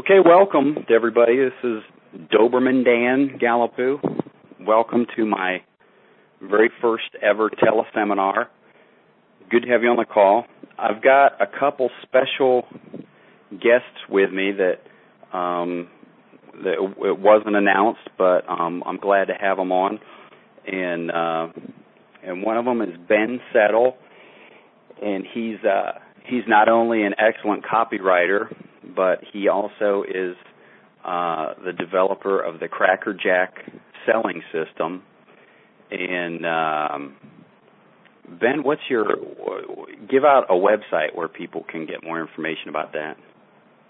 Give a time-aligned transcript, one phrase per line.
[0.00, 1.36] Okay, welcome to everybody.
[1.36, 1.82] This is
[2.32, 3.98] Doberman Dan Gallapoo.
[4.58, 5.58] Welcome to my
[6.40, 8.46] very first ever teleseminar.
[9.50, 10.46] Good to have you on the call.
[10.78, 12.62] I've got a couple special
[13.50, 15.90] guests with me that um,
[16.64, 19.98] that it wasn't announced, but um, I'm glad to have them on.
[20.66, 21.48] And uh,
[22.26, 23.98] and one of them is Ben Settle,
[25.02, 28.50] and he's uh, he's not only an excellent copywriter,
[28.96, 30.36] but he also is
[31.04, 33.70] uh, the developer of the Cracker Jack
[34.06, 35.02] selling system.
[35.90, 37.16] And um,
[38.40, 39.06] Ben, what's your
[40.08, 43.16] give out a website where people can get more information about that?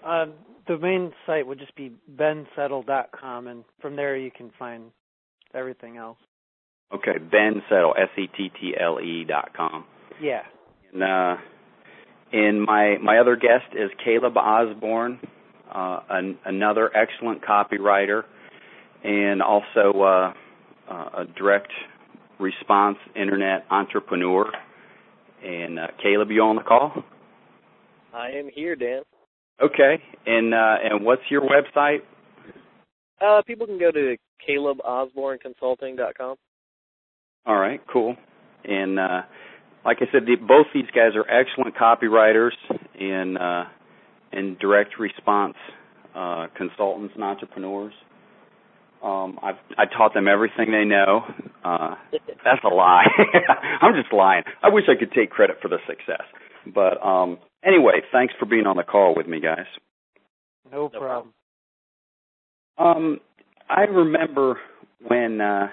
[0.03, 0.25] Uh,
[0.67, 4.91] the main site would just be bensettle.com, and from there you can find
[5.53, 6.17] everything else.
[6.93, 9.85] Okay, Ben Settle, S E T T L E dot com.
[10.21, 10.41] Yeah.
[10.93, 11.41] And, uh,
[12.31, 15.19] and my my other guest is Caleb Osborne,
[15.73, 18.23] uh, an, another excellent copywriter,
[19.03, 20.33] and also uh,
[20.89, 21.71] uh, a direct
[22.39, 24.51] response internet entrepreneur.
[25.43, 27.03] And uh, Caleb, you on the call?
[28.13, 29.01] I am here, Dan.
[29.61, 31.99] Okay, and uh, and what's your website?
[33.19, 36.35] Uh, people can go to calebosborneconsulting.com.
[37.45, 38.15] All right, cool.
[38.63, 39.21] And uh,
[39.85, 42.51] like I said, the, both these guys are excellent copywriters
[42.99, 43.63] and uh,
[44.31, 45.55] and direct response
[46.15, 47.93] uh, consultants and entrepreneurs.
[49.03, 51.21] Um, I've I taught them everything they know.
[51.63, 51.95] Uh,
[52.43, 53.07] that's a lie.
[53.81, 54.43] I'm just lying.
[54.61, 56.23] I wish I could take credit for the success.
[56.65, 59.65] But um, anyway, thanks for being on the call with me, guys.
[60.71, 61.33] No problem.
[62.77, 63.19] Um,
[63.69, 64.57] I remember
[65.05, 65.67] when uh,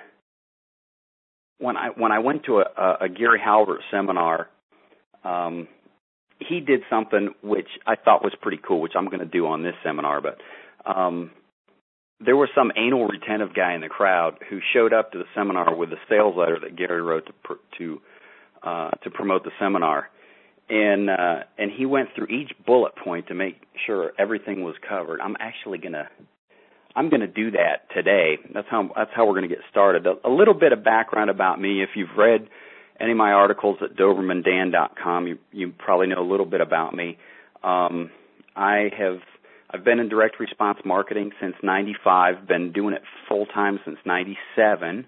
[1.58, 4.48] when I when I went to a, a Gary Halbert seminar,
[5.24, 5.68] um,
[6.38, 9.62] he did something which I thought was pretty cool, which I'm going to do on
[9.62, 10.20] this seminar.
[10.20, 10.38] But
[10.86, 11.32] um,
[12.20, 15.74] there was some anal retentive guy in the crowd who showed up to the seminar
[15.74, 18.00] with a sales letter that Gary wrote to pr- to
[18.62, 20.08] uh, to promote the seminar,
[20.68, 25.20] and uh, and he went through each bullet point to make sure everything was covered.
[25.20, 26.08] I'm actually going to
[26.98, 28.38] I'm going to do that today.
[28.52, 30.04] That's how that's how we're going to get started.
[30.04, 31.80] A, a little bit of background about me.
[31.80, 32.48] If you've read
[32.98, 37.16] any of my articles at DobermanDan.com, you you probably know a little bit about me.
[37.62, 38.10] Um,
[38.56, 39.20] I have
[39.70, 42.48] I've been in direct response marketing since '95.
[42.48, 45.06] Been doing it full time since '97.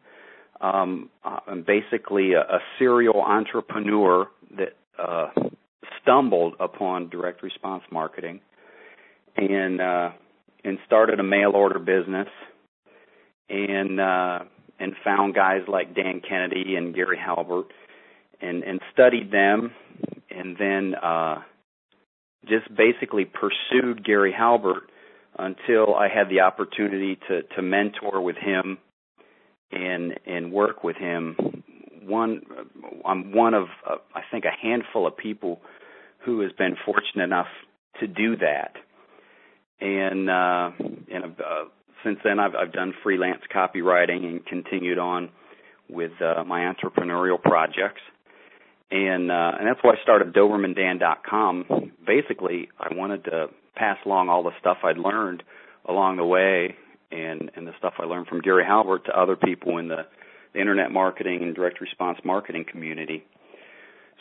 [0.61, 5.31] Um, I'm basically a, a serial entrepreneur that uh,
[6.01, 8.43] stumbled upon direct response marketing,
[9.37, 10.11] and uh,
[10.65, 12.29] and started a mail order business
[13.49, 14.41] and uh
[14.79, 17.67] and found guys like Dan Kennedy and Gary Halbert
[18.41, 19.73] and and studied them
[20.31, 21.43] and then uh
[22.49, 24.91] just basically pursued Gary Halbert
[25.39, 28.79] until I had the opportunity to to mentor with him
[29.71, 31.37] and and work with him.
[32.03, 32.43] One
[33.05, 35.61] I'm one of uh, I think a handful of people
[36.25, 37.47] who has been fortunate enough
[38.01, 38.77] to do that
[39.81, 40.71] and uh,
[41.13, 41.65] and uh,
[42.05, 45.31] since then I've I've done freelance copywriting and continued on
[45.89, 48.01] with uh, my entrepreneurial projects,
[48.91, 51.93] and uh, and that's why I started DobermanDan.com.
[52.07, 55.43] Basically, I wanted to pass along all the stuff I'd learned
[55.89, 56.77] along the way,
[57.11, 60.07] and and the stuff I learned from Gary Halbert to other people in the,
[60.53, 63.25] the internet marketing and direct response marketing community.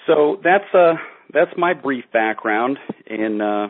[0.08, 0.94] So that's uh
[1.34, 2.78] that's my brief background,
[3.08, 3.68] and uh,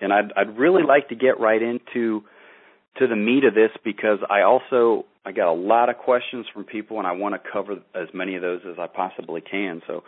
[0.00, 2.22] and I'd I'd really like to get right into
[2.98, 6.64] to the meat of this because I also I got a lot of questions from
[6.64, 9.82] people and I want to cover as many of those as I possibly can.
[9.86, 10.04] So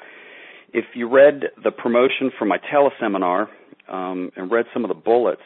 [0.72, 3.48] if you read the promotion for my teleseminar
[3.88, 5.42] um, and read some of the bullets,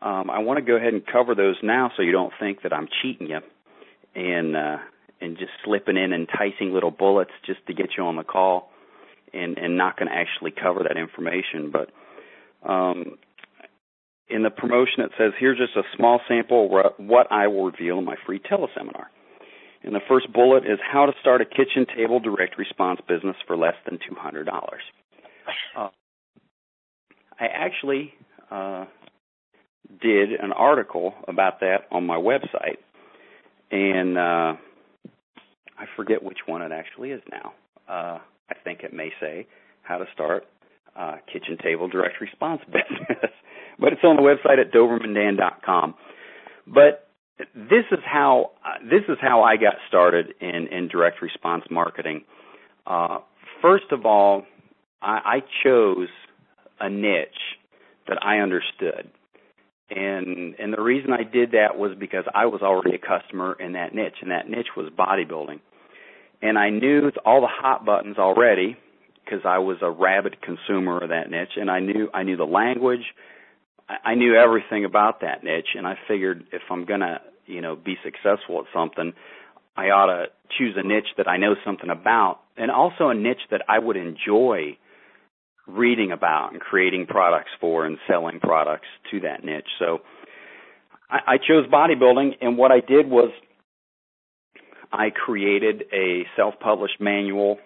[0.00, 2.72] um, I want to go ahead and cover those now so you don't think that
[2.72, 3.40] I'm cheating you
[4.14, 4.76] and uh,
[5.20, 8.70] and just slipping in enticing little bullets just to get you on the call
[9.34, 11.72] and and not going to actually cover that information.
[11.72, 11.90] But
[12.68, 13.18] um,
[14.30, 17.98] in the promotion it says here's just a small sample of what I will reveal
[17.98, 19.06] in my free teleseminar.
[19.82, 23.56] And the first bullet is how to start a kitchen table direct response business for
[23.56, 24.82] less than two hundred dollars.
[25.76, 25.88] Uh,
[27.40, 28.12] I actually
[28.50, 28.86] uh,
[30.02, 32.78] did an article about that on my website,
[33.70, 34.56] and uh,
[35.78, 37.52] I forget which one it actually is now.
[37.88, 38.18] Uh,
[38.50, 39.46] I think it may say
[39.82, 40.44] how to start
[40.96, 43.30] uh, kitchen table direct response business
[43.78, 45.94] but it's on the website at dobermandan.com.
[46.66, 47.08] But
[47.54, 48.50] this is how
[48.82, 52.24] this is how I got started in in direct response marketing.
[52.86, 53.18] Uh,
[53.62, 54.44] first of all,
[55.00, 56.08] I, I chose
[56.80, 57.28] a niche
[58.08, 59.10] that I understood,
[59.90, 63.72] And and the reason I did that was because I was already a customer in
[63.72, 65.60] that niche, and that niche was bodybuilding.
[66.42, 68.76] And I knew all the hot buttons already
[69.24, 72.44] because I was a rabid consumer of that niche, and I knew I knew the
[72.44, 73.14] language,
[73.88, 77.96] I, knew everything about that niche, and I figured if I'm gonna you know be
[78.04, 79.12] successful at something,
[79.76, 80.26] I ought to
[80.58, 83.96] choose a niche that I know something about, and also a niche that I would
[83.96, 84.76] enjoy
[85.66, 89.68] reading about and creating products for and selling products to that niche.
[89.78, 90.00] So
[91.10, 93.30] I, I chose bodybuilding, and what I did was
[94.92, 97.58] I created a self-published manual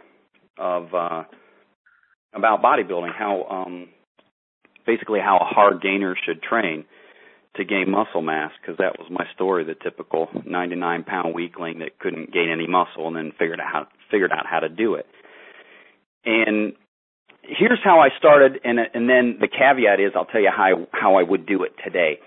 [0.59, 1.25] of uh,
[2.35, 3.89] about bodybuilding, how um,
[4.87, 6.85] basically how a hard gainer should train
[7.57, 11.99] to gain muscle mass, because that was my story, the typical 99 pound weakling that
[11.99, 15.07] couldn't gain any muscle and then figured out how figured out how to do it.
[16.25, 16.73] And
[17.43, 21.17] here's how I started, and and then the caveat is I'll tell you how how
[21.17, 22.21] I would do it today.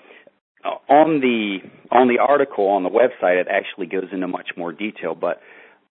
[0.64, 1.60] Uh, on the
[1.92, 5.42] on the article on the website, it actually goes into much more detail, but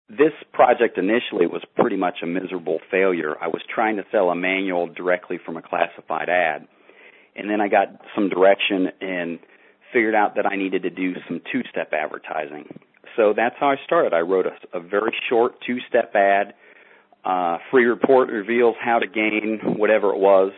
[0.08, 3.34] this project initially was pretty much a miserable failure.
[3.40, 6.66] I was trying to sell a manual directly from a classified ad,
[7.34, 9.38] and then I got some direction and
[9.92, 12.78] figured out that I needed to do some two-step advertising.
[13.16, 14.12] So that's how I started.
[14.12, 16.54] I wrote a, a very short two-step ad
[17.24, 20.52] uh, free report reveals how to gain whatever it was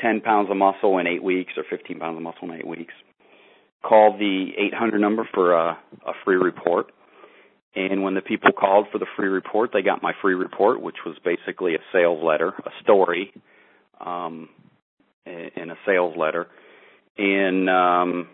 [0.00, 2.92] 10 pounds of muscle in eight weeks or 15 pounds of muscle in eight weeks.
[3.82, 6.92] Call the 800 number for a, a free report.
[7.74, 10.96] And when the people called for the free report, they got my free report, which
[11.06, 13.32] was basically a sales letter, a story,
[14.00, 14.48] um,
[15.26, 16.46] in a sales letter,
[17.18, 18.28] and um,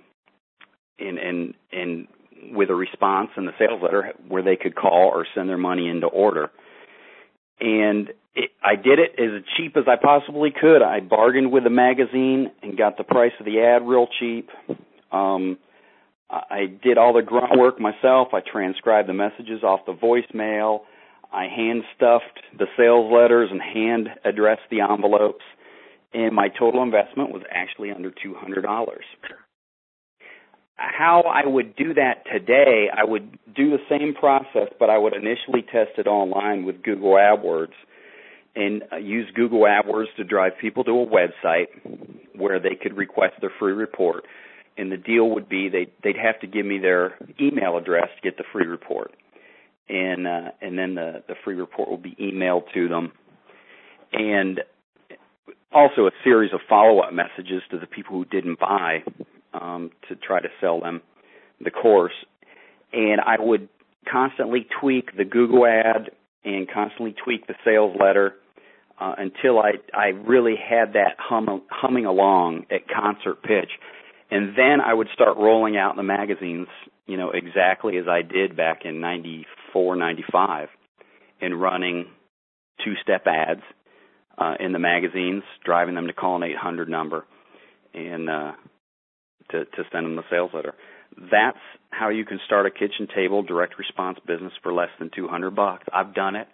[0.99, 2.09] and and and
[2.53, 5.89] with a response in the sales letter where they could call or send their money
[5.89, 6.51] into order
[7.61, 10.83] and it, I did it as cheap as I possibly could.
[10.83, 14.51] I bargained with the magazine and got the price of the ad real cheap.
[15.13, 15.59] Um,
[16.31, 18.29] I did all the grunt work myself.
[18.33, 20.81] I transcribed the messages off the voicemail.
[21.33, 25.45] I hand stuffed the sales letters and hand addressed the envelopes.
[26.13, 28.87] And my total investment was actually under $200
[30.77, 35.15] how I would do that today, I would do the same process, but I would
[35.15, 37.73] initially test it online with Google AdWords
[38.57, 41.67] and uh, use Google AdWords to drive people to a website
[42.35, 44.25] where they could request their free report.
[44.77, 48.23] And the deal would be they they'd have to give me their email address to
[48.23, 49.13] get the free report,
[49.89, 53.13] and uh, and then the the free report will be emailed to them,
[54.13, 54.61] and
[55.73, 59.05] also a series of follow up messages to the people who didn't buy
[59.53, 61.03] um, to try to sell them
[61.63, 62.15] the course.
[62.93, 63.69] And I would
[64.11, 66.11] constantly tweak the Google ad
[66.45, 68.35] and constantly tweak the sales letter
[69.01, 73.71] uh, until I I really had that hum, humming along at concert pitch,
[74.31, 76.69] and then I would start rolling out the magazines,
[77.07, 80.69] you know, exactly as I did back in '94, '95,
[81.41, 82.07] and running
[82.85, 83.63] two-step ads
[84.39, 87.25] uh, in the magazines, driving them to call an 800 number,
[87.93, 88.53] and uh,
[89.51, 90.75] to, to send them the sales letter.
[91.31, 91.59] That's
[91.91, 95.85] how you can start a kitchen table direct response business for less than 200 bucks.
[95.93, 96.49] I've done it,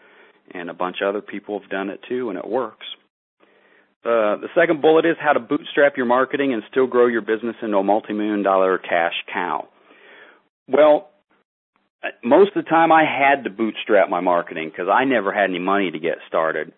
[0.52, 2.86] and a bunch of other people have done it too, and it works.
[4.02, 7.56] Uh, the second bullet is how to bootstrap your marketing and still grow your business
[7.62, 9.68] into a multi-million dollar cash cow.
[10.66, 11.10] Well,
[12.24, 15.58] most of the time I had to bootstrap my marketing because I never had any
[15.58, 16.72] money to get started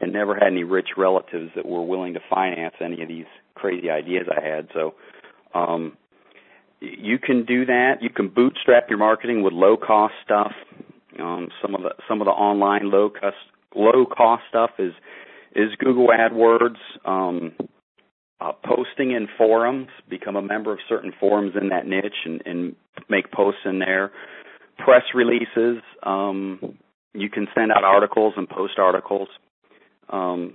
[0.00, 3.90] and never had any rich relatives that were willing to finance any of these crazy
[3.90, 4.68] ideas I had.
[4.72, 4.94] So
[5.54, 5.96] um,
[6.80, 7.94] you can do that.
[8.02, 10.52] You can bootstrap your marketing with low cost stuff.
[11.18, 13.36] Um, some of the some of the online low cost
[13.74, 14.92] low cost stuff is
[15.54, 16.76] is Google AdWords.
[17.04, 17.52] Um,
[18.40, 22.76] uh, posting in forums, become a member of certain forums in that niche and, and
[23.08, 24.12] make posts in there.
[24.78, 26.78] Press releases, um,
[27.14, 29.28] you can send out articles and post articles.
[30.08, 30.54] Um,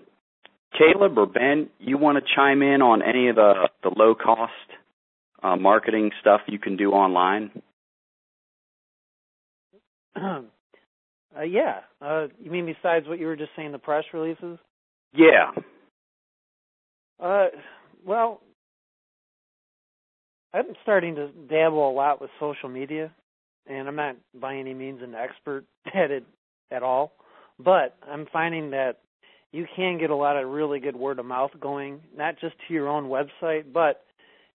[0.78, 4.54] Caleb or Ben, you want to chime in on any of the, the low cost
[5.44, 7.52] uh, marketing stuff you can do online?
[11.36, 11.80] Uh, yeah.
[12.00, 14.60] Uh, you mean besides what you were just saying, the press releases?
[15.14, 15.52] Yeah.
[17.22, 17.48] Uh,
[18.06, 18.42] well,
[20.54, 23.12] I'm starting to dabble a lot with social media,
[23.68, 26.26] and I'm not by any means an expert at it
[26.72, 27.14] at all.
[27.60, 29.00] But I'm finding that
[29.52, 32.74] you can get a lot of really good word of mouth going, not just to
[32.74, 34.04] your own website, but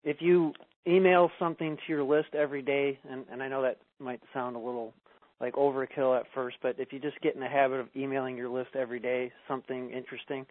[0.04, 0.52] if you
[0.86, 4.58] email something to your list every day, and, and I know that might sound a
[4.58, 4.94] little
[5.40, 8.48] like overkill at first, but if you just get in the habit of emailing your
[8.48, 10.44] list every day, something interesting,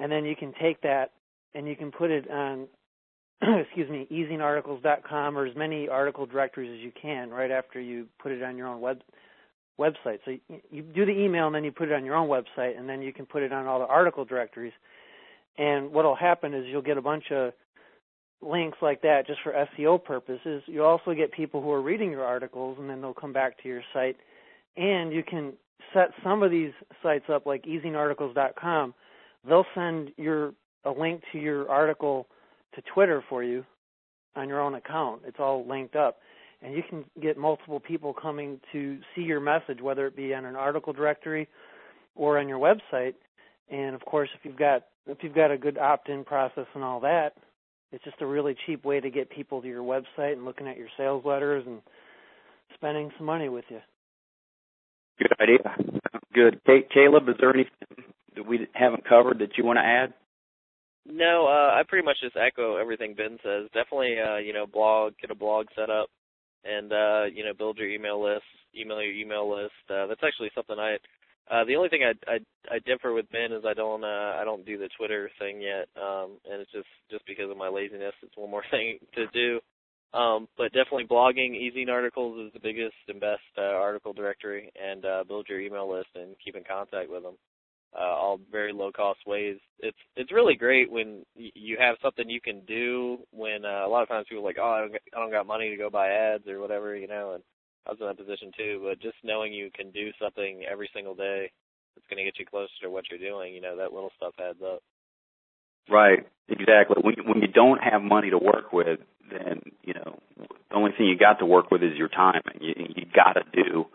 [0.00, 1.12] and then you can take that
[1.54, 2.66] and you can put it on
[3.42, 8.32] excuse me, ezinearticles.com or as many article directories as you can right after you put
[8.32, 9.00] it on your own web
[9.78, 10.18] website.
[10.24, 12.76] So you, you do the email and then you put it on your own website
[12.76, 14.72] and then you can put it on all the article directories.
[15.56, 17.52] And what'll happen is you'll get a bunch of
[18.40, 20.62] links like that just for SEO purposes.
[20.66, 23.68] You also get people who are reading your articles and then they'll come back to
[23.68, 24.16] your site.
[24.76, 25.54] And you can
[25.92, 28.94] set some of these sites up like ezinearticles.com.
[29.46, 30.52] They'll send your
[30.84, 32.26] a link to your article
[32.74, 33.64] to Twitter for you
[34.36, 35.22] on your own account.
[35.26, 36.18] It's all linked up.
[36.62, 40.44] And you can get multiple people coming to see your message, whether it be on
[40.44, 41.48] an article directory
[42.14, 43.14] or on your website.
[43.70, 47.00] And of course, if you've got if you've got a good opt-in process and all
[47.00, 47.32] that,
[47.92, 50.76] it's just a really cheap way to get people to your website and looking at
[50.76, 51.80] your sales letters and
[52.74, 53.80] spending some money with you.
[55.18, 55.58] Good idea.
[56.32, 56.60] Good.
[56.92, 60.14] Caleb, is there anything that we haven't covered that you want to add?
[61.10, 63.68] No, uh, I pretty much just echo everything Ben says.
[63.72, 66.08] Definitely, uh, you know, blog, get a blog set up,
[66.64, 68.44] and uh, you know, build your email list,
[68.78, 69.72] email your email list.
[69.88, 70.98] Uh, that's actually something I.
[71.50, 72.38] Uh, the only thing I, I
[72.70, 75.88] I differ with Ben is I don't uh, I don't do the Twitter thing yet,
[75.96, 78.14] um, and it's just just because of my laziness.
[78.22, 79.60] It's one more thing to do.
[80.18, 85.04] Um, but definitely blogging, Ezine Articles is the biggest and best uh, article directory, and
[85.04, 87.34] uh, build your email list and keep in contact with them
[87.96, 89.56] uh, all very low cost ways.
[89.80, 93.18] It's it's really great when you have something you can do.
[93.30, 95.46] When uh, a lot of times people are like, oh, I don't, I don't got
[95.46, 97.32] money to go buy ads or whatever, you know.
[97.34, 97.42] And
[97.88, 98.84] I was in that position too.
[98.84, 101.50] But just knowing you can do something every single day
[101.94, 104.34] that's going to get you closer to what you're doing, you know, that little stuff
[104.38, 104.82] adds up.
[105.90, 106.96] Right, exactly.
[107.00, 110.18] When when you don't have money to work with, then you know
[110.70, 113.34] the only thing you got to work with is your time, and you you got
[113.34, 113.86] to do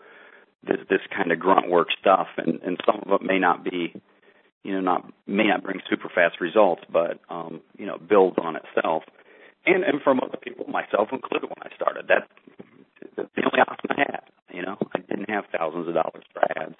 [0.66, 3.94] this this kind of grunt work stuff, and and some of it may not be,
[4.64, 8.56] you know, not may not bring super fast results, but um, you know, builds on
[8.56, 9.04] itself.
[9.64, 12.26] And and from other people, myself included, when I started, that's
[13.16, 14.22] the only option I had.
[14.52, 16.76] You know, I didn't have thousands of dollars for ads.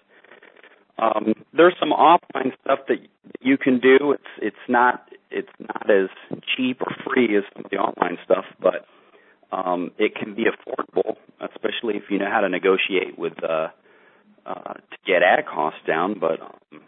[0.99, 2.99] Um, there's some offline stuff that
[3.41, 4.13] you can do.
[4.13, 6.09] It's it's not it's not as
[6.57, 8.87] cheap or free as some of the online stuff, but
[9.51, 13.69] um, it can be affordable, especially if you know how to negotiate with uh,
[14.47, 16.19] uh, to get ad costs down.
[16.21, 16.81] But um,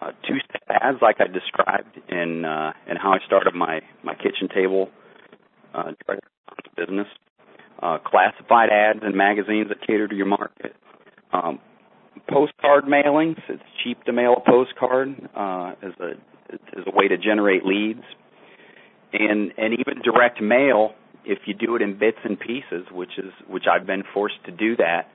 [0.00, 4.48] uh, two-step ads, like I described in uh, in how I started my my kitchen
[4.54, 4.90] table
[5.72, 5.92] uh,
[6.76, 7.06] business,
[7.84, 10.74] uh, classified ads in magazines that cater to your market.
[11.32, 11.60] Um,
[12.28, 13.38] postcard mailings.
[13.48, 16.12] It's cheap to mail a postcard uh, as a
[16.78, 18.02] as a way to generate leads,
[19.12, 20.94] and and even direct mail
[21.26, 24.50] if you do it in bits and pieces, which is which I've been forced to
[24.50, 25.08] do that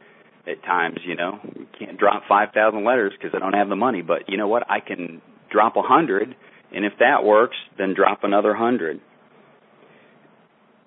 [0.47, 4.01] at times, you know, you can't drop 5,000 letters because I don't have the money,
[4.01, 4.63] but you know what?
[4.69, 5.21] I can
[5.51, 6.35] drop a 100
[6.73, 8.99] and if that works, then drop another 100.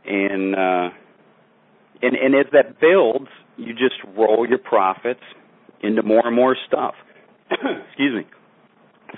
[0.04, 0.88] And uh
[2.02, 5.22] and and as that builds, you just roll your profits
[5.82, 6.94] into more and more stuff.
[7.50, 8.26] Excuse me.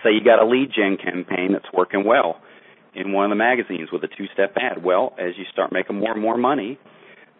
[0.02, 2.40] Say you got a lead gen campaign that's working well
[2.94, 4.82] in one of the magazines with a two-step ad.
[4.82, 6.78] Well, as you start making more and more money,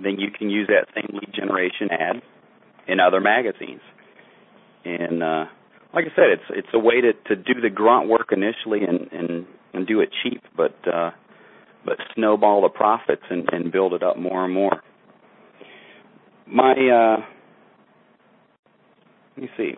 [0.02, 2.22] then you can use that same lead generation ad
[2.86, 3.80] in other magazines.
[4.84, 5.44] And uh,
[5.94, 9.10] like I said, it's it's a way to to do the grunt work initially and
[9.12, 11.10] and and do it cheap, but uh,
[11.84, 14.82] but snowball the profits and and build it up more and more.
[16.46, 17.24] My uh,
[19.36, 19.72] let me see.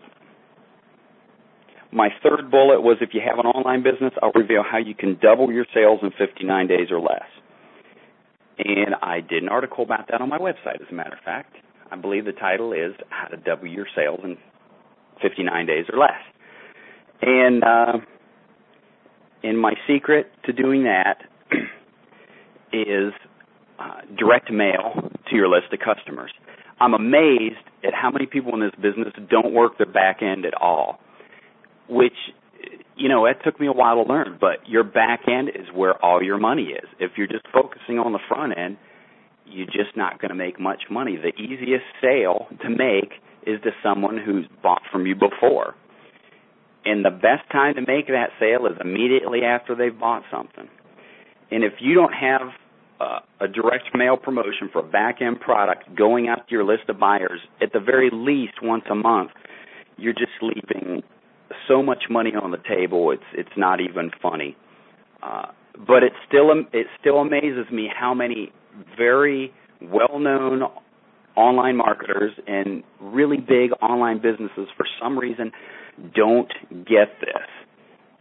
[1.93, 5.19] My third bullet was if you have an online business, I'll reveal how you can
[5.21, 7.25] double your sales in 59 days or less.
[8.59, 11.55] And I did an article about that on my website, as a matter of fact.
[11.91, 14.37] I believe the title is How to Double Your Sales in
[15.23, 16.21] 59 Days or Less.
[17.23, 17.99] And uh,
[19.43, 21.23] and my secret to doing that
[22.73, 23.13] is
[23.79, 26.33] uh, direct mail to your list of customers.
[26.81, 30.55] I'm amazed at how many people in this business don't work their back end at
[30.55, 31.01] all
[31.89, 32.17] which
[32.97, 35.95] you know it took me a while to learn but your back end is where
[36.05, 36.89] all your money is.
[36.99, 38.77] If you're just focusing on the front end
[39.49, 41.17] you're just not going to make much money.
[41.17, 43.13] The easiest sale to make
[43.47, 45.75] is to someone who's bought from you before.
[46.85, 50.69] And the best time to make that sale is immediately after they've bought something.
[51.51, 52.49] And if you don't have
[53.01, 56.89] uh, a direct mail promotion for a back end product going out to your list
[56.89, 59.31] of buyers at the very least once a month
[59.97, 61.03] you're just leaving
[61.69, 63.11] so much money on the table.
[63.11, 64.57] It's it's not even funny.
[65.23, 65.47] Uh,
[65.87, 68.53] but it still it still amazes me how many
[68.97, 70.63] very well-known
[71.37, 75.53] online marketers and really big online businesses for some reason
[76.15, 77.49] don't get this.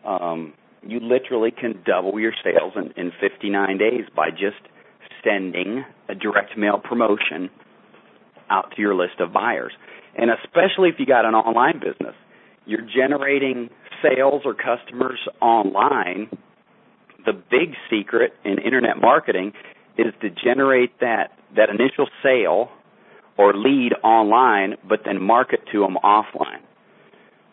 [0.05, 0.53] Um,
[0.85, 4.61] you literally can double your sales in, in 59 days by just
[5.23, 7.49] sending a direct mail promotion
[8.49, 9.73] out to your list of buyers.
[10.15, 12.15] And especially if you got an online business,
[12.65, 13.69] you're generating
[14.01, 16.29] sales or customers online.
[17.25, 19.53] The big secret in internet marketing
[19.97, 22.69] is to generate that that initial sale
[23.37, 26.61] or lead online, but then market to them offline.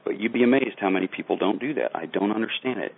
[0.04, 1.94] But you'd be amazed how many people don't do that.
[1.94, 2.92] I don't understand it.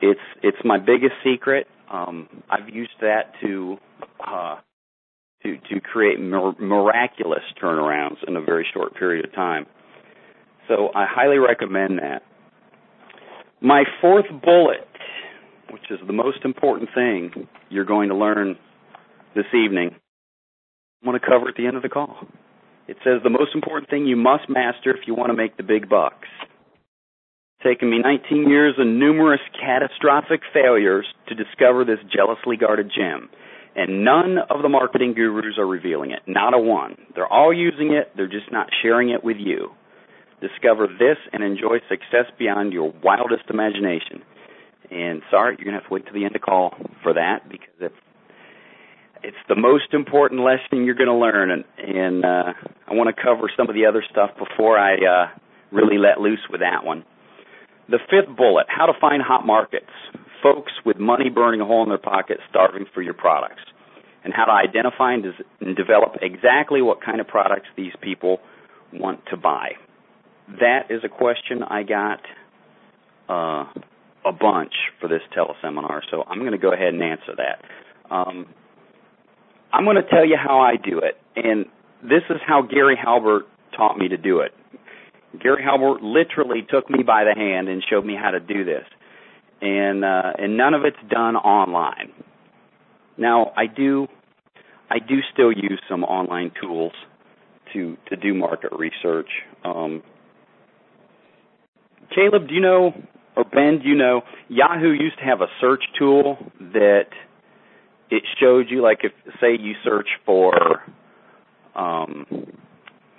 [0.00, 1.66] It's it's my biggest secret.
[1.90, 3.76] Um, I've used that to
[4.26, 4.56] uh,
[5.42, 9.66] to to create mir- miraculous turnarounds in a very short period of time.
[10.68, 12.22] So I highly recommend that.
[13.60, 14.88] My fourth bullet,
[15.70, 18.56] which is the most important thing you're going to learn
[19.34, 19.90] this evening,
[21.02, 22.26] I'm going to cover at the end of the call.
[22.88, 25.62] It says the most important thing you must master if you want to make the
[25.62, 26.28] big bucks.
[27.66, 33.28] It's taken me 19 years and numerous catastrophic failures to discover this jealously guarded gem.
[33.74, 36.20] And none of the marketing gurus are revealing it.
[36.26, 36.96] Not a one.
[37.14, 39.70] They're all using it, they're just not sharing it with you.
[40.40, 44.22] Discover this and enjoy success beyond your wildest imagination.
[44.90, 47.14] And sorry, you're going to have to wait till the end of the call for
[47.14, 47.92] that because if
[49.24, 52.52] it's the most important lesson you're going to learn, and, and uh,
[52.86, 55.38] I want to cover some of the other stuff before I uh,
[55.72, 57.04] really let loose with that one.
[57.88, 59.90] The fifth bullet: how to find hot markets,
[60.42, 63.62] folks with money burning a hole in their pocket, starving for your products,
[64.24, 65.24] and how to identify and,
[65.76, 68.40] develop exactly what kind of products these people
[68.92, 69.72] want to buy.
[70.60, 72.20] That is a question I got
[73.28, 73.66] uh,
[74.24, 78.14] a bunch for this teleseminar, so I'm going to go ahead and answer that.
[78.14, 78.46] Um,
[79.72, 81.66] I'm going to tell you how I do it, and
[82.02, 84.52] this is how Gary Halbert taught me to do it.
[85.40, 88.84] Gary Halbert literally took me by the hand and showed me how to do this,
[89.60, 92.12] and uh, and none of it's done online.
[93.18, 94.08] Now I do,
[94.90, 96.92] I do still use some online tools
[97.72, 99.30] to to do market research.
[99.64, 100.02] Um,
[102.14, 102.92] Caleb, do you know,
[103.36, 107.08] or Ben, do you know, Yahoo used to have a search tool that
[108.10, 110.82] it showed you like if say you search for
[111.74, 112.24] um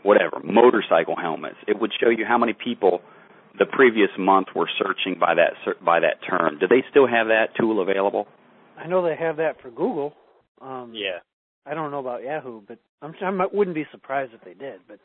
[0.08, 3.02] whatever motorcycle helmets it would show you how many people
[3.60, 7.48] the previous month were searching by that by that term do they still have that
[7.60, 8.28] tool available
[8.78, 10.14] I know they have that for Google.
[10.62, 11.20] Um, Yeah.
[11.66, 14.80] I don't know about Yahoo, but I'm I wouldn't be surprised if they did.
[14.88, 15.00] But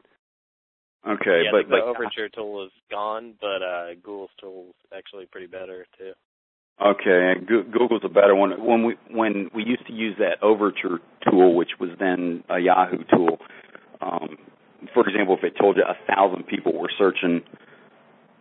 [1.04, 5.26] okay yeah, but the but Overture tool is gone, but uh Google's tool is actually
[5.26, 6.12] pretty better too.
[6.80, 8.52] Okay, Go- Google's a better one.
[8.64, 13.02] When we when we used to use that Overture tool, which was then a Yahoo
[13.12, 13.38] tool,
[14.94, 17.42] for example, if it told you a thousand people were searching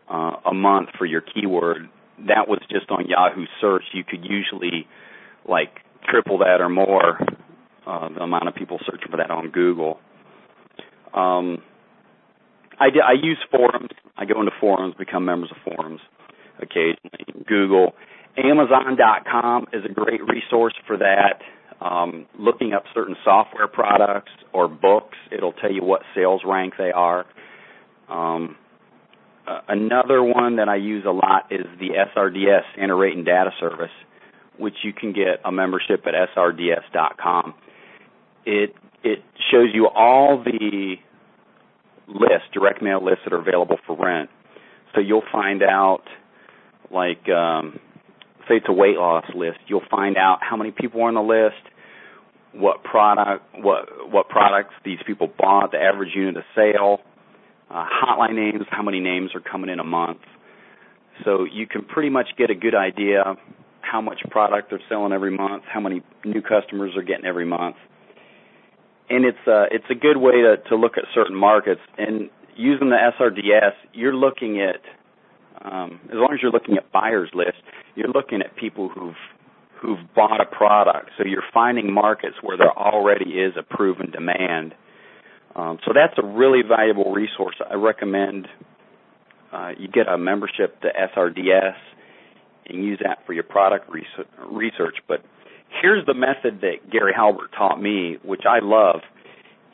[0.09, 1.89] uh, a month for your keyword,
[2.27, 3.83] that was just on Yahoo search.
[3.93, 4.87] You could usually
[5.47, 7.19] like triple that or more
[7.87, 9.99] uh, the amount of people searching for that on Google.
[11.13, 11.61] Um,
[12.79, 13.89] I, d- I use forums.
[14.17, 16.01] I go into forums, become members of forums
[16.61, 17.45] occasionally.
[17.47, 17.93] Google.
[18.37, 21.41] Amazon.com is a great resource for that.
[21.81, 25.00] Um, looking up certain software products or books,
[25.31, 27.25] it'll tell you what sales rank they are.
[28.09, 28.55] Um,
[29.47, 33.91] uh, another one that I use a lot is the SRDS and Data Service,
[34.57, 37.53] which you can get a membership at srds.com.
[38.45, 40.95] It it shows you all the
[42.07, 44.29] lists, direct mail lists that are available for rent.
[44.93, 46.03] So you'll find out,
[46.91, 47.79] like, um,
[48.47, 49.59] say it's a weight loss list.
[49.67, 51.61] You'll find out how many people are on the list,
[52.53, 56.99] what product, what what products these people bought, the average unit of sale,
[57.69, 60.19] uh, hotline names, how many names are coming in a month.
[61.23, 63.35] So you can pretty much get a good idea
[63.81, 67.75] how much product they're selling every month, how many new customers they're getting every month.
[69.09, 71.81] And it's a it's a good way to to look at certain markets.
[71.97, 74.81] And using the SRDS, you're looking at
[75.63, 77.61] um, as long as you're looking at buyers list,
[77.95, 79.15] you're looking at people who've
[79.81, 81.09] who've bought a product.
[81.17, 84.75] So you're finding markets where there already is a proven demand.
[85.55, 87.55] Um, so that's a really valuable resource.
[87.69, 88.47] I recommend
[89.51, 91.75] uh, you get a membership to SRDS
[92.67, 94.95] and use that for your product research.
[95.07, 95.23] But
[95.81, 99.01] here's the method that Gary Halbert taught me, which I love,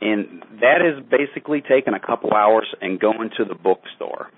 [0.00, 4.30] and that is basically taking a couple hours and going to the bookstore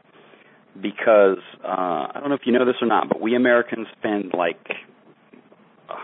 [0.80, 4.32] because uh, I don't know if you know this or not, but we Americans spend
[4.36, 4.72] like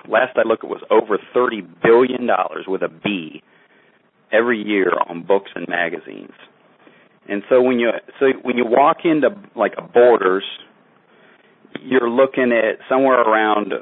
[0.09, 3.42] last I looked, it was over thirty billion dollars with a B
[4.33, 6.33] every year on books and magazines.
[7.29, 10.44] And so when you so when you walk into like a Borders,
[11.83, 13.72] you're looking at somewhere around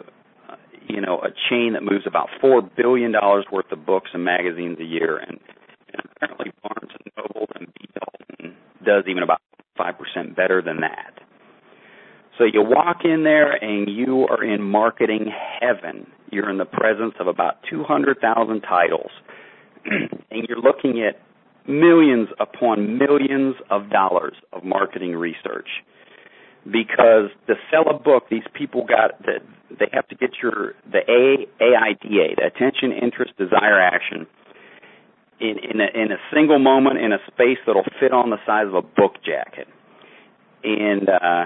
[0.88, 4.78] you know a chain that moves about four billion dollars worth of books and magazines
[4.80, 5.38] a year, and,
[5.92, 7.88] and apparently Barnes and Noble and B.
[7.94, 9.40] Dalton does even about
[9.76, 11.20] five percent better than that.
[12.38, 16.06] So you walk in there and you are in marketing heaven.
[16.32, 19.10] You're in the presence of about 200,000 titles,
[19.84, 21.20] and you're looking at
[21.68, 25.68] millions upon millions of dollars of marketing research.
[26.64, 31.46] Because to sell a book, these people got they have to get your the A
[31.62, 34.26] AIDA, the attention, interest, desire, action,
[35.40, 38.66] in in a, in a single moment in a space that'll fit on the size
[38.66, 39.68] of a book jacket,
[40.64, 41.44] and uh,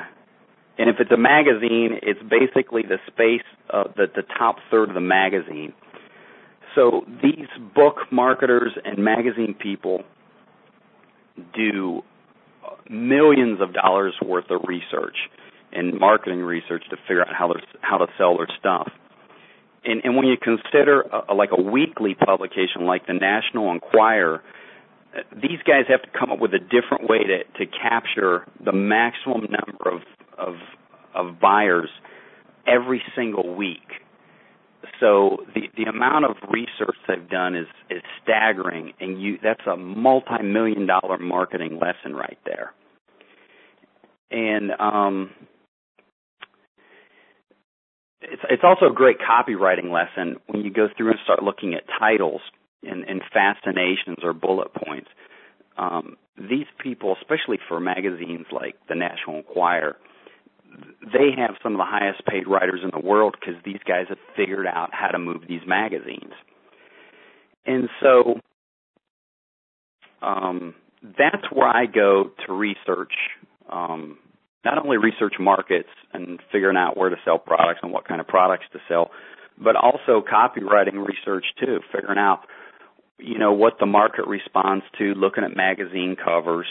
[0.78, 4.94] and if it's a magazine, it's basically the space of the the top third of
[4.94, 5.72] the magazine.
[6.74, 10.04] So these book marketers and magazine people
[11.54, 12.02] do
[12.88, 15.16] millions of dollars worth of research
[15.72, 18.90] and marketing research to figure out how to how to sell their stuff.
[19.84, 24.42] And, and when you consider a, like a weekly publication like the National Enquirer,
[25.16, 28.72] uh, these guys have to come up with a different way to to capture the
[28.72, 30.02] maximum number of
[30.38, 30.54] of
[31.14, 31.90] of buyers
[32.66, 34.02] every single week.
[35.00, 39.76] So the the amount of research they've done is is staggering, and you that's a
[39.76, 42.72] multi million dollar marketing lesson right there
[44.30, 45.30] and um,
[48.20, 51.82] it's it's also a great copywriting lesson when you go through and start looking at
[51.98, 52.40] titles
[52.82, 55.08] and, and fascinations or bullet points.
[55.76, 59.96] Um, these people, especially for magazines like the National Enquirer,
[61.02, 64.18] they have some of the highest paid writers in the world because these guys have
[64.36, 66.32] figured out how to move these magazines.
[67.66, 68.40] And so
[70.22, 73.12] um, that's where I go to research
[73.70, 74.18] um,
[74.64, 78.26] not only research markets and figuring out where to sell products and what kind of
[78.26, 79.10] products to sell,
[79.56, 82.40] but also copywriting research too, figuring out
[83.18, 86.66] you know what the market responds to, looking at magazine covers,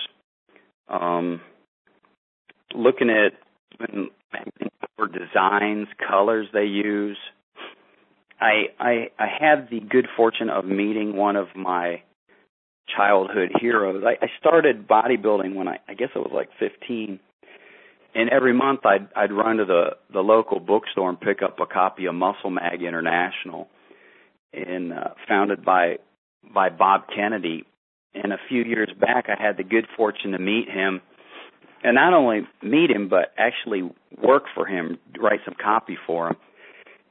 [0.88, 1.42] um,
[2.74, 3.34] looking at
[3.80, 7.18] magazine cover designs, colors they use.
[8.40, 12.02] I I I had the good fortune of meeting one of my
[12.96, 14.04] childhood heroes.
[14.06, 17.20] I, I started bodybuilding when I I guess I was like 15,
[18.16, 21.66] and every month I'd I'd run to the the local bookstore and pick up a
[21.66, 23.68] copy of Muscle Mag International,
[24.54, 25.98] and uh, founded by
[26.54, 27.66] by Bob Kennedy.
[28.14, 31.02] And a few years back, I had the good fortune to meet him,
[31.84, 33.90] and not only meet him but actually
[34.22, 36.36] work for him, write some copy for him.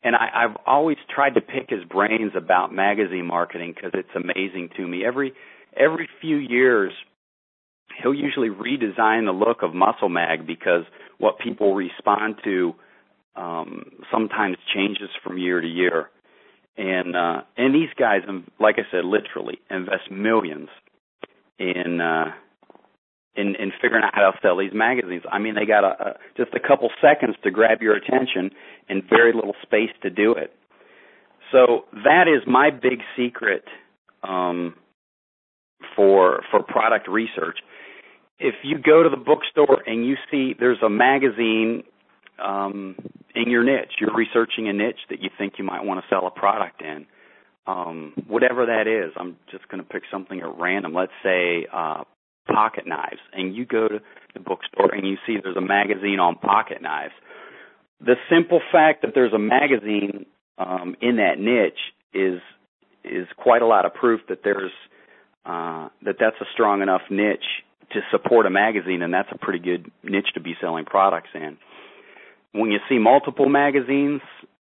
[0.03, 4.71] And I, I've always tried to pick his brains about magazine marketing because it's amazing
[4.77, 5.05] to me.
[5.05, 5.33] Every
[5.77, 6.93] every few years,
[8.03, 10.85] he'll usually redesign the look of Muscle Mag because
[11.19, 12.75] what people respond to
[13.35, 16.11] um, sometimes changes from year to year.
[16.77, 20.69] And uh, and these guys, um, like I said, literally invest millions
[21.59, 22.33] in uh,
[23.37, 25.23] in in figuring out how to sell these magazines.
[25.31, 28.51] I mean, they got a, a just a couple seconds to grab your attention
[28.89, 30.53] and very little space to do it.
[31.53, 33.65] So that is my big secret
[34.23, 34.75] um,
[35.95, 37.59] for for product research.
[38.39, 41.85] If you go to the bookstore and you see there's a magazine
[42.43, 42.97] um,
[43.35, 46.27] in your niche, you're researching a niche that you think you might want to sell
[46.27, 47.07] a product in.
[47.67, 50.95] Um, whatever that is, I'm just going to pick something at random.
[50.95, 52.05] Let's say uh,
[52.47, 54.01] pocket knives, and you go to
[54.35, 57.15] the bookstore and you see there's a magazine on pocket knives.
[58.01, 60.27] The simple fact that there's a magazine
[60.59, 61.79] um, in that niche
[62.13, 62.41] is
[63.05, 64.73] is quite a lot of proof that there's
[65.45, 69.61] uh, that that's a strong enough niche to support a magazine, and that's a pretty
[69.61, 71.57] good niche to be selling products in.
[72.53, 74.23] When you see multiple magazines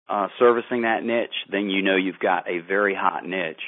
[0.09, 3.61] uh, servicing that niche, then you know you've got a very hot niche.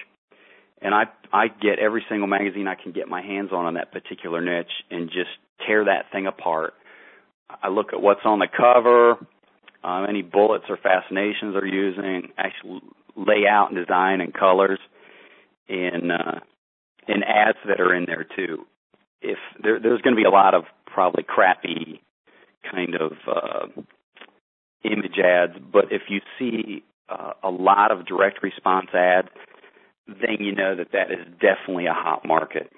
[0.84, 3.92] And I I get every single magazine I can get my hands on on that
[3.92, 5.30] particular niche and just
[5.66, 6.74] tear that thing apart.
[7.62, 9.12] I look at what's on the cover,
[9.84, 12.82] um, any bullets or fascinations they're using, actual
[13.16, 14.80] layout and design and colors,
[15.70, 16.40] and uh,
[17.08, 18.66] and ads that are in there too.
[19.22, 22.02] If there, there's going to be a lot of probably crappy
[22.70, 23.82] kind of uh,
[24.84, 29.30] image ads, but if you see uh, a lot of direct response ads,
[30.08, 32.72] then you know that that is definitely a hot market.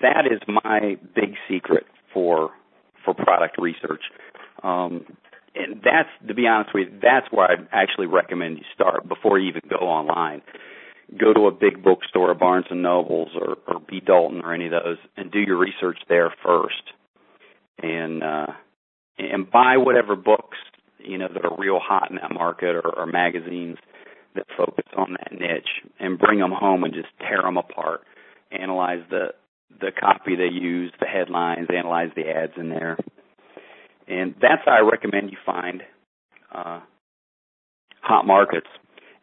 [0.00, 2.50] That is my big secret for
[3.04, 4.02] for product research.
[4.62, 5.06] Um,
[5.54, 9.38] and that's to be honest with you, that's where I actually recommend you start before
[9.38, 10.42] you even go online
[11.16, 14.72] go to a big bookstore, Barnes and Nobles or, or B Dalton or any of
[14.72, 16.82] those, and do your research there first,
[17.82, 18.46] and uh,
[19.18, 20.58] and buy whatever books
[20.98, 23.78] you know that are real hot in that market or, or magazines
[24.38, 28.02] that focus on that niche and bring them home and just tear them apart.
[28.50, 29.34] Analyze the
[29.80, 32.96] the copy they use the headlines analyze the ads in there.
[34.06, 35.82] And that's how i recommend you find
[36.54, 36.80] uh
[38.00, 38.68] hot markets.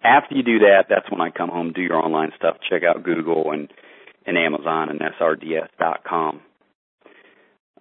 [0.04, 3.04] After you do that that's when i come home do your online stuff check out
[3.04, 3.72] google and
[4.28, 6.42] and amazon and srds.com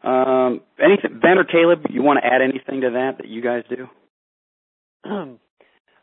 [0.04, 3.64] um, anything, Ben or Caleb, you want to add anything to that that you guys
[3.70, 3.88] do?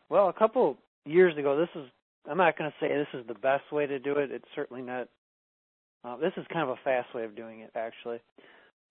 [0.08, 1.88] well, a couple years ago, this is
[2.28, 4.30] I'm not going to say this is the best way to do it.
[4.30, 5.08] It's certainly not.
[6.04, 8.18] Uh, this is kind of a fast way of doing it, actually.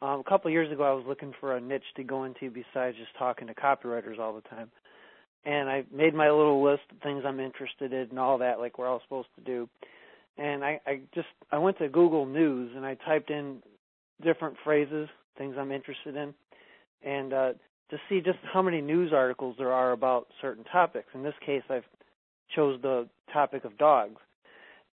[0.02, 2.50] Um, a couple of years ago, I was looking for a niche to go into
[2.50, 4.72] besides just talking to copywriters all the time,
[5.46, 8.78] and I made my little list of things I'm interested in and all that, like
[8.78, 9.70] we're all supposed to do.
[10.38, 13.62] And I, I just I went to Google News and I typed in
[14.24, 16.34] different phrases, things I'm interested in,
[17.04, 17.54] and uh,
[17.90, 21.10] to see just how many news articles there are about certain topics.
[21.14, 21.84] In this case, I've
[22.56, 24.20] chose the topic of dogs,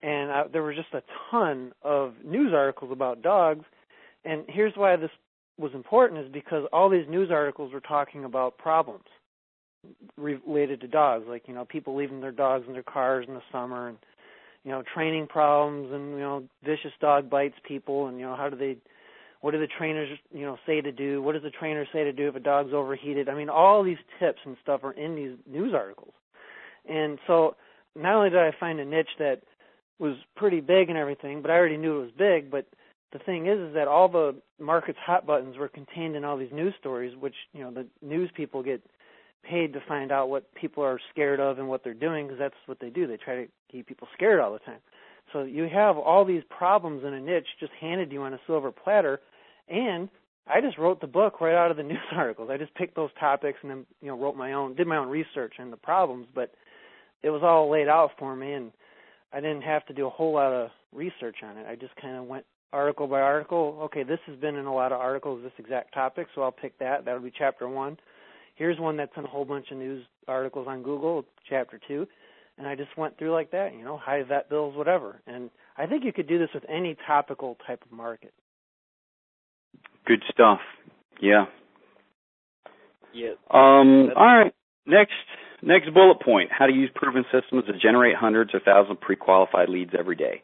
[0.03, 3.65] and I, there were just a ton of news articles about dogs.
[4.25, 5.11] And here's why this
[5.59, 9.05] was important: is because all these news articles were talking about problems
[10.17, 13.43] related to dogs, like you know people leaving their dogs in their cars in the
[13.51, 13.99] summer, and
[14.65, 18.49] you know training problems, and you know vicious dog bites people, and you know how
[18.49, 18.77] do they
[19.43, 21.21] what do the trainers, you know, say to do?
[21.21, 23.29] What does the trainer say to do if a dog's overheated?
[23.29, 26.15] I mean, all these tips and stuff are in these news articles.
[26.88, 27.57] And so
[27.95, 29.42] not only did I find a niche that
[29.99, 32.66] was pretty big and everything, but I already knew it was big, but
[33.12, 36.53] the thing is is that all the market's hot buttons were contained in all these
[36.53, 38.83] news stories which, you know, the news people get
[39.45, 42.55] paid to find out what people are scared of and what they're doing because that's
[42.66, 43.07] what they do.
[43.07, 44.79] They try to keep people scared all the time.
[45.33, 48.40] So you have all these problems in a niche just handed to you on a
[48.47, 49.21] silver platter
[49.68, 50.09] and
[50.47, 52.51] I just wrote the book right out of the news articles.
[52.51, 55.09] I just picked those topics and then you know wrote my own, did my own
[55.09, 56.53] research and the problems, but
[57.23, 58.73] it was all laid out for me, and
[59.33, 61.67] I didn't have to do a whole lot of research on it.
[61.67, 63.79] I just kind of went article by article.
[63.83, 66.79] Okay, this has been in a lot of articles, this exact topic, so I'll pick
[66.79, 67.05] that.
[67.05, 67.99] That'll be chapter one.
[68.55, 72.07] Here's one that's in a whole bunch of news articles on Google, chapter two.
[72.59, 75.21] And I just went through like that, you know, high vet bills, whatever.
[75.27, 78.33] And I think you could do this with any topical type of market.
[80.07, 80.59] Good stuff.
[81.21, 81.47] Yeah.
[83.15, 83.33] Yeah.
[83.51, 84.11] Um.
[84.15, 84.55] All right.
[84.87, 85.13] Next.
[85.62, 89.68] Next bullet point: How to use proven systems to generate hundreds or thousands of pre-qualified
[89.68, 90.42] leads every day.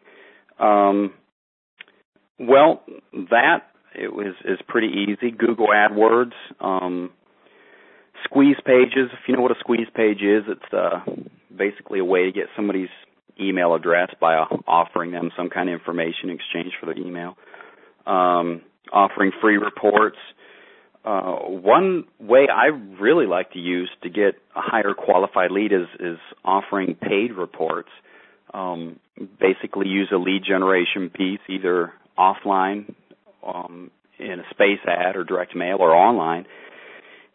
[0.59, 1.12] Um.
[2.38, 2.83] Well,
[3.31, 5.31] that it was is pretty easy.
[5.31, 6.33] Google AdWords.
[6.61, 7.11] Um.
[8.24, 9.11] Squeeze pages.
[9.12, 11.00] If you know what a squeeze page is, it's uh,
[11.57, 12.88] basically a way to get somebody's
[13.40, 14.35] email address by
[14.66, 17.37] offering them some kind of information in exchange for their email.
[18.07, 20.16] Um, offering free reports.
[21.09, 22.66] Uh, one way I
[23.01, 27.88] really like to use to get a higher qualified lead is is offering paid reports.
[28.53, 29.01] Um,
[29.40, 32.94] basically, use a lead generation piece either offline
[33.42, 36.44] um, in a space ad or direct mail or online,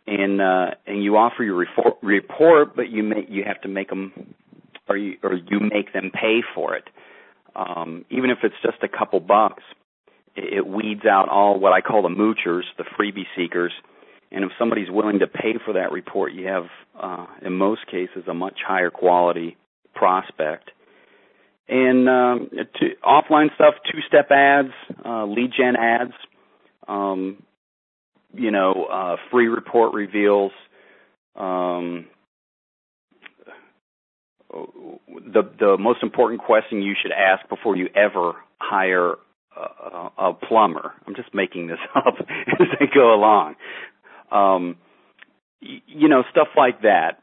[0.05, 3.89] and uh, and you offer your report, report, but you make you have to make
[3.89, 4.35] them
[4.87, 6.83] or you or you make them pay for it,
[7.55, 9.63] um, even if it's just a couple bucks
[10.35, 13.71] it weeds out all what I call the moochers, the freebie seekers.
[14.31, 16.65] And if somebody's willing to pay for that report, you have,
[16.99, 19.57] uh, in most cases, a much higher quality
[19.93, 20.71] prospect.
[21.67, 24.73] And um, to, offline stuff, two-step ads,
[25.05, 26.13] uh, lead gen ads,
[26.87, 27.43] um,
[28.33, 30.51] you know, uh, free report reveals.
[31.35, 32.07] Um,
[34.51, 39.15] the the most important question you should ask before you ever hire
[39.55, 40.93] a, plumber.
[41.05, 43.55] I'm just making this up as I go along.
[44.31, 44.77] Um,
[45.61, 47.19] you know, stuff like that.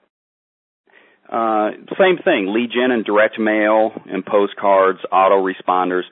[1.31, 6.03] Uh, same thing, lead gen and direct mail and postcards, autoresponders.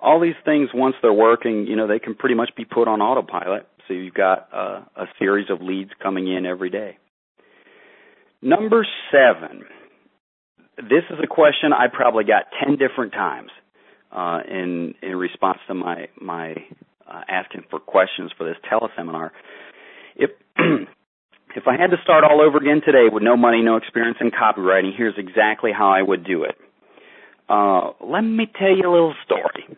[0.00, 3.00] All these things, once they're working, you know, they can pretty much be put on
[3.00, 3.68] autopilot.
[3.86, 6.98] So you've got uh, a series of leads coming in every day.
[8.42, 9.64] Number seven.
[10.76, 13.50] This is a question I probably got 10 different times
[14.16, 16.54] uh, in in response to my my
[17.06, 19.30] uh, asking for questions for this teleseminar.
[20.16, 24.16] If if I had to start all over again today with no money, no experience
[24.20, 26.56] in copywriting, here's exactly how I would do it.
[27.48, 29.76] Uh, let me tell you a little story.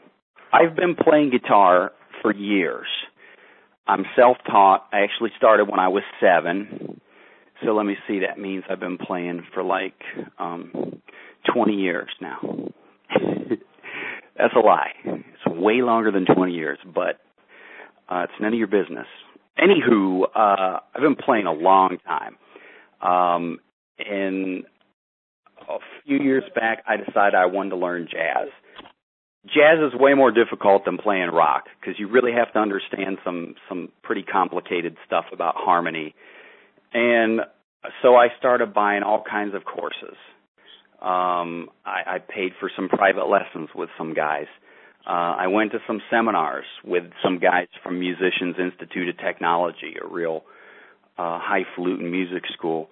[0.53, 2.87] I've been playing guitar for years.
[3.87, 4.87] I'm self-taught.
[4.92, 7.01] I actually started when I was seven.
[7.64, 8.20] So let me see.
[8.20, 10.01] That means I've been playing for like
[10.38, 11.01] um,
[11.53, 12.38] 20 years now.
[14.38, 14.92] That's a lie.
[15.05, 17.18] It's way longer than 20 years, but
[18.09, 19.07] uh, it's none of your business.
[19.59, 22.37] anywho, uh, I've been playing a long time.
[23.03, 23.59] Um,
[23.98, 24.64] and
[25.68, 28.48] a few years back, I decided I wanted to learn jazz.
[29.46, 33.55] Jazz is way more difficult than playing rock because you really have to understand some
[33.68, 36.14] some pretty complicated stuff about harmony.
[36.92, 37.40] And
[38.03, 40.16] so I started buying all kinds of courses.
[41.01, 44.47] Um, I, I paid for some private lessons with some guys.
[45.07, 50.07] Uh, I went to some seminars with some guys from Musicians Institute of Technology, a
[50.07, 50.43] real
[51.17, 52.89] uh, highfalutin music school.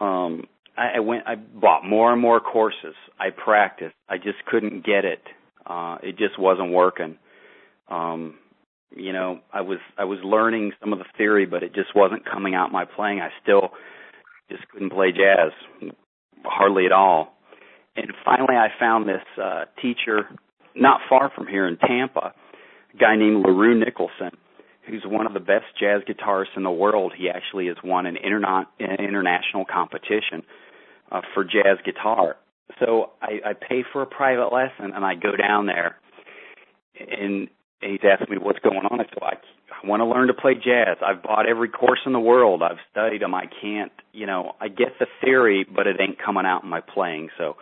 [0.00, 1.26] Um, I, I went.
[1.26, 2.94] I bought more and more courses.
[3.18, 3.94] I practiced.
[4.08, 5.22] I just couldn't get it.
[5.64, 7.16] Uh, it just wasn't working.
[7.88, 8.34] Um,
[8.94, 12.24] you know, I was I was learning some of the theory, but it just wasn't
[12.24, 13.20] coming out my playing.
[13.20, 13.70] I still
[14.50, 15.52] just couldn't play jazz
[16.44, 17.33] hardly at all.
[17.96, 20.28] And finally, I found this uh, teacher
[20.74, 22.32] not far from here in Tampa,
[22.94, 24.30] a guy named LaRue Nicholson,
[24.88, 27.12] who's one of the best jazz guitarists in the world.
[27.16, 30.42] He actually has won an, interna- an international competition
[31.12, 32.36] uh, for jazz guitar.
[32.80, 35.96] So I, I pay for a private lesson and I go down there
[36.98, 37.48] and
[37.80, 39.00] he's asking me what's going on.
[39.00, 40.96] I said, I, I want to learn to play jazz.
[41.04, 42.62] I've bought every course in the world.
[42.62, 43.34] I've studied them.
[43.34, 46.80] I can't, you know, I get the theory, but it ain't coming out in my
[46.80, 47.28] playing.
[47.36, 47.56] So,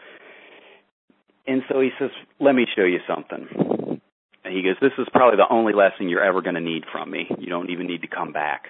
[1.47, 4.01] and so he says, let me show you something.
[4.45, 7.11] And he goes, this is probably the only lesson you're ever going to need from
[7.11, 7.27] me.
[7.39, 8.67] You don't even need to come back.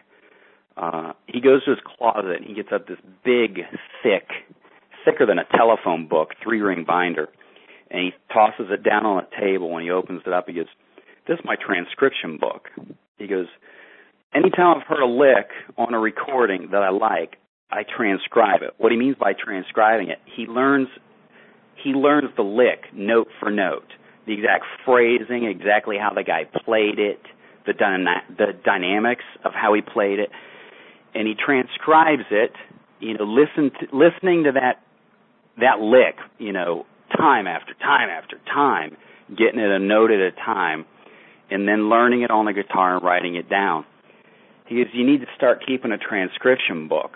[0.76, 3.60] Uh, he goes to his closet and he gets up this big,
[4.02, 4.28] thick,
[5.04, 7.28] thicker than a telephone book, three ring binder,
[7.90, 9.70] and he tosses it down on a table.
[9.70, 10.66] When he opens it up, he goes,
[11.26, 12.70] "This is my transcription book."
[13.18, 13.48] He goes,
[14.34, 17.36] "Anytime I've heard a lick on a recording that I like,
[17.70, 20.88] I transcribe it." What he means by transcribing it, he learns
[21.82, 23.88] he learns the lick note for note,
[24.26, 27.20] the exact phrasing, exactly how the guy played it,
[27.66, 30.30] the dyna- the dynamics of how he played it,
[31.14, 32.52] and he transcribes it.
[33.00, 34.82] You know, listen to, listening to that
[35.58, 38.96] that lick, you know, time after time after time,
[39.36, 40.86] getting it a note at a time,
[41.50, 43.84] and then learning it on the guitar and writing it down.
[44.66, 47.12] He goes, you need to start keeping a transcription book.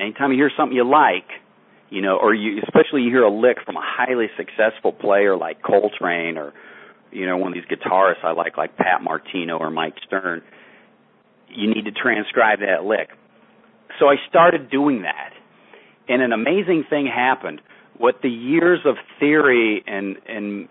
[0.00, 1.28] Anytime you hear something you like,
[1.90, 5.62] you know, or you especially you hear a lick from a highly successful player like
[5.62, 6.52] Coltrane or
[7.12, 10.42] you know one of these guitarists I like like Pat Martino or Mike Stern,
[11.48, 13.10] you need to transcribe that lick.
[13.98, 15.32] So I started doing that
[16.08, 17.60] and an amazing thing happened.
[17.98, 20.68] What the years of theory and and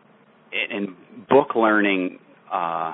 [0.71, 0.95] and
[1.27, 2.19] book learning
[2.51, 2.93] uh,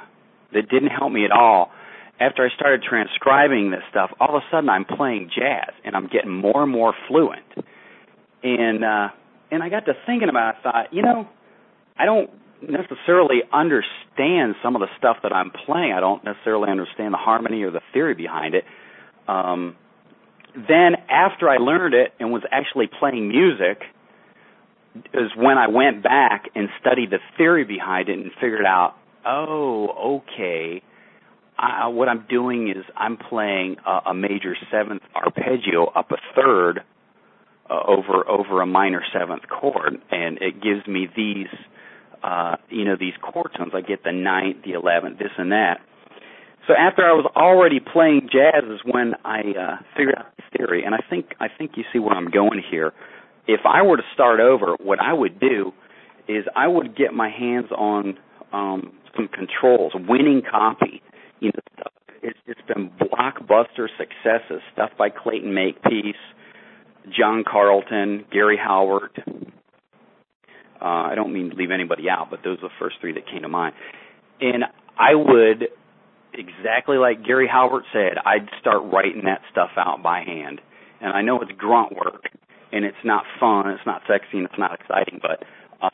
[0.53, 1.71] that didn't help me at all.
[2.19, 6.07] After I started transcribing this stuff, all of a sudden I'm playing jazz and I'm
[6.07, 7.45] getting more and more fluent.
[8.43, 9.10] And uh,
[9.51, 10.56] and I got to thinking about.
[10.56, 11.27] It, I thought, you know,
[11.97, 12.30] I don't
[12.62, 15.93] necessarily understand some of the stuff that I'm playing.
[15.93, 18.65] I don't necessarily understand the harmony or the theory behind it.
[19.27, 19.75] Um,
[20.56, 23.84] then after I learned it and was actually playing music
[25.13, 30.21] is when I went back and studied the theory behind it and figured out, oh,
[30.27, 30.82] okay,
[31.58, 36.82] I, what I'm doing is I'm playing a, a major seventh arpeggio up a third
[37.71, 41.47] uh, over over a minor seventh chord, and it gives me these,
[42.21, 43.71] uh, you know, these chord tones.
[43.73, 45.79] I get the ninth, the eleventh, this and that.
[46.67, 50.84] So after I was already playing jazz is when I uh, figured out the theory,
[50.84, 52.93] and I think I think you see where I'm going here.
[53.47, 55.71] If I were to start over, what I would do
[56.27, 58.17] is I would get my hands on
[58.53, 61.01] um, some controls, winning copy.
[61.39, 61.93] You know, stuff.
[62.21, 66.21] It's, it's been blockbuster successes, stuff by Clayton Makepeace,
[67.09, 69.17] John Carlton, Gary Halbert.
[70.81, 73.27] Uh, I don't mean to leave anybody out, but those are the first three that
[73.27, 73.75] came to mind.
[74.39, 74.63] And
[74.97, 75.67] I would
[76.33, 80.61] exactly like Gary Halbert said, I'd start writing that stuff out by hand.
[80.99, 82.29] And I know it's grunt work
[82.71, 85.43] and it's not fun, it's not sexy, and it's not exciting, but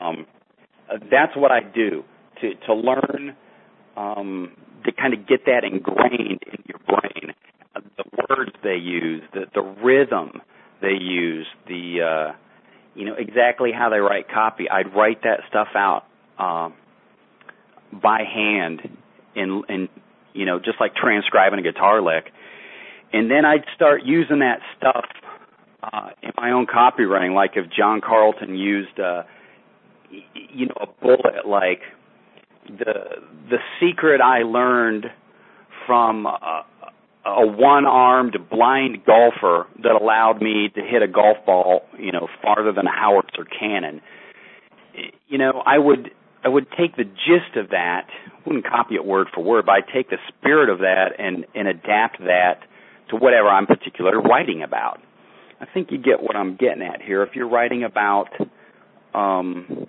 [0.00, 0.26] um
[1.10, 2.04] that's what I do
[2.40, 3.36] to to learn
[3.96, 4.52] um
[4.84, 7.34] to kind of get that ingrained in your brain.
[7.74, 10.40] The words they use, the the rhythm
[10.80, 12.36] they use, the uh
[12.94, 14.68] you know exactly how they write copy.
[14.68, 16.04] I'd write that stuff out
[16.38, 16.74] um
[17.92, 18.96] by hand
[19.34, 19.88] in in
[20.38, 22.32] you know, just like transcribing a guitar lick.
[23.12, 25.04] And then I'd start using that stuff
[25.82, 29.24] uh, in my own copywriting, like if John Carlton used, uh,
[30.10, 31.80] you know, a bullet like
[32.66, 35.06] the the secret I learned
[35.86, 36.64] from a,
[37.28, 42.72] a one-armed blind golfer that allowed me to hit a golf ball, you know, farther
[42.72, 44.00] than a howitzer cannon.
[45.28, 46.10] You know, I would
[46.44, 48.06] I would take the gist of that,
[48.46, 51.68] wouldn't copy it word for word, but I take the spirit of that and and
[51.68, 52.60] adapt that
[53.10, 55.00] to whatever I'm particularly writing about.
[55.60, 57.22] I think you get what I'm getting at here.
[57.22, 58.28] If you're writing about
[59.14, 59.86] um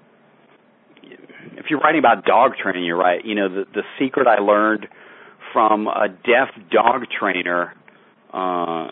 [1.58, 3.24] if you're writing about dog training, you're right.
[3.24, 4.88] You know, the the secret I learned
[5.54, 7.74] from a deaf dog trainer
[8.34, 8.92] uh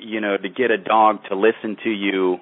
[0.00, 2.38] you know, to get a dog to listen to you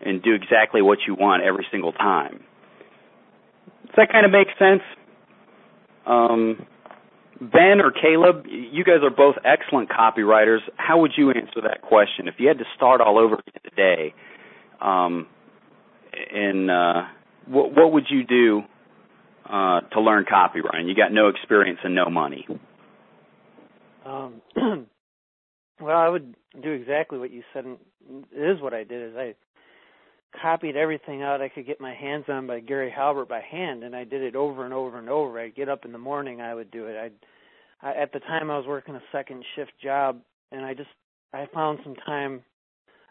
[0.00, 2.40] and do exactly what you want every single time.
[3.86, 4.82] Does that kind of make sense?
[6.06, 6.66] Um,
[7.40, 10.60] ben or Caleb, you guys are both excellent copywriters.
[10.76, 14.14] How would you answer that question if you had to start all over today?
[14.80, 15.26] Um,
[16.32, 17.02] and uh,
[17.46, 18.62] what, what would you do
[19.50, 20.88] uh, to learn copywriting?
[20.88, 22.46] You got no experience and no money.
[24.04, 24.40] Um,
[25.80, 27.64] well, I would do exactly what you said.
[27.64, 27.78] And
[28.32, 29.10] it is what I did.
[29.10, 29.34] Is I
[30.40, 33.94] copied everything out I could get my hands on by Gary Halbert by hand, and
[33.94, 35.40] I did it over and over and over.
[35.40, 36.96] I'd get up in the morning, I would do it.
[36.96, 37.12] I'd
[37.82, 40.20] I, at the time I was working a second shift job,
[40.50, 40.88] and I just
[41.32, 42.42] I found some time.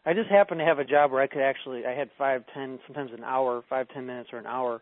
[0.05, 2.79] I just happened to have a job where I could actually I had five, ten,
[2.88, 4.81] sometimes an hour, five, ten minutes or an hour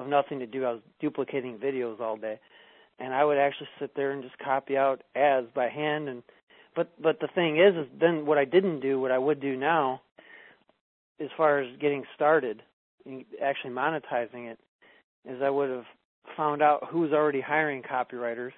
[0.00, 0.64] of nothing to do.
[0.64, 2.38] I was duplicating videos all day,
[2.98, 6.08] and I would actually sit there and just copy out ads by hand.
[6.08, 6.22] And
[6.74, 9.56] but but the thing is, is then what I didn't do, what I would do
[9.56, 10.00] now
[11.20, 12.62] as far as getting started,
[13.42, 14.58] actually monetizing it,
[15.28, 15.84] is I would have
[16.36, 18.52] found out who's already hiring copywriters.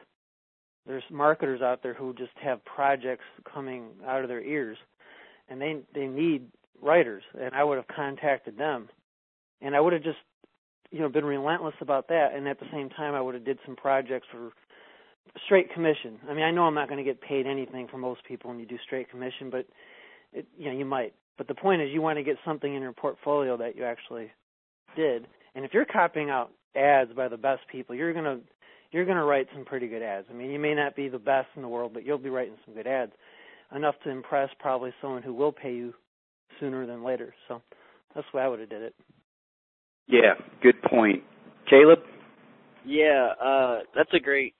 [0.86, 4.78] There's marketers out there who just have projects coming out of their ears,
[5.48, 6.46] and they they need
[6.80, 8.88] writers, and I would have contacted them,
[9.60, 10.18] and I would have just
[10.92, 13.58] you know been relentless about that, and at the same time I would have did
[13.66, 14.50] some projects for
[15.46, 16.18] straight commission.
[16.28, 18.60] I mean I know I'm not going to get paid anything for most people when
[18.60, 19.66] you do straight commission, but
[20.32, 22.82] it, you know you might but the point is, you want to get something in
[22.82, 24.30] your portfolio that you actually
[24.96, 25.26] did.
[25.54, 28.38] And if you're copying out ads by the best people, you're gonna
[28.90, 30.26] you're gonna write some pretty good ads.
[30.30, 32.54] I mean, you may not be the best in the world, but you'll be writing
[32.64, 33.12] some good ads,
[33.74, 35.94] enough to impress probably someone who will pay you
[36.60, 37.34] sooner than later.
[37.48, 37.62] So
[38.14, 38.94] that's why I would have did it.
[40.06, 41.22] Yeah, good point,
[41.68, 42.00] Caleb.
[42.84, 44.54] Yeah, uh, that's a great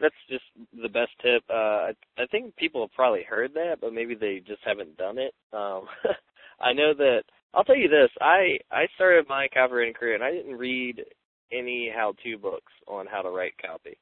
[0.00, 0.44] that's just
[0.80, 1.42] the best tip.
[1.50, 5.18] Uh, I, I think people have probably heard that, but maybe they just haven't done
[5.18, 5.34] it.
[5.52, 5.86] Um,
[6.60, 7.22] I know that
[7.54, 8.10] I'll tell you this.
[8.20, 11.02] I I started my copywriting career and I didn't read
[11.52, 13.98] any how-to books on how to write copy.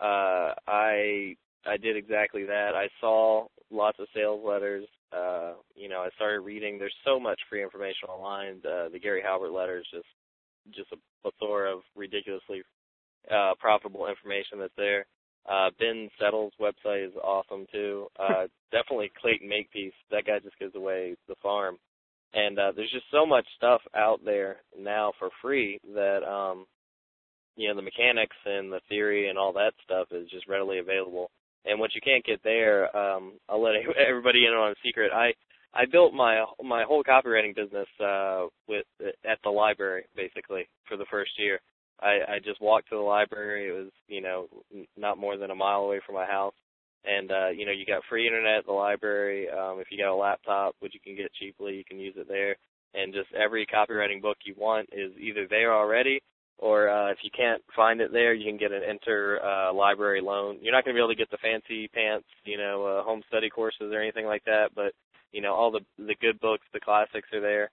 [0.00, 2.72] Uh, I I did exactly that.
[2.74, 4.86] I saw lots of sales letters.
[5.14, 6.78] Uh, you know, I started reading.
[6.78, 8.60] There's so much free information online.
[8.62, 10.06] The, the Gary Halbert letters just
[10.74, 12.62] just a plethora of ridiculously
[13.30, 15.06] uh, profitable information that's there.
[15.48, 18.06] Uh, ben Settle's website is awesome too.
[18.18, 19.92] Uh, definitely Clayton Makepeace.
[20.10, 21.78] That guy just gives away the farm.
[22.34, 26.64] And uh, there's just so much stuff out there now for free that um,
[27.56, 31.30] you know the mechanics and the theory and all that stuff is just readily available.
[31.64, 33.74] And what you can't get there, um, I'll let
[34.08, 35.12] everybody in on a secret.
[35.12, 35.32] I
[35.74, 38.84] I built my my whole copywriting business uh, with
[39.24, 41.60] at the library basically for the first year.
[42.02, 43.68] I, I just walked to the library.
[43.68, 44.48] It was, you know,
[44.96, 46.54] not more than a mile away from my house.
[47.04, 49.48] And, uh, you know, you got free internet at the library.
[49.48, 52.28] Um, if you got a laptop, which you can get cheaply, you can use it
[52.28, 52.56] there.
[52.94, 56.20] And just every copywriting book you want is either there already
[56.62, 60.20] or uh, if you can't find it there, you can get an inter uh, library
[60.20, 60.58] loan.
[60.62, 63.22] You're not going to be able to get the fancy pants, you know, uh, home
[63.26, 64.92] study courses or anything like that, but
[65.32, 67.70] you know, all the the good books, the classics are there.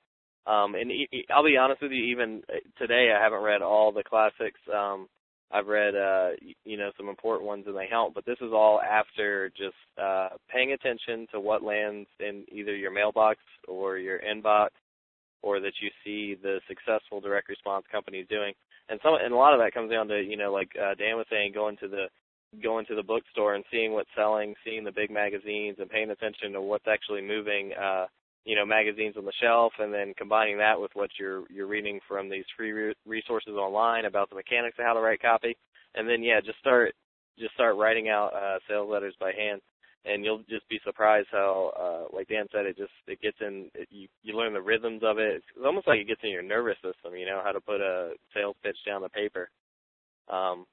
[0.48, 0.92] Um, and
[1.30, 4.60] I'll be honest with you, even uh, today I haven't read all the classics.
[4.74, 5.08] Um,
[5.52, 6.30] I've read, uh,
[6.66, 10.30] you know, some important ones and they help, but this is all after just uh,
[10.52, 14.70] paying attention to what lands in either your mailbox or your inbox,
[15.44, 18.54] or that you see the successful direct response companies doing.
[18.90, 21.18] And some, and a lot of that comes down to, you know, like uh, Dan
[21.18, 22.06] was saying, going to the
[22.64, 26.52] going to the bookstore and seeing what's selling, seeing the big magazines, and paying attention
[26.54, 27.72] to what's actually moving.
[27.80, 28.06] Uh,
[28.46, 32.00] you know magazines on the shelf and then combining that with what you're you're reading
[32.08, 35.56] from these free re- resources online about the mechanics of how to write copy
[35.96, 36.94] and then yeah just start
[37.38, 39.62] just start writing out uh sales letters by hand
[40.06, 43.70] and you'll just be surprised how uh like Dan said it just it gets in
[43.74, 46.44] it, you you learn the rhythms of it it's almost like it gets in your
[46.44, 49.50] nervous system you know how to put a sales pitch down the paper
[50.30, 50.66] um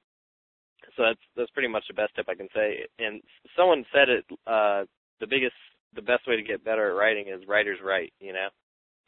[0.95, 3.21] so that's that's pretty much the best tip I can say and
[3.55, 4.85] someone said it uh
[5.19, 5.55] the biggest
[5.95, 8.47] the best way to get better at writing is writers write, you know.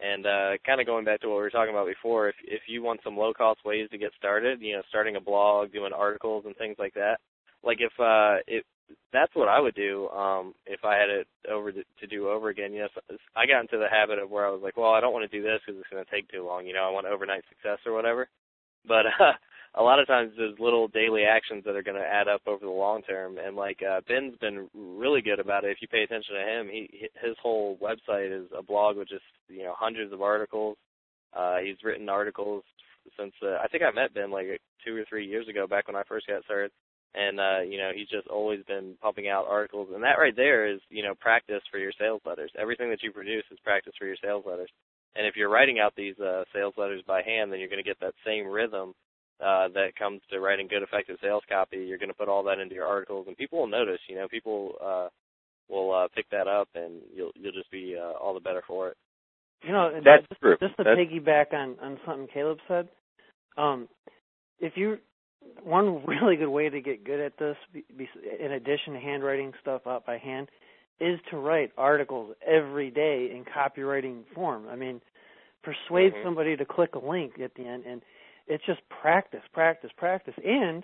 [0.02, 2.62] And uh kind of going back to what we were talking about before, if if
[2.68, 5.92] you want some low cost ways to get started, you know, starting a blog, doing
[5.94, 7.20] articles and things like that.
[7.64, 8.64] Like if uh if
[9.12, 12.50] that's what I would do um if I had it over to, to do over
[12.50, 12.74] again.
[12.74, 12.88] Know,
[13.36, 15.38] I got into the habit of where I was like, well, I don't want to
[15.38, 16.66] do this because it's going to take too long.
[16.66, 18.28] You know, I want overnight success or whatever.
[18.88, 19.34] But uh,
[19.76, 22.66] a lot of times there's little daily actions that are going to add up over
[22.66, 23.38] the long term.
[23.38, 25.72] And like uh, Ben's been really good about it.
[25.72, 29.24] If you pay attention to him, he his whole website is a blog with just
[29.48, 30.78] you know hundreds of articles.
[31.36, 32.64] Uh, he's written articles
[33.18, 34.48] since uh, I think I met Ben like
[34.86, 36.72] two or three years ago, back when I first got started.
[37.16, 40.68] And uh, you know, he's just always been pumping out articles, and that right there
[40.68, 42.52] is you know practice for your sales letters.
[42.58, 44.70] Everything that you produce is practice for your sales letters.
[45.16, 47.88] And if you're writing out these uh, sales letters by hand, then you're going to
[47.88, 48.94] get that same rhythm
[49.42, 51.78] uh, that comes to writing good, effective sales copy.
[51.78, 54.00] You're going to put all that into your articles, and people will notice.
[54.08, 55.08] You know, people uh,
[55.68, 58.90] will uh, pick that up, and you'll you'll just be uh, all the better for
[58.90, 58.98] it.
[59.64, 60.58] You know, that's just, true.
[60.60, 61.00] Just to that's...
[61.00, 62.88] piggyback on on something Caleb said,
[63.58, 63.88] um,
[64.60, 64.98] if you
[65.64, 67.58] one really good way to get good at this,
[68.40, 70.50] in addition to handwriting stuff out by hand,
[71.00, 74.68] is to write articles every day in copywriting form.
[74.70, 75.02] I mean,
[75.64, 76.28] persuade mm-hmm.
[76.28, 78.02] somebody to click a link at the end and
[78.48, 80.34] it's just practice, practice, practice.
[80.44, 80.84] And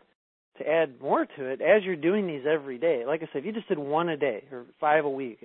[0.59, 3.45] to add more to it, as you're doing these every day, like I said, if
[3.45, 5.39] you just did one a day or five a week,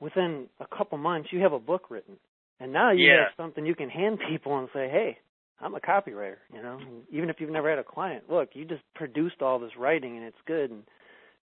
[0.00, 2.16] within a couple months you have a book written.
[2.58, 3.24] And now you yeah.
[3.24, 5.18] have something you can hand people and say, "Hey,
[5.60, 6.80] I'm a copywriter." You know,
[7.10, 10.26] even if you've never had a client, look, you just produced all this writing and
[10.26, 10.82] it's good, and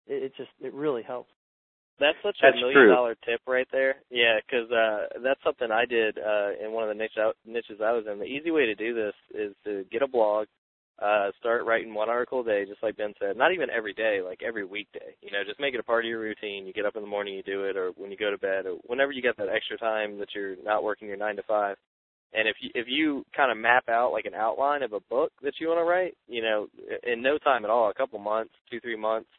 [0.08, 1.32] it, it just it really helps.
[2.00, 2.89] That's such that's a million true.
[2.89, 3.95] dollar tip right there.
[4.10, 7.82] Yeah, because uh, that's something I did uh, in one of the niche out, niches
[7.84, 8.20] I was in.
[8.20, 10.47] The easy way to do this is to get a blog,
[11.02, 13.36] uh, start writing one article a day, just like Ben said.
[13.36, 15.16] Not even every day, like every weekday.
[15.22, 16.66] You know, just make it a part of your routine.
[16.66, 18.66] You get up in the morning, you do it, or when you go to bed,
[18.66, 21.76] or whenever you get that extra time that you're not working your nine to five.
[22.34, 25.32] And if you if you kind of map out like an outline of a book
[25.44, 26.68] that you want to write, you know,
[27.04, 29.30] in no time at all, a couple months, two three months,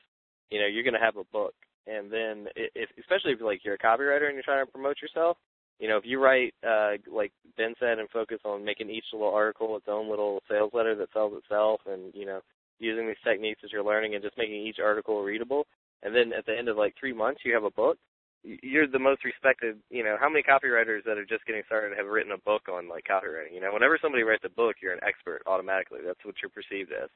[0.51, 1.55] you know, you're going to have a book.
[1.87, 5.37] And then if especially if like you're a copywriter and you're trying to promote yourself,
[5.79, 9.33] you know, if you write uh like Ben said and focus on making each little
[9.33, 12.41] article its own little sales letter that sells itself and, you know,
[12.81, 15.67] using these techniques as you're learning and just making each article readable
[16.03, 17.99] and then at the end of like 3 months you have a book,
[18.43, 22.07] you're the most respected, you know, how many copywriters that are just getting started have
[22.07, 23.53] written a book on like copywriting?
[23.53, 26.01] You know, whenever somebody writes a book, you're an expert automatically.
[26.05, 27.11] That's what you're perceived as.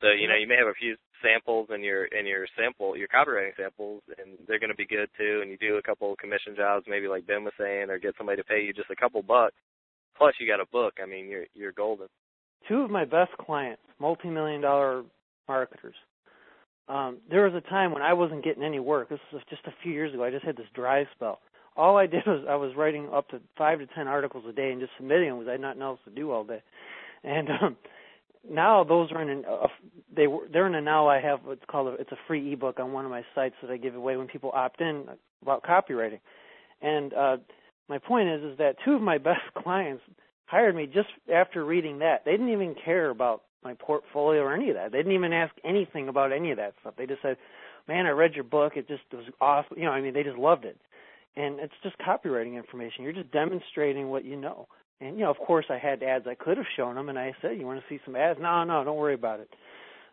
[0.00, 3.08] So you know you may have a few samples in your in your sample your
[3.08, 5.40] copywriting samples, and they're going to be good too.
[5.42, 8.14] And you do a couple of commission jobs, maybe like Ben was saying, or get
[8.16, 9.56] somebody to pay you just a couple bucks.
[10.16, 10.94] Plus, you got a book.
[11.02, 12.06] I mean, you're you're golden.
[12.68, 15.02] Two of my best clients, multi-million dollar
[15.48, 15.94] marketers.
[16.88, 19.10] Um, there was a time when I wasn't getting any work.
[19.10, 20.24] This was just a few years ago.
[20.24, 21.40] I just had this dry spell.
[21.76, 24.70] All I did was I was writing up to five to ten articles a day
[24.70, 26.62] and just submitting them because I had nothing else to do all day.
[27.24, 27.76] And um,
[28.48, 29.66] now those are in an, uh,
[30.14, 32.80] they were they're in a now I have what's called a, it's a free ebook
[32.80, 35.04] on one of my sites that I give away when people opt in
[35.42, 36.20] about copywriting.
[36.80, 37.36] And uh
[37.88, 40.02] my point is is that two of my best clients
[40.46, 42.24] hired me just after reading that.
[42.24, 44.92] They didn't even care about my portfolio or any of that.
[44.92, 46.94] They didn't even ask anything about any of that stuff.
[46.96, 47.36] They just said,
[47.86, 48.76] "Man, I read your book.
[48.76, 50.78] It just was awesome." You know, I mean, they just loved it.
[51.36, 53.04] And it's just copywriting information.
[53.04, 54.66] You're just demonstrating what you know.
[55.00, 57.34] And you know, of course, I had ads I could have shown them, and I
[57.40, 59.48] said, "You want to see some ads?" No, no, don't worry about it.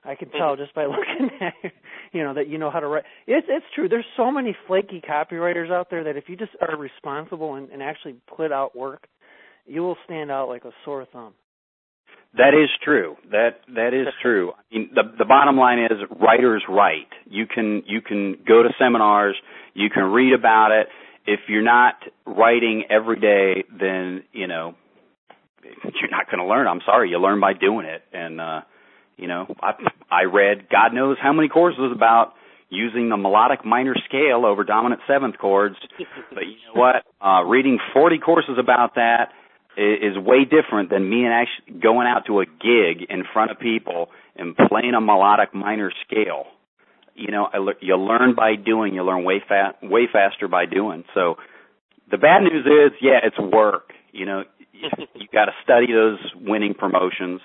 [0.03, 0.61] I can tell Mm-hmm.
[0.63, 1.71] just by looking at
[2.13, 3.03] you know that you know how to write.
[3.27, 3.89] It's it's true.
[3.89, 7.81] There's so many flaky copywriters out there that if you just are responsible and, and
[7.81, 9.07] actually put out work,
[9.65, 11.33] you will stand out like a sore thumb.
[12.38, 13.15] That is true.
[13.31, 14.51] That that is true.
[14.51, 17.07] I mean, the the bottom line is writers write.
[17.29, 19.36] You can you can go to seminars,
[19.73, 20.88] you can read about it.
[21.27, 24.75] If you're not writing every day, then you know
[25.63, 26.67] you're not going to learn.
[26.67, 28.03] I'm sorry, you learn by doing it.
[28.13, 28.61] And uh,
[29.17, 29.71] you know, I
[30.11, 32.33] I read God knows how many courses about
[32.69, 35.75] using the melodic minor scale over dominant seventh chords.
[36.33, 36.95] But you know what?
[37.25, 39.29] Uh, reading 40 courses about that
[39.78, 43.59] is way different than me and actually going out to a gig in front of
[43.59, 46.45] people and playing a melodic minor scale.
[47.15, 47.47] You know,
[47.82, 48.93] you learn by doing.
[48.93, 51.05] You learn way fast, way faster by doing.
[51.13, 51.36] So,
[52.11, 53.93] the bad news is, yeah, it's work.
[54.11, 57.41] You know, you got to study those winning promotions.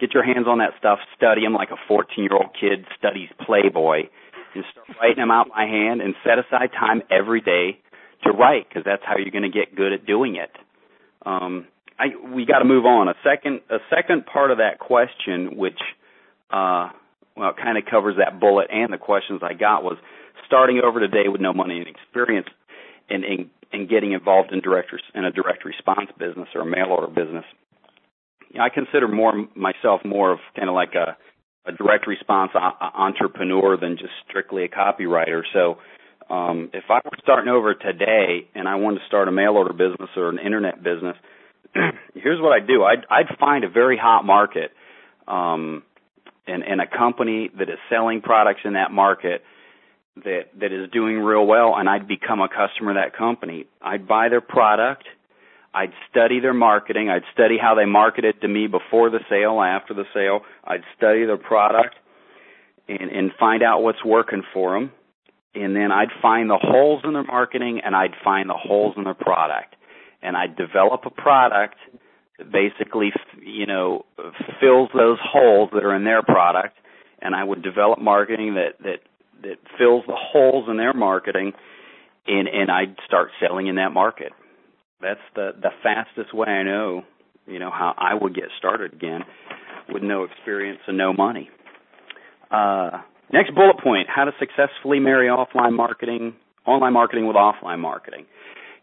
[0.00, 0.98] Get your hands on that stuff.
[1.16, 4.10] Study them like a 14-year-old kid studies Playboy,
[4.54, 6.00] and start writing them out by hand.
[6.00, 7.78] And set aside time every day
[8.24, 10.50] to write, because that's how you're going to get good at doing it.
[11.26, 11.66] Um,
[11.98, 13.08] I, we got to move on.
[13.08, 15.78] A second, a second part of that question, which,
[16.50, 16.90] uh,
[17.36, 19.98] well, kind of covers that bullet and the questions I got was
[20.46, 22.46] starting over today with no money and experience,
[23.10, 26.86] and and, and getting involved in directors in a direct response business or a mail
[26.90, 27.44] order business.
[28.52, 31.16] You know, I consider more myself more of kind of like a
[31.68, 35.42] a direct response entrepreneur than just strictly a copywriter.
[35.52, 35.78] So
[36.30, 39.72] um, if I were starting over today and I wanted to start a mail order
[39.72, 41.16] business or an internet business,
[42.14, 42.84] here's what I'd do.
[42.84, 44.72] I'd, I'd find a very hot market.
[45.28, 45.82] um,
[46.46, 49.42] and, and a company that is selling products in that market
[50.24, 53.66] that that is doing real well, and I'd become a customer of that company.
[53.82, 55.04] I'd buy their product.
[55.74, 57.10] I'd study their marketing.
[57.10, 60.40] I'd study how they marketed to me before the sale, after the sale.
[60.64, 61.96] I'd study their product
[62.88, 64.90] and, and find out what's working for them.
[65.56, 69.04] And then I'd find the holes in their marketing and I'd find the holes in
[69.04, 69.74] their product.
[70.22, 71.76] And I'd develop a product
[72.38, 74.04] that basically, you know,
[74.60, 76.76] fills those holes that are in their product.
[77.20, 79.00] And I would develop marketing that, that,
[79.42, 81.52] that fills the holes in their marketing
[82.26, 84.32] and, and I'd start selling in that market
[85.00, 87.02] that's the the fastest way I know,
[87.46, 89.22] you know, how I would get started again
[89.88, 91.50] with no experience and no money.
[92.50, 93.02] Uh,
[93.32, 96.34] next bullet point: how to successfully marry offline marketing,
[96.66, 98.26] online marketing with offline marketing.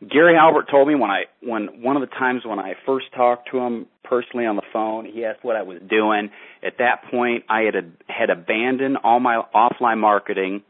[0.10, 3.50] Gary Halbert told me when I when one of the times when I first talked
[3.52, 6.30] to him personally on the phone, he asked what I was doing.
[6.62, 7.76] At that point, I had
[8.08, 10.64] had abandoned all my offline marketing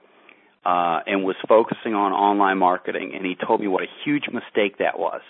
[0.66, 3.14] uh, and was focusing on online marketing.
[3.16, 5.22] And he told me what a huge mistake that was.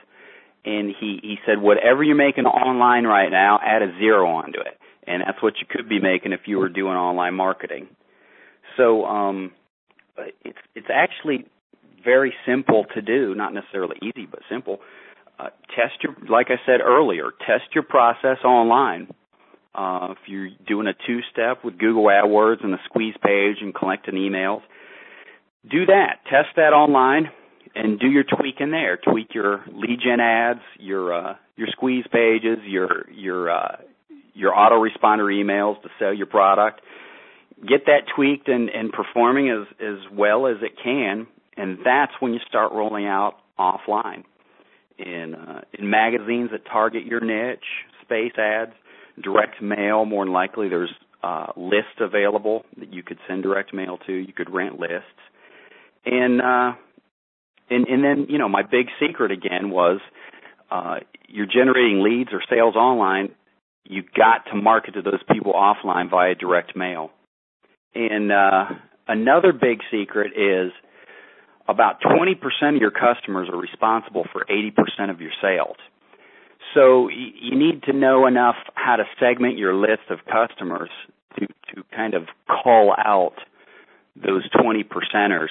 [0.66, 4.80] And he he said, whatever you're making online right now, add a zero onto it,
[5.06, 7.88] and that's what you could be making if you were doing online marketing.
[8.78, 9.52] So um,
[10.44, 11.46] it's it's actually
[12.04, 14.80] very simple to do, not necessarily easy, but simple.
[15.40, 19.08] Uh, test your, like I said earlier, test your process online.
[19.74, 24.14] Uh, if you're doing a two-step with Google AdWords and the squeeze page and collecting
[24.14, 24.62] emails,
[25.70, 26.20] do that.
[26.30, 27.32] Test that online
[27.74, 28.98] and do your tweak in there.
[28.98, 33.78] Tweak your lead gen ads, your uh, your squeeze pages, your your uh,
[34.34, 36.82] your autoresponder emails to sell your product.
[37.62, 42.34] Get that tweaked and, and performing as as well as it can, and that's when
[42.34, 44.24] you start rolling out offline
[44.98, 47.64] in uh, in magazines that target your niche,
[48.02, 48.74] space ads,
[49.22, 50.06] direct mail.
[50.06, 54.14] More than likely, there's uh, lists available that you could send direct mail to.
[54.14, 55.08] You could rent lists
[56.06, 56.74] and uh
[57.70, 60.00] and and then you know my big secret again was
[60.72, 60.96] uh
[61.28, 63.34] you're generating leads or sales online
[63.86, 67.12] you got to market to those people offline via direct mail
[67.96, 68.66] and uh
[69.08, 70.72] another big secret is
[71.68, 72.36] about 20%
[72.76, 75.78] of your customers are responsible for 80% of your sales
[76.74, 80.90] so you need to know enough how to segment your list of customers
[81.40, 83.36] to to kind of call out
[84.16, 85.50] those 20 percenters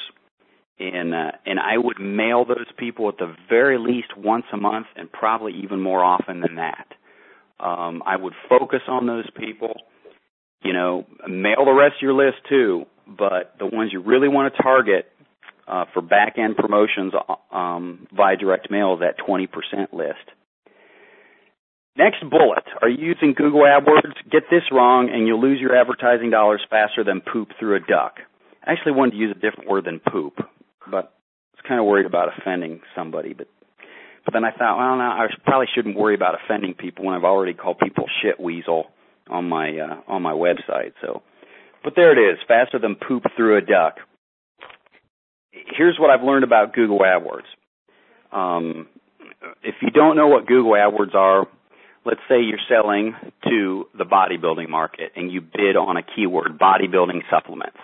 [0.82, 4.86] and uh, and I would mail those people at the very least once a month,
[4.96, 6.86] and probably even more often than that.
[7.60, 9.74] Um, I would focus on those people.
[10.62, 14.54] You know, mail the rest of your list too, but the ones you really want
[14.54, 15.10] to target
[15.66, 17.12] uh, for back end promotions
[17.50, 19.48] um, via direct mail is that 20%
[19.92, 20.18] list.
[21.96, 22.64] Next bullet.
[22.80, 24.14] Are you using Google AdWords?
[24.30, 28.14] Get this wrong and you'll lose your advertising dollars faster than poop through a duck.
[28.64, 30.38] I actually wanted to use a different word than poop
[30.90, 33.34] but I was kind of worried about offending somebody.
[33.34, 33.48] But
[34.24, 37.24] but then I thought, well, no, I probably shouldn't worry about offending people when I've
[37.24, 38.86] already called people shit weasel
[39.28, 40.92] on my uh, on my website.
[41.00, 41.22] So,
[41.84, 43.96] but there it is, faster than poop through a duck.
[45.50, 47.48] Here's what I've learned about Google AdWords.
[48.32, 48.88] Um,
[49.62, 51.46] if you don't know what Google AdWords are,
[52.04, 53.14] let's say you're selling
[53.44, 57.78] to the bodybuilding market and you bid on a keyword bodybuilding supplements.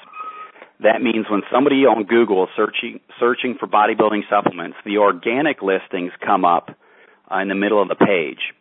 [0.80, 6.12] That means when somebody on Google is searching searching for bodybuilding supplements, the organic listings
[6.24, 6.70] come up
[7.30, 8.54] uh, in the middle of the page.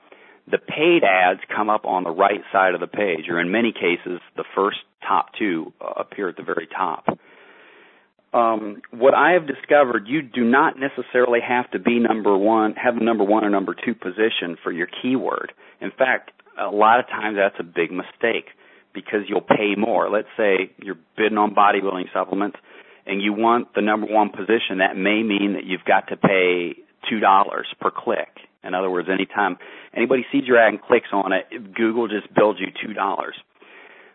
[0.49, 3.73] The paid ads come up on the right side of the page, or in many
[3.73, 7.05] cases, the first top two uh, appear at the very top.
[8.33, 12.97] Um, what I have discovered, you do not necessarily have to be number one, have
[12.97, 15.53] a number one or number two position for your keyword.
[15.81, 18.49] In fact, a lot of times that's a big mistake
[18.93, 20.09] because you'll pay more.
[20.09, 22.57] Let's say you're bidding on bodybuilding supplements
[23.05, 26.75] and you want the number one position, that may mean that you've got to pay
[27.09, 28.29] two dollars per click.
[28.67, 29.57] In other words, anytime
[29.95, 33.35] anybody sees your ad and clicks on it, Google just bills you two dollars.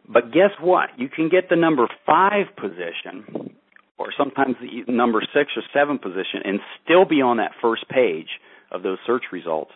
[0.08, 0.90] But guess what?
[0.98, 3.56] You can get the number five position,
[3.98, 8.28] or sometimes the number six or seven position, and still be on that first page
[8.70, 9.70] of those search results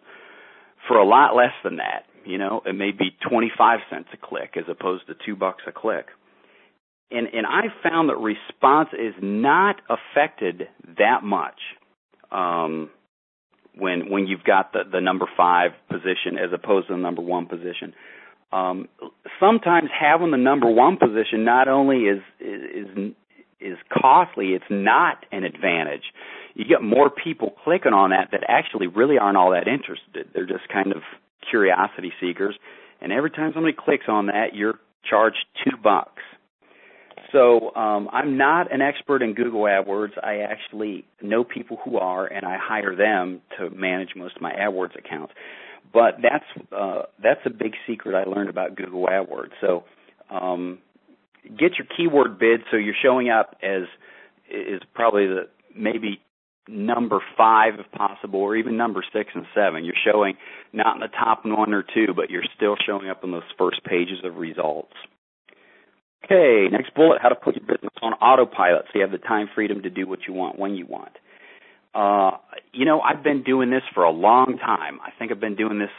[0.88, 2.04] for a lot less than that.
[2.24, 5.72] You know, it may be 25 cents a click as opposed to 2 bucks a
[5.72, 6.06] click.
[7.10, 10.68] And and I found that response is not affected
[10.98, 11.60] that much
[12.32, 12.90] um,
[13.76, 17.46] when when you've got the the number 5 position as opposed to the number 1
[17.46, 17.94] position.
[18.52, 18.88] Um,
[19.40, 23.14] sometimes having the number 1 position not only is is
[23.60, 26.12] is costly, it's not an advantage.
[26.54, 30.28] You get more people clicking on that that actually really aren't all that interested.
[30.34, 31.02] They're just kind of
[31.50, 32.56] curiosity seekers,
[33.00, 36.22] and every time somebody clicks on that, you're charged two bucks.
[37.32, 40.12] So um, I'm not an expert in Google AdWords.
[40.22, 44.52] I actually know people who are, and I hire them to manage most of my
[44.52, 45.34] AdWords accounts.
[45.92, 49.52] But that's uh, that's a big secret I learned about Google AdWords.
[49.60, 49.84] So
[50.30, 50.78] um,
[51.48, 53.82] get your keyword bid so you're showing up as
[54.50, 56.20] is probably the maybe
[56.68, 59.84] number five if possible, or even number six and seven.
[59.84, 60.34] You're showing
[60.72, 63.82] not in the top one or two, but you're still showing up in those first
[63.84, 64.92] pages of results.
[66.26, 69.48] Okay, next bullet, how to put your business on autopilot so you have the time
[69.54, 71.12] freedom to do what you want when you want.
[71.94, 72.38] Uh,
[72.72, 74.98] you know, I've been doing this for a long time.
[75.00, 75.90] I think I've been doing this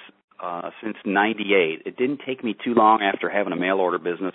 [0.44, 1.84] uh, since 98.
[1.86, 4.34] It didn't take me too long after having a mail order business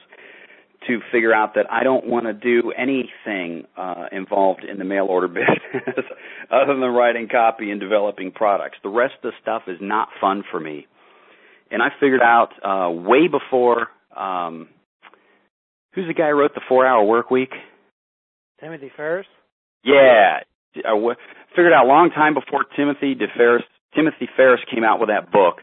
[0.88, 5.04] to figure out that I don't want to do anything uh, involved in the mail
[5.04, 6.06] order business
[6.50, 8.78] other than writing copy and developing products.
[8.82, 10.86] The rest of the stuff is not fun for me.
[11.70, 14.68] And I figured out uh, way before um,
[15.94, 17.52] who's the guy who wrote the Four Hour Work Week?
[18.60, 19.26] Timothy Ferriss.
[19.84, 20.40] Yeah,
[20.76, 21.16] I w-
[21.50, 23.64] figured out a long time before Timothy DeFerris
[23.94, 25.60] Timothy Ferriss came out with that book.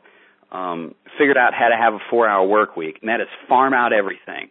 [0.51, 3.93] Um, figured out how to have a four-hour work week, and that is farm out
[3.93, 4.49] everything.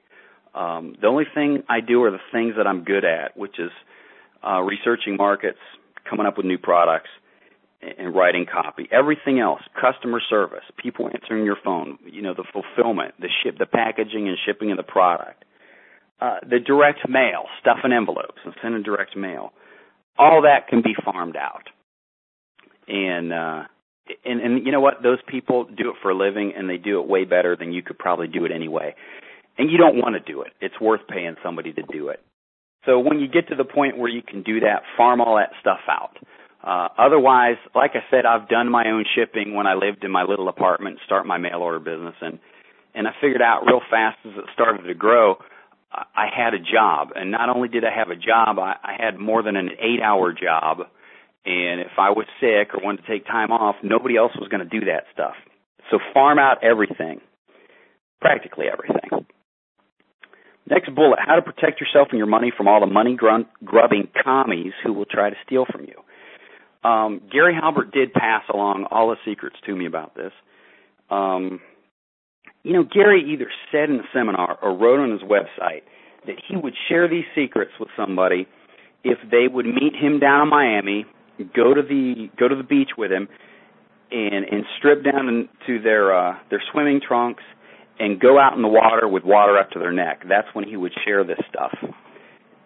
[0.55, 3.71] Um, the only thing I do are the things that I'm good at, which is
[4.47, 5.59] uh, researching markets,
[6.09, 7.11] coming up with new products,
[7.81, 8.89] and writing copy.
[8.91, 13.67] Everything else, customer service, people answering your phone, you know, the fulfillment, the ship, the
[13.67, 15.45] packaging and shipping of the product,
[16.21, 19.53] uh, the direct mail, stuff in envelopes and send in direct mail.
[20.19, 21.69] All that can be farmed out.
[22.89, 23.63] And, uh,
[24.25, 25.03] and, and you know what?
[25.03, 27.83] Those people do it for a living and they do it way better than you
[27.83, 28.95] could probably do it anyway
[29.59, 30.53] and you don't want to do it.
[30.61, 32.21] It's worth paying somebody to do it.
[32.87, 35.51] So when you get to the point where you can do that, farm all that
[35.61, 36.17] stuff out.
[36.63, 40.23] Uh, otherwise, like I said, I've done my own shipping when I lived in my
[40.23, 42.39] little apartment, start my mail order business, and
[42.95, 45.37] and I figured out real fast as it started to grow,
[45.91, 49.19] I had a job, and not only did I have a job, I, I had
[49.19, 50.81] more than an eight-hour job,
[51.47, 54.69] and if I was sick or wanted to take time off, nobody else was going
[54.69, 55.35] to do that stuff.
[55.91, 57.21] So farm out everything,
[58.21, 59.27] practically everything.
[60.69, 64.75] Next bullet, how to protect yourself and your money from all the money grubbing commies
[64.85, 66.89] who will try to steal from you.
[66.89, 70.33] Um, Gary Halbert did pass along all the secrets to me about this.
[71.11, 71.61] Um,
[72.69, 75.85] you know, Gary either said in the seminar or wrote on his website
[76.27, 78.47] that he would share these secrets with somebody
[79.03, 81.07] if they would meet him down in Miami,
[81.57, 83.27] go to the go to the beach with him,
[84.11, 87.43] and and strip down to their uh, their swimming trunks
[87.99, 90.25] and go out in the water with water up to their neck.
[90.29, 91.73] That's when he would share this stuff.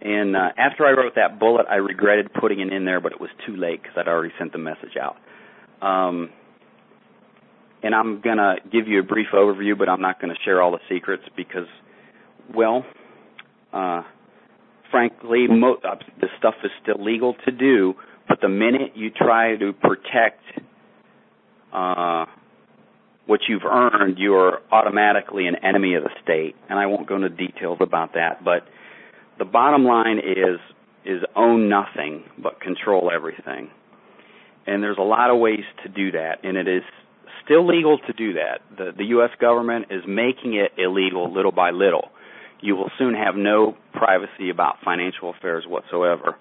[0.01, 3.21] And uh, after I wrote that bullet, I regretted putting it in there, but it
[3.21, 5.17] was too late because I'd already sent the message out.
[5.81, 6.31] Um,
[7.83, 10.63] and I'm going to give you a brief overview, but I'm not going to share
[10.63, 11.67] all the secrets because,
[12.55, 12.85] well,
[13.73, 14.03] uh,
[14.91, 17.95] frankly, mo- uh, this stuff is still legal to do,
[18.29, 20.43] but the minute you try to protect
[21.73, 22.27] uh,
[23.27, 26.55] what you've earned, you're automatically an enemy of the state.
[26.69, 28.67] And I won't go into details about that, but
[29.39, 30.61] the bottom line is
[31.05, 33.71] is own nothing but control everything.
[34.69, 36.85] And there's a lot of ways to do that, and it is
[37.45, 38.61] still legal to do that.
[38.77, 42.11] The the US government is making it illegal little by little.
[42.61, 46.37] You will soon have no privacy about financial affairs whatsoever.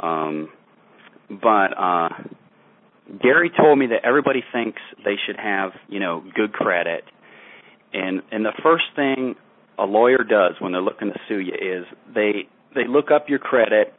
[0.00, 0.48] Um,
[1.28, 2.08] but uh,
[3.20, 7.04] Gary told me that everybody thinks they should have, you know, good credit.
[7.92, 9.36] And and the first thing
[9.78, 13.38] a lawyer does when they're looking to sue you is they they look up your
[13.38, 13.92] credit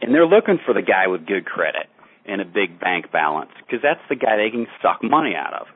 [0.00, 1.86] and they're looking for the guy with good credit
[2.26, 5.66] and a big bank balance because that's the guy they can suck money out of.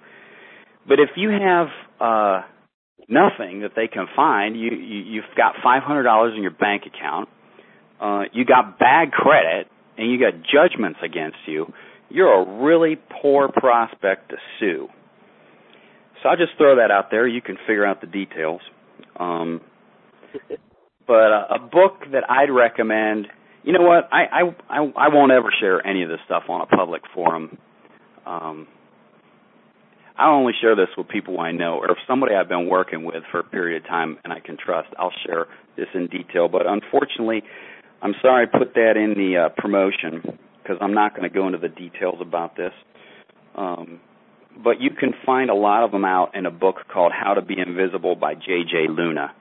[0.86, 1.68] But if you have
[2.00, 2.42] uh
[3.08, 7.28] nothing that they can find, you, you you've got $500 in your bank account,
[8.00, 11.72] uh you got bad credit and you got judgments against you,
[12.08, 14.88] you're a really poor prospect to sue.
[16.22, 17.26] So I'll just throw that out there.
[17.26, 18.60] You can figure out the details.
[19.16, 19.60] Um,
[21.06, 23.26] but a book that I'd recommend,
[23.64, 24.08] you know what?
[24.12, 27.58] I, I I won't ever share any of this stuff on a public forum.
[28.26, 28.68] Um,
[30.16, 33.24] I only share this with people I know, or if somebody I've been working with
[33.32, 35.46] for a period of time and I can trust, I'll share
[35.76, 36.48] this in detail.
[36.48, 37.42] But unfortunately,
[38.00, 41.46] I'm sorry I put that in the uh, promotion because I'm not going to go
[41.46, 42.72] into the details about this.
[43.56, 44.00] Um,
[44.62, 47.42] but you can find a lot of them out in a book called How to
[47.42, 48.88] Be Invisible by J.J.
[48.88, 49.32] Luna.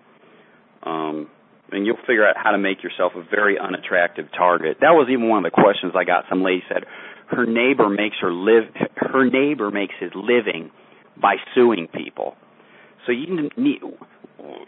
[0.81, 1.29] Um,
[1.73, 4.77] and you'll figure out how to make yourself a very unattractive target.
[4.81, 6.25] That was even one of the questions I got.
[6.29, 6.83] Some lady said
[7.27, 8.65] her neighbor makes her live.
[8.95, 10.71] Her neighbor makes his living
[11.19, 12.35] by suing people.
[13.05, 13.81] So you need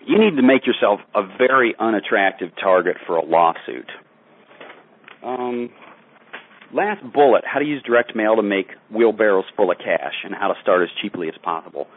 [0.06, 3.90] you need to make yourself a very unattractive target for a lawsuit.
[5.24, 5.70] Um,
[6.74, 10.48] last bullet: how to use direct mail to make wheelbarrows full of cash, and how
[10.50, 11.88] to start as cheaply as possible.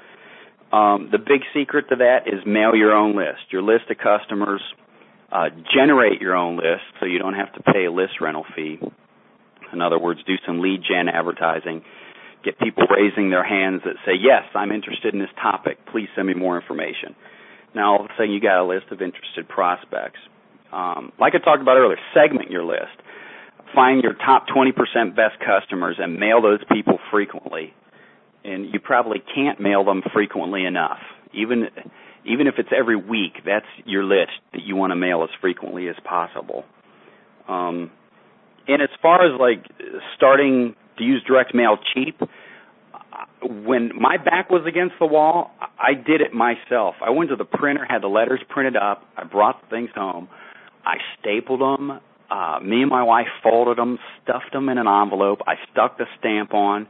[0.73, 3.51] Um, the big secret to that is mail your own list.
[3.51, 4.61] Your list of customers.
[5.31, 8.79] Uh, generate your own list so you don't have to pay a list rental fee.
[9.73, 11.83] In other words, do some lead gen advertising.
[12.45, 15.79] Get people raising their hands that say, yes, I'm interested in this topic.
[15.93, 17.15] Please send me more information.
[17.75, 20.19] Now all of a sudden you got a list of interested prospects.
[20.73, 22.97] Um, like I talked about earlier, segment your list.
[23.75, 24.73] Find your top 20%
[25.15, 27.75] best customers and mail those people frequently.
[28.45, 31.01] And you probably can't mail them frequently enough.
[31.35, 31.69] Even
[32.25, 35.89] even if it's every week, that's your list that you want to mail as frequently
[35.89, 36.65] as possible.
[37.49, 37.91] Um,
[38.67, 39.65] and as far as like
[40.17, 42.21] starting to use direct mail cheap,
[43.43, 46.97] when my back was against the wall, I did it myself.
[47.05, 49.05] I went to the printer, had the letters printed up.
[49.17, 50.29] I brought the things home.
[50.85, 52.01] I stapled them.
[52.31, 55.41] Uh, me and my wife folded them, stuffed them in an envelope.
[55.47, 56.87] I stuck the stamp on.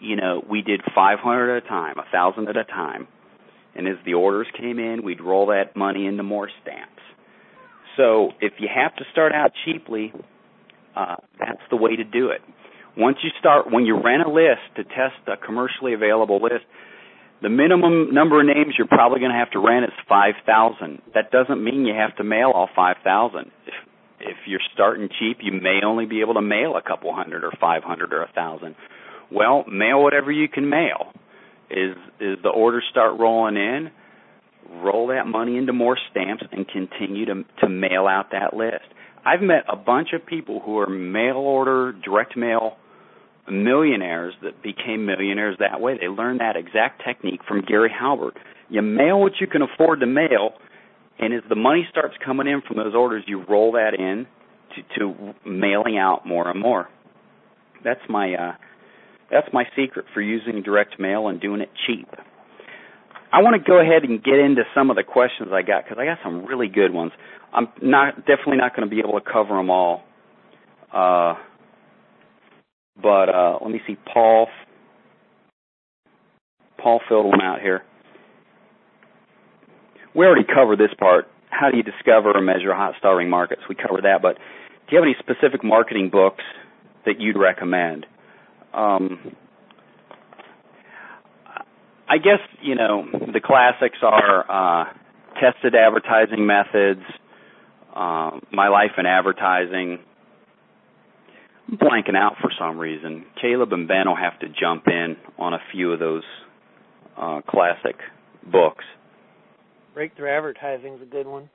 [0.00, 3.08] You know, we did 500 at a time, a thousand at a time.
[3.78, 7.00] And as the orders came in, we'd roll that money into more stamps.
[7.96, 10.12] So if you have to start out cheaply,
[10.96, 12.40] uh, that's the way to do it.
[12.96, 16.66] Once you start, when you rent a list to test a commercially available list,
[17.40, 21.00] the minimum number of names you're probably going to have to rent is 5,000.
[21.14, 23.52] That doesn't mean you have to mail all 5,000.
[23.64, 23.74] If,
[24.18, 27.52] if you're starting cheap, you may only be able to mail a couple hundred or
[27.60, 28.74] 500 or a thousand.
[29.30, 31.12] Well, mail whatever you can mail.
[31.70, 33.90] Is is the orders start rolling in?
[34.82, 38.84] Roll that money into more stamps and continue to to mail out that list.
[39.24, 42.76] I've met a bunch of people who are mail order, direct mail
[43.50, 45.96] millionaires that became millionaires that way.
[45.98, 48.36] They learned that exact technique from Gary Halbert.
[48.68, 50.52] You mail what you can afford to mail,
[51.18, 54.26] and as the money starts coming in from those orders, you roll that in
[54.76, 56.88] to, to mailing out more and more.
[57.82, 58.52] That's my uh,
[59.30, 62.08] that's my secret for using direct mail and doing it cheap.
[63.30, 65.98] I want to go ahead and get into some of the questions I got because
[65.98, 67.12] I got some really good ones.
[67.52, 70.02] I'm not definitely not going to be able to cover them all.
[70.92, 71.34] Uh,
[73.00, 74.48] but uh, let me see, Paul.
[76.82, 77.82] Paul filled one out here.
[80.14, 81.26] We already covered this part.
[81.50, 83.62] How do you discover or measure hot starving markets?
[83.68, 86.44] We covered that, but do you have any specific marketing books
[87.04, 88.06] that you'd recommend?
[88.78, 89.34] Um,
[92.08, 94.92] I guess you know the classics are uh,
[95.34, 97.02] tested advertising methods,
[97.94, 99.98] uh, my life in advertising.
[101.68, 103.26] I'm blanking out for some reason.
[103.40, 106.22] Caleb and Ben will have to jump in on a few of those
[107.16, 107.96] uh, classic
[108.50, 108.84] books.
[109.92, 111.50] Breakthrough Advertising is a good one.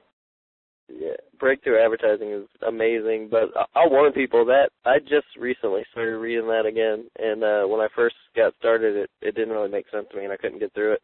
[0.90, 6.48] Yeah, breakthrough advertising is amazing, but I'll warn people that I just recently started reading
[6.48, 10.08] that again, and uh when I first got started, it it didn't really make sense
[10.12, 11.02] to me, and I couldn't get through it.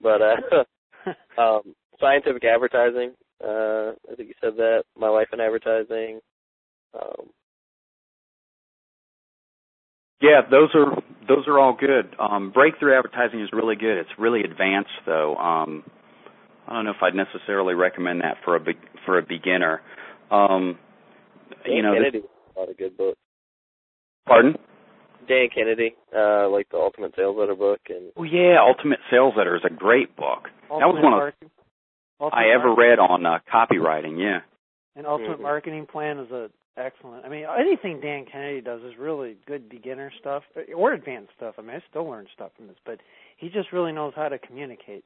[0.00, 0.64] But uh
[1.40, 4.84] um scientific advertising, uh I think you said that.
[4.96, 6.20] My life in advertising.
[6.94, 7.30] Um
[10.20, 10.96] Yeah, those are
[11.28, 12.14] those are all good.
[12.18, 13.98] Um, breakthrough advertising is really good.
[13.98, 15.36] It's really advanced, though.
[15.36, 15.84] Um,
[16.68, 19.80] I don't know if I'd necessarily recommend that for a be- for a beginner.
[20.30, 20.78] Um,
[21.64, 22.22] Dan you know, Kennedy,
[22.56, 23.18] a lot of good books.
[24.26, 24.56] Pardon?
[25.26, 29.56] Dan Kennedy, uh, like the Ultimate Sales Letter book, and oh yeah, Ultimate Sales Letter
[29.56, 30.48] is a great book.
[30.70, 31.50] Ultimate that was one of marketing,
[32.20, 34.18] Ultimate I ever marketing, read on uh, copywriting.
[34.20, 34.40] Yeah.
[34.96, 35.42] And Ultimate Mhm.
[35.42, 37.24] Marketing Plan is a excellent.
[37.24, 40.44] I mean, anything Dan Kennedy does is really good beginner stuff
[40.74, 41.54] or advanced stuff.
[41.58, 43.00] I mean, I still learn stuff from this, but
[43.36, 45.04] he just really knows how to communicate.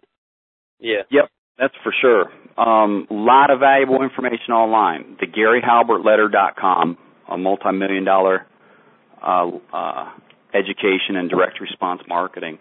[0.79, 2.31] yeah, Yep, that's for sure.
[2.57, 5.17] Um, a lot of valuable information online.
[5.21, 6.99] The GaryHalbertLetter.com,
[7.31, 8.47] a multi-million dollar
[9.23, 10.11] uh, uh,
[10.55, 12.59] education and direct response marketing.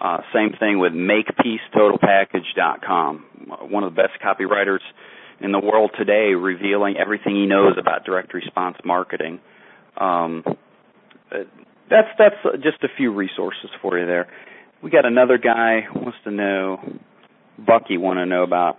[0.00, 3.24] Uh, same thing with MakePeaceTotalPackage.com,
[3.70, 4.80] one of the best copywriters
[5.40, 9.38] in the world today, revealing everything he knows about direct response marketing.
[9.96, 10.42] Um,
[11.90, 14.26] that's that's just a few resources for you there.
[14.82, 16.80] We got another guy who wants to know
[17.66, 18.78] Bucky want to know about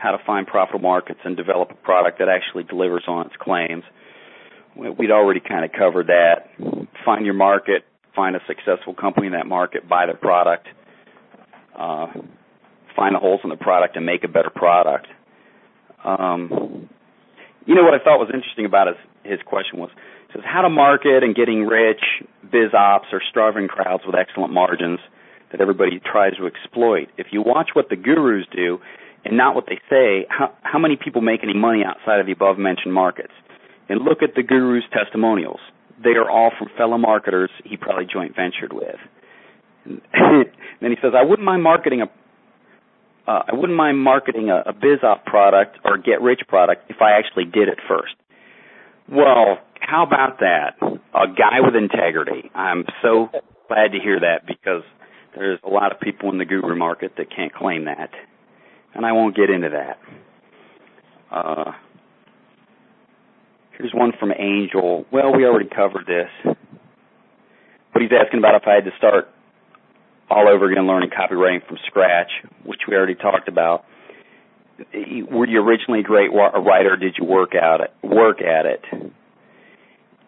[0.00, 3.84] how to find profitable markets and develop a product that actually delivers on its claims.
[4.74, 6.50] We'd already kind of covered that.
[7.04, 10.68] Find your market, find a successful company in that market, buy their product,
[11.74, 12.08] uh,
[12.94, 15.06] find the holes in the product, and make a better product.
[16.04, 16.88] Um,
[17.64, 19.90] you know what I thought was interesting about his his question was
[20.32, 22.00] says how to market and getting rich
[22.42, 25.00] biz ops or starving crowds with excellent margins
[25.56, 27.08] that everybody tries to exploit.
[27.16, 28.78] If you watch what the gurus do
[29.24, 32.32] and not what they say, how, how many people make any money outside of the
[32.32, 33.32] above mentioned markets?
[33.88, 35.60] And look at the gurus' testimonials.
[36.02, 38.96] They are all from fellow marketers he probably joint ventured with.
[39.84, 40.00] And
[40.80, 42.06] then he says, I wouldn't mind marketing a
[43.28, 47.02] uh, I wouldn't mind marketing a, a biz op product or get rich product if
[47.02, 48.14] I actually did it first.
[49.10, 50.76] Well, how about that?
[50.80, 52.50] A guy with integrity.
[52.54, 53.28] I'm so
[53.66, 54.82] glad to hear that because
[55.36, 58.10] there's a lot of people in the guru market that can't claim that.
[58.94, 59.98] And I won't get into that.
[61.30, 61.72] Uh,
[63.76, 65.04] here's one from Angel.
[65.12, 66.56] Well, we already covered this.
[67.92, 69.28] But he's asking about if I had to start
[70.30, 72.30] all over again learning copywriting from scratch,
[72.64, 73.84] which we already talked about.
[75.30, 76.96] Were you originally a great writer?
[76.96, 78.82] Did you work out it, work at it?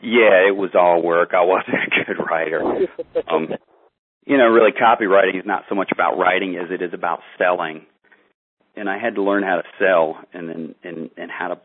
[0.00, 1.30] Yeah, it was all work.
[1.34, 2.88] I wasn't a good writer.
[3.30, 3.48] Um,
[4.28, 7.86] you know, really, copywriting is not so much about writing as it is about selling.
[8.76, 11.60] And I had to learn how to sell, and then and and how to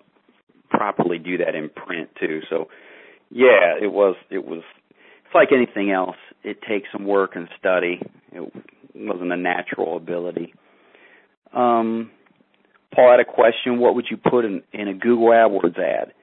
[0.70, 2.39] properly do that in print too.
[2.49, 2.70] So,
[3.30, 4.64] yeah, it was it was
[5.26, 6.16] it's like anything else.
[6.41, 8.01] It takes some work and study.
[8.32, 8.53] It
[8.95, 10.53] wasn't a natural ability.
[11.51, 12.11] Um,
[12.95, 13.80] Paul had a question.
[13.80, 16.14] What would you put in, in a Google AdWords ad?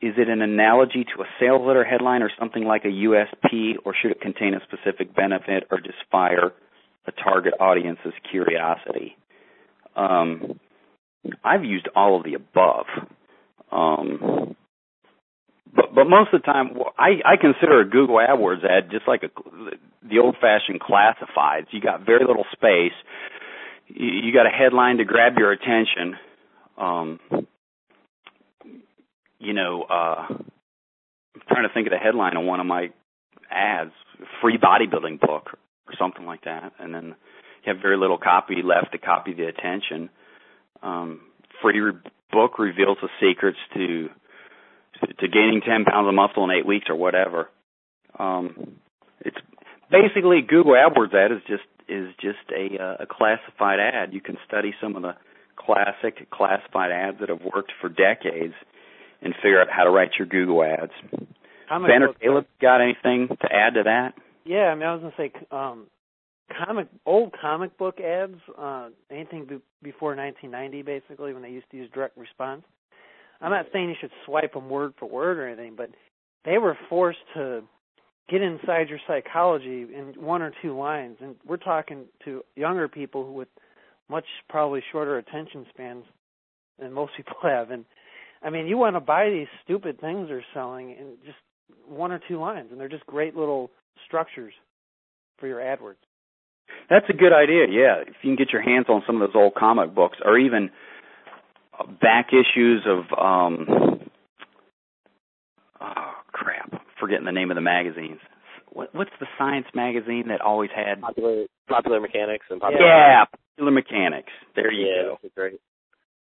[0.00, 3.94] Is it an analogy to a sales letter headline or something like a USP, or
[4.00, 6.52] should it contain a specific benefit or just fire
[7.06, 9.16] a target audience's curiosity?
[9.96, 10.58] Um,
[11.42, 12.86] I've used all of the above.
[13.72, 14.56] Um,
[15.74, 19.22] but but most of the time, I I consider a Google AdWords ad just like
[19.22, 19.30] a
[20.08, 21.66] the old-fashioned classifieds.
[21.70, 22.92] You got very little space.
[23.88, 26.16] You, you got a headline to grab your attention.
[26.76, 27.20] Um,
[29.44, 30.26] you know, uh,
[31.48, 32.90] trying to think of the headline of one of my
[33.50, 33.92] ads:
[34.40, 37.14] "Free bodybuilding book" or something like that, and then
[37.64, 40.10] you have very little copy left to copy the attention.
[40.82, 41.20] Um,
[41.62, 41.92] free re-
[42.30, 44.08] book reveals the secrets to
[45.18, 47.50] to gaining 10 pounds of muscle in eight weeks or whatever.
[48.18, 48.76] Um,
[49.20, 49.36] it's
[49.90, 54.12] basically Google AdWords ad is just is just a uh, a classified ad.
[54.12, 55.14] You can study some of the
[55.56, 58.54] classic classified ads that have worked for decades
[59.24, 60.92] and figure out how to write your Google ads.
[62.08, 64.14] Book- Caleb, got anything to add to that?
[64.44, 65.86] Yeah, I mean, I was gonna say, um,
[66.50, 71.76] comic old comic book ads, uh, anything be- before 1990, basically, when they used to
[71.76, 72.64] use direct response.
[73.40, 75.90] I'm not saying you should swipe them word for word or anything, but
[76.44, 77.62] they were forced to
[78.28, 83.24] get inside your psychology in one or two lines, and we're talking to younger people
[83.24, 83.48] who with
[84.08, 86.04] much probably shorter attention spans
[86.78, 87.84] than most people have, and
[88.44, 91.38] I mean, you want to buy these stupid things they're selling in just
[91.88, 93.70] one or two lines, and they're just great little
[94.06, 94.52] structures
[95.38, 95.96] for your AdWords.
[96.90, 97.66] That's a good idea.
[97.70, 100.38] Yeah, if you can get your hands on some of those old comic books, or
[100.38, 100.70] even
[101.78, 104.00] uh, back issues of um
[105.80, 108.18] oh crap, forgetting the name of the magazines.
[108.72, 111.00] What, what's the science magazine that always had?
[111.00, 113.24] Popular popular mechanics and popular Yeah,
[113.56, 114.32] Popular Mechanics.
[114.56, 115.18] There you yeah, go.
[115.22, 115.60] that's great.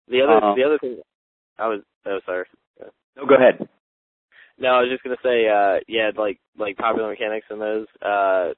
[0.08, 0.98] The other Um, the other thing
[1.58, 2.46] I was oh sorry.
[3.16, 3.68] No, go ahead.
[4.58, 8.52] No, I was just gonna say, uh, yeah, like like popular mechanics and those, uh,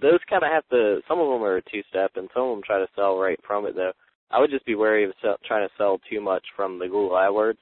[0.00, 1.00] those kind of have to.
[1.08, 3.66] Some of them are two step, and some of them try to sell right from
[3.66, 3.74] it.
[3.74, 3.92] Though,
[4.30, 7.10] I would just be wary of sell, trying to sell too much from the Google
[7.10, 7.58] AdWords.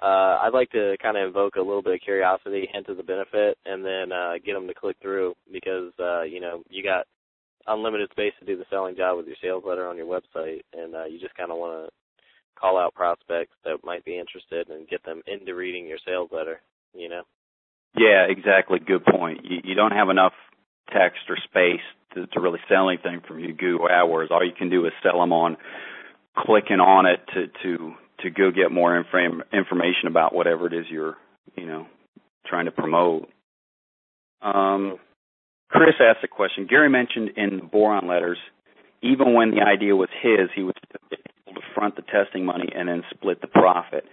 [0.00, 3.02] Uh, I'd like to kind of invoke a little bit of curiosity, hint of the
[3.02, 7.06] benefit, and then uh, get them to click through because uh, you know you got
[7.66, 10.94] unlimited space to do the selling job with your sales letter on your website, and
[10.94, 11.92] uh, you just kind of want to
[12.58, 16.60] call out prospects that might be interested and get them into reading your sales letter.
[16.94, 17.22] You know.
[17.96, 18.78] Yeah, exactly.
[18.78, 19.44] Good point.
[19.44, 20.34] You, you don't have enough
[20.92, 21.84] text or space
[22.14, 24.30] to, to really sell anything from your Google AdWords.
[24.30, 25.56] All you can do is sell them on
[26.36, 30.86] clicking on it to to to go get more inform, information about whatever it is
[30.90, 31.16] you're
[31.56, 31.86] you know
[32.46, 33.28] trying to promote.
[34.40, 34.98] Um,
[35.68, 36.66] Chris asked a question.
[36.68, 38.38] Gary mentioned in the boron letters,
[39.02, 40.74] even when the idea was his, he was
[41.48, 44.04] able to front the testing money and then split the profit.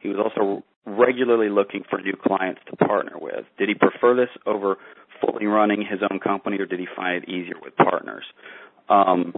[0.00, 3.44] He was also regularly looking for new clients to partner with.
[3.58, 4.76] Did he prefer this over
[5.20, 8.24] fully running his own company, or did he find it easier with partners?
[8.88, 9.34] Um,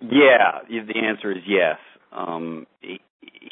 [0.00, 1.78] yeah, the answer is yes.
[2.12, 3.00] Um, he,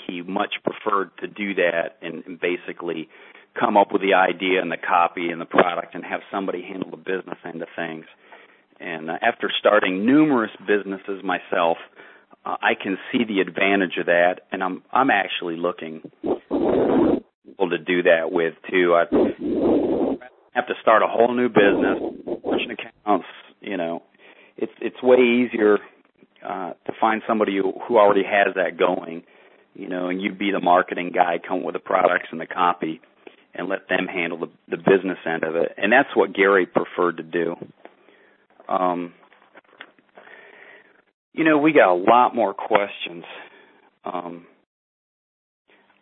[0.07, 3.09] he much preferred to do that and, and basically
[3.59, 6.91] come up with the idea and the copy and the product and have somebody handle
[6.91, 8.07] the business end of things.
[8.83, 11.79] And uh, after starting numerous businesses myself,
[12.45, 17.79] uh, I can see the advantage of that, and I'm I'm actually looking people to
[17.79, 18.95] do that with too.
[18.97, 19.05] I
[20.53, 21.99] have to start a whole new business,
[22.45, 23.27] merchant accounts.
[23.61, 24.03] You know,
[24.57, 25.79] it's it's way easier
[26.45, 29.23] uh, to find somebody who, who already has that going.
[29.75, 32.47] You know, and you'd be the marketing guy, come up with the products and the
[32.47, 33.01] copy,
[33.55, 35.73] and let them handle the, the business end of it.
[35.79, 37.57] And that's what Gary preferred to do.
[38.69, 39.13] Um,
[41.33, 43.25] you know, we got a lot more questions.
[44.05, 44.47] Um,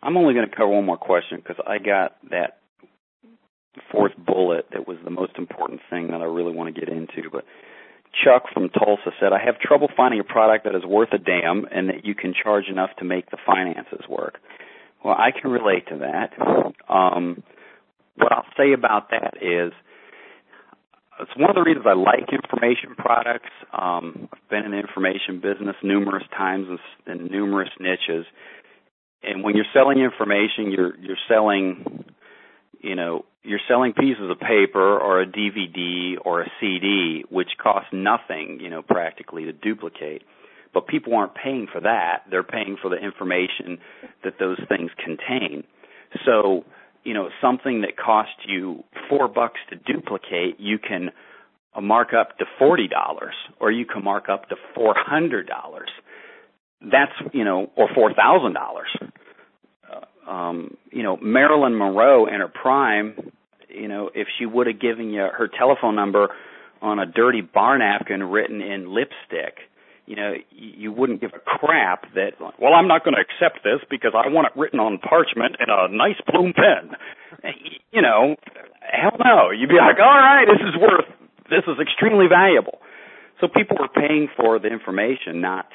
[0.01, 2.57] I'm only going to cover one more question because I got that
[3.91, 7.29] fourth bullet that was the most important thing that I really want to get into.
[7.31, 7.45] But
[8.23, 11.65] Chuck from Tulsa said, I have trouble finding a product that is worth a damn
[11.71, 14.39] and that you can charge enough to make the finances work.
[15.03, 16.33] Well, I can relate to that.
[16.93, 17.43] Um,
[18.15, 19.71] what I'll say about that is,
[21.21, 23.49] it's one of the reasons I like information products.
[23.73, 26.67] Um, I've been in the information business numerous times
[27.05, 28.25] in, in numerous niches,
[29.23, 32.05] and when you're selling information, you're you're selling,
[32.79, 37.87] you know, you're selling pieces of paper or a DVD or a CD, which cost
[37.93, 40.23] nothing, you know, practically to duplicate.
[40.73, 43.79] But people aren't paying for that; they're paying for the information
[44.23, 45.63] that those things contain.
[46.25, 46.65] So,
[47.03, 51.09] you know, something that cost you four bucks to duplicate, you can
[51.81, 55.89] mark up to forty dollars, or you can mark up to four hundred dollars.
[56.81, 58.89] That's you know or four thousand dollars.
[60.27, 63.31] Um you know marilyn monroe in her prime
[63.69, 66.29] you know if she would have given you her telephone number
[66.81, 69.57] on a dirty bar napkin written in lipstick
[70.11, 73.79] you know you wouldn't give a crap that well i'm not going to accept this
[73.89, 76.91] because i want it written on parchment in a nice plume pen
[77.95, 78.35] you know
[78.83, 81.07] hell no you'd be like all right this is worth
[81.47, 82.83] this is extremely valuable
[83.39, 85.71] so people were paying for the information not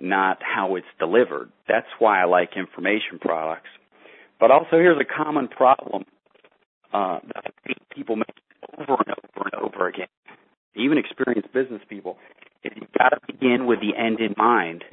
[0.00, 1.52] not how it's delivered.
[1.68, 3.68] That's why I like information products.
[4.40, 6.04] But also, here's a common problem
[6.92, 7.52] uh, that
[7.94, 8.34] people make
[8.78, 10.08] over and over and over again.
[10.74, 12.16] Even experienced business people,
[12.64, 14.84] is you've got to begin with the end in mind.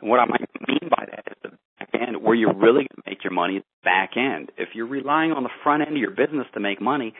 [0.00, 3.02] And what I might mean by that is the back end, where you're really going
[3.04, 4.50] to make your money, is the back end.
[4.56, 7.14] If you're relying on the front end of your business to make money,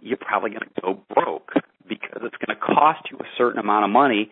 [0.00, 1.52] you're probably going to go broke
[1.88, 4.30] because it's going to cost you a certain amount of money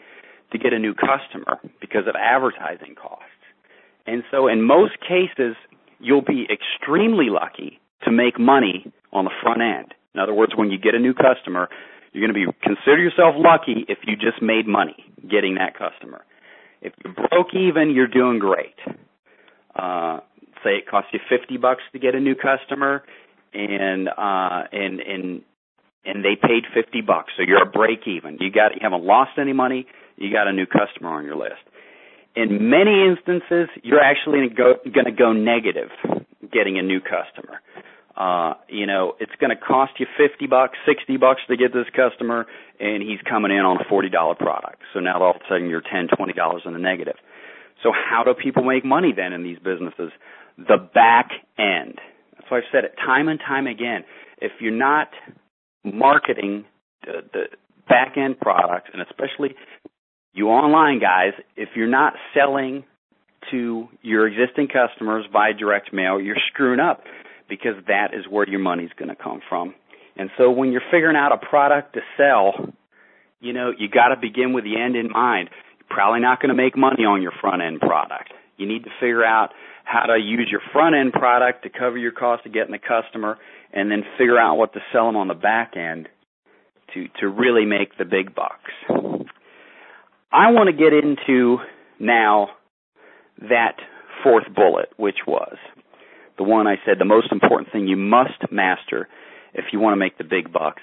[0.52, 3.26] to get a new customer because of advertising costs.
[4.06, 5.56] And so in most cases,
[5.98, 9.94] you'll be extremely lucky to make money on the front end.
[10.14, 11.68] In other words, when you get a new customer,
[12.12, 14.96] you're going to be consider yourself lucky if you just made money
[15.28, 16.24] getting that customer.
[16.80, 18.74] If you broke even, you're doing great.
[19.74, 20.20] Uh,
[20.62, 23.02] say it costs you 50 bucks to get a new customer
[23.54, 25.42] and uh and and
[26.04, 27.32] and they paid 50 bucks.
[27.36, 28.38] So you're a break even.
[28.40, 29.86] You got you haven't lost any money
[30.16, 31.62] you got a new customer on your list.
[32.34, 35.90] In many instances, you're actually going to go negative
[36.50, 37.60] getting a new customer.
[38.16, 41.86] Uh, you know, it's going to cost you 50 bucks, 60 bucks to get this
[41.96, 42.46] customer,
[42.78, 44.82] and he's coming in on a $40 product.
[44.92, 47.16] So now all of a sudden you're 10, $20 in the negative.
[47.82, 50.12] So how do people make money then in these businesses?
[50.58, 51.98] The back end.
[52.34, 54.04] That's why I've said it time and time again.
[54.38, 55.08] If you're not
[55.84, 56.66] marketing
[57.04, 57.44] the, the
[57.88, 59.54] back end products, and especially
[60.34, 62.84] you online guys, if you're not selling
[63.50, 67.02] to your existing customers by direct mail, you're screwing up
[67.52, 69.74] because that is where your money's going to come from.
[70.16, 72.72] And so when you're figuring out a product to sell,
[73.40, 75.50] you know, you got to begin with the end in mind.
[75.78, 78.32] You're probably not going to make money on your front end product.
[78.56, 79.50] You need to figure out
[79.84, 83.36] how to use your front end product to cover your cost of getting the customer
[83.70, 86.08] and then figure out what to sell them on the back end
[86.94, 88.72] to to really make the big bucks.
[90.32, 91.58] I want to get into
[92.00, 92.48] now
[93.40, 93.76] that
[94.22, 95.58] fourth bullet, which was
[96.42, 99.08] the one I said the most important thing you must master
[99.54, 100.82] if you want to make the big bucks.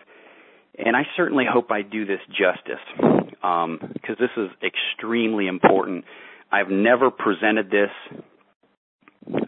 [0.78, 6.06] And I certainly hope I do this justice because um, this is extremely important.
[6.50, 7.90] I've never presented this.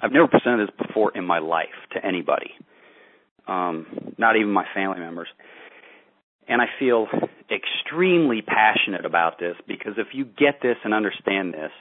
[0.01, 2.51] I've never presented this before in my life to anybody,
[3.47, 5.29] um, not even my family members.
[6.47, 7.07] And I feel
[7.49, 11.71] extremely passionate about this because if you get this and understand this,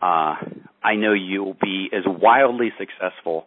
[0.00, 0.34] uh,
[0.82, 3.46] I know you'll be as wildly successful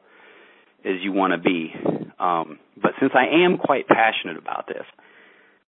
[0.86, 1.74] as you want to be.
[2.20, 4.86] Um, but since I am quite passionate about this,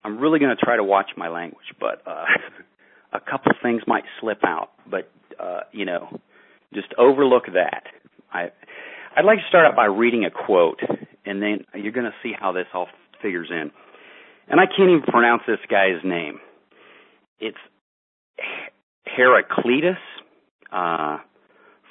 [0.03, 1.65] I'm really going to try to watch my language.
[1.79, 2.25] But uh,
[3.13, 4.69] a couple things might slip out.
[4.89, 6.19] But uh, you know,
[6.73, 7.83] just overlook that.
[8.31, 8.51] I
[9.15, 10.79] I'd like to start out by reading a quote,
[11.25, 12.87] and then you're going to see how this all
[13.21, 13.71] figures in
[14.49, 16.39] and I can't even pronounce this guy's name.
[17.39, 17.57] It's
[19.05, 19.97] Heraclitus
[20.71, 21.17] uh,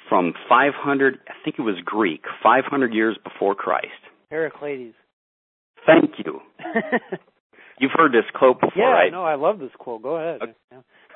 [0.09, 1.19] from 500.
[1.27, 3.87] I think it was Greek, 500 years before Christ.
[4.29, 4.95] Heraclides.
[5.85, 6.41] Thank you.
[7.79, 9.11] You've heard this quote before, yeah, right?
[9.11, 10.01] no, I love this quote.
[10.01, 10.41] Go ahead.
[10.41, 10.55] Okay.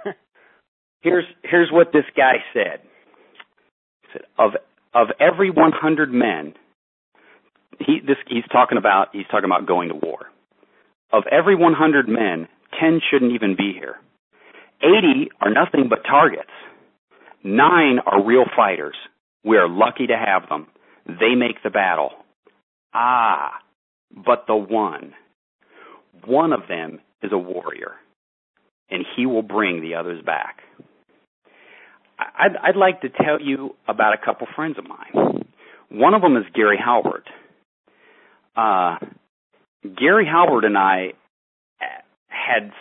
[1.01, 2.81] Here's here's what this guy said.
[4.03, 4.51] He said of
[4.93, 6.53] of every 100 men,
[7.79, 10.27] he this he's talking about he's talking about going to war.
[11.11, 12.47] Of every 100 men,
[12.79, 13.95] 10 shouldn't even be here.
[14.81, 16.51] 80 are nothing but targets.
[17.43, 18.95] 9 are real fighters.
[19.43, 20.67] We are lucky to have them.
[21.05, 22.11] They make the battle.
[22.93, 23.53] Ah,
[24.13, 25.13] but the one,
[26.25, 27.93] one of them is a warrior,
[28.89, 30.59] and he will bring the others back.
[32.19, 35.45] I'd, I'd like to tell you about a couple friends of mine.
[35.89, 37.27] One of them is Gary Halbert.
[38.55, 38.97] Uh,
[39.83, 41.13] Gary Halbert and I
[42.27, 42.71] had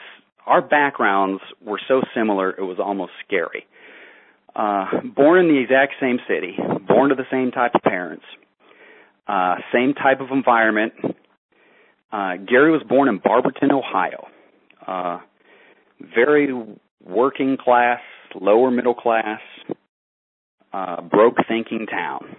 [0.46, 3.66] our backgrounds were so similar it was almost scary.
[4.55, 6.56] Uh, born in the exact same city,
[6.86, 8.24] born to the same type of parents,
[9.28, 10.93] uh, same type of environment.
[12.12, 14.27] Uh, Gary was born in Barberton, Ohio.
[14.85, 15.18] Uh,
[16.14, 16.48] very
[17.05, 18.01] working class,
[18.35, 19.40] lower middle class,
[20.72, 22.36] uh, broke thinking town.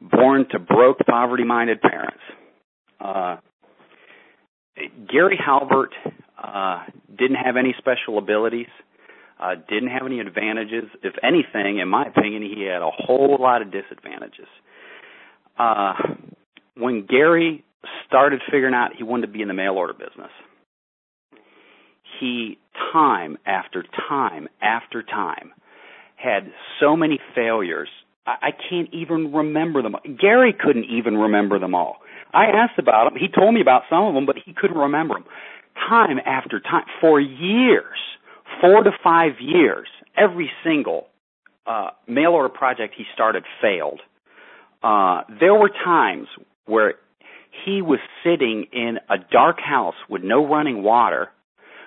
[0.00, 2.20] Born to broke, poverty minded parents.
[3.00, 3.36] Uh,
[5.10, 5.92] Gary Halbert
[6.42, 6.84] uh,
[7.16, 8.66] didn't have any special abilities,
[9.68, 10.84] didn't have any advantages.
[11.02, 14.46] If anything, in my opinion, he had a whole lot of disadvantages.
[15.58, 15.94] Uh,
[16.76, 17.64] when Gary
[18.06, 20.30] started figuring out he wanted to be in the mail order business,
[22.20, 22.58] he
[22.92, 25.52] time after time after time
[26.16, 27.88] had so many failures.
[28.26, 29.96] I, I can't even remember them.
[30.20, 31.98] Gary couldn't even remember them all.
[32.32, 33.20] I asked about them.
[33.20, 35.24] He told me about some of them, but he couldn't remember them.
[35.88, 37.98] Time after time, for years,
[38.60, 41.06] four to five years, every single
[41.66, 44.00] uh, mail order project he started failed.
[44.82, 46.28] Uh, there were times
[46.66, 46.94] where
[47.64, 51.28] he was sitting in a dark house with no running water,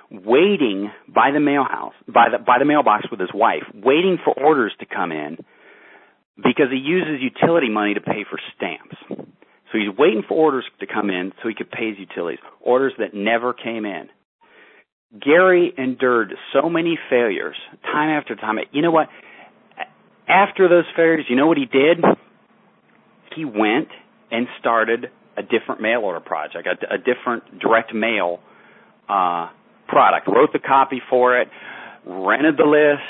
[0.09, 4.33] waiting by the mail house, by the by the mailbox with his wife, waiting for
[4.33, 5.37] orders to come in
[6.37, 8.95] because he uses utility money to pay for stamps.
[9.71, 12.93] So he's waiting for orders to come in so he could pay his utilities, orders
[12.99, 14.07] that never came in.
[15.13, 18.57] Gary endured so many failures, time after time.
[18.71, 19.07] You know what?
[20.27, 22.03] After those failures, you know what he did?
[23.35, 23.87] He went
[24.31, 28.39] and started a different mail order project, a, a different direct mail
[29.07, 29.49] uh,
[29.87, 30.27] product.
[30.27, 31.47] Wrote the copy for it,
[32.05, 33.03] rented the list,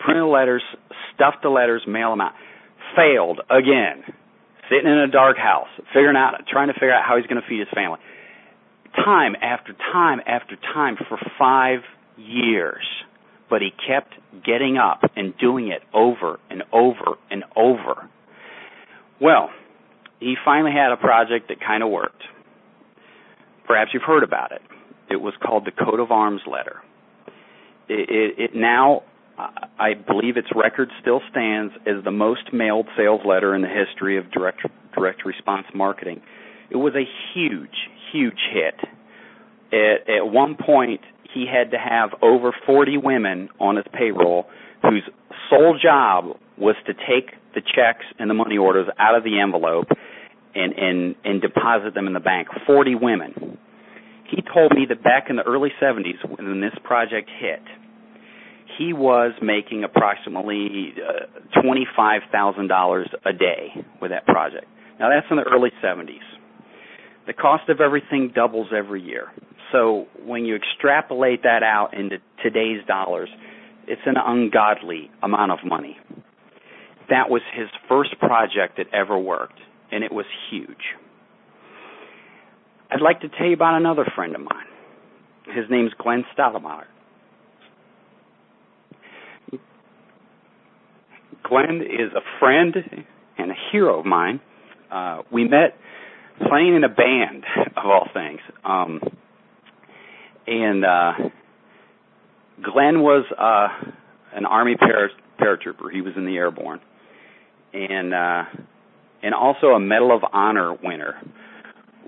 [0.00, 0.62] printed letters,
[1.14, 2.32] stuffed the letters, mail them out.
[2.96, 4.02] Failed again
[4.68, 7.48] sitting in a dark house, figuring out, trying to figure out how he's going to
[7.48, 7.98] feed his family.
[9.04, 11.80] Time after time after time for five
[12.16, 12.84] years.
[13.50, 14.14] But he kept
[14.44, 18.08] getting up and doing it over and over and over.
[19.20, 19.50] Well,
[20.20, 22.22] he finally had a project that kind of worked.
[23.66, 24.62] Perhaps you've heard about it.
[25.10, 26.76] It was called the coat of arms letter.
[27.88, 29.02] It, it, it now
[29.78, 34.18] I believe its record still stands as the most mailed sales letter in the history
[34.18, 36.20] of direct direct response marketing.
[36.70, 38.74] It was a huge, huge hit.
[39.72, 41.00] At, at one point,
[41.34, 44.46] he had to have over 40 women on his payroll
[44.82, 45.02] whose
[45.50, 49.88] sole job was to take the checks and the money orders out of the envelope
[50.54, 52.48] and and and deposit them in the bank.
[52.66, 53.58] 40 women.
[54.30, 57.62] He told me that back in the early 70s when this project hit,
[58.76, 63.72] he was making approximately uh, $25,000 a day
[64.02, 64.66] with that project.
[65.00, 66.20] Now that's in the early 70s.
[67.28, 69.26] The cost of everything doubles every year.
[69.70, 73.28] So when you extrapolate that out into today's dollars,
[73.86, 75.98] it's an ungodly amount of money.
[77.10, 79.60] That was his first project that ever worked,
[79.92, 80.96] and it was huge.
[82.90, 84.66] I'd like to tell you about another friend of mine.
[85.54, 86.86] His name's Glenn Stottlemyre.
[91.42, 92.74] Glenn is a friend
[93.36, 94.40] and a hero of mine.
[94.90, 95.76] Uh, we met
[96.46, 97.44] playing in a band,
[97.76, 98.40] of all things.
[98.64, 99.00] Um,
[100.46, 101.12] and uh,
[102.62, 103.90] Glenn was uh,
[104.34, 105.10] an Army para-
[105.40, 105.92] paratrooper.
[105.92, 106.80] He was in the airborne,
[107.72, 108.44] and uh,
[109.22, 111.20] and also a Medal of Honor winner.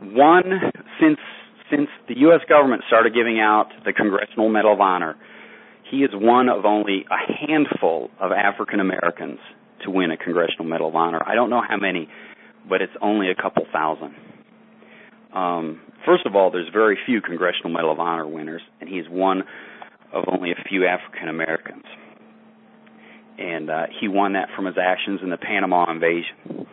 [0.00, 0.60] One
[1.00, 1.18] since
[1.70, 2.40] since the U.S.
[2.48, 5.16] government started giving out the Congressional Medal of Honor
[5.90, 9.40] he is one of only a handful of African Americans
[9.84, 11.20] to win a Congressional Medal of Honor.
[11.26, 12.08] I don't know how many,
[12.68, 14.14] but it's only a couple thousand.
[15.32, 19.42] Um, first of all, there's very few Congressional Medal of Honor winners, and he's one
[20.12, 21.84] of only a few African Americans.
[23.38, 26.66] And uh, he won that from his actions in the Panama invasion.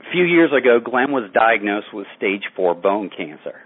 [0.00, 3.60] A few years ago, Glenn was diagnosed with stage four bone cancer,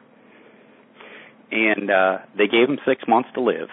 [1.53, 3.69] and uh, they gave him six months to live.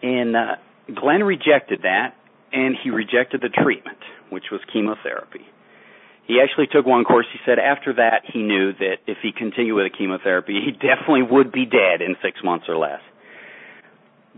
[0.00, 0.56] And uh,
[0.94, 2.14] Glenn rejected that,
[2.52, 3.98] and he rejected the treatment,
[4.30, 5.46] which was chemotherapy.
[6.26, 7.26] He actually took one course.
[7.32, 11.22] He said after that he knew that if he continued with the chemotherapy, he definitely
[11.22, 13.00] would be dead in six months or less.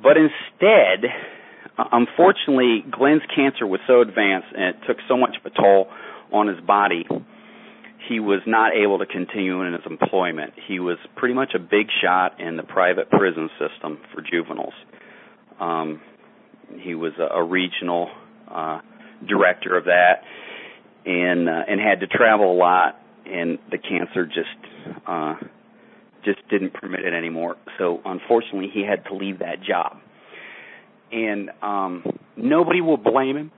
[0.01, 1.11] But instead,
[1.77, 5.89] unfortunately, Glenn's cancer was so advanced and it took so much of a toll
[6.33, 7.05] on his body,
[8.09, 10.55] he was not able to continue in his employment.
[10.69, 14.75] He was pretty much a big shot in the private prison system for juveniles.
[15.59, 16.01] Um,
[16.79, 18.11] he was a, a regional
[18.49, 18.81] uh,
[19.27, 20.23] director of that,
[21.05, 24.49] and uh, and had to travel a lot, and the cancer just
[25.07, 25.35] uh,
[26.25, 27.57] just didn't permit it anymore.
[27.79, 29.99] So unfortunately, he had to leave that job,
[31.13, 32.05] and um,
[32.37, 33.53] nobody will blame him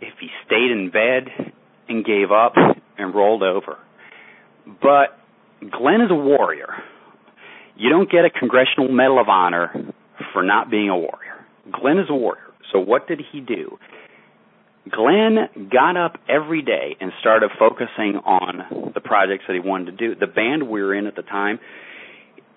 [0.00, 1.52] if he stayed in bed
[1.88, 2.54] and gave up
[2.98, 3.78] and rolled over.
[4.66, 5.18] But
[5.60, 6.68] Glenn is a warrior.
[7.76, 9.72] You don't get a Congressional Medal of Honor
[10.32, 11.46] for not being a warrior.
[11.70, 12.42] Glenn is a warrior.
[12.72, 13.78] So what did he do?
[14.90, 20.08] Glenn got up every day and started focusing on the projects that he wanted to
[20.08, 20.14] do.
[20.18, 21.60] The band we were in at the time,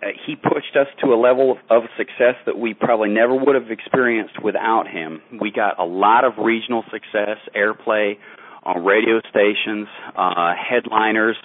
[0.02, 3.56] uh, he pushed us to a level of, of success that we probably never would
[3.56, 5.22] have experienced without him.
[5.40, 8.18] We got a lot of regional success, airplay
[8.64, 11.38] on radio stations, uh, headliners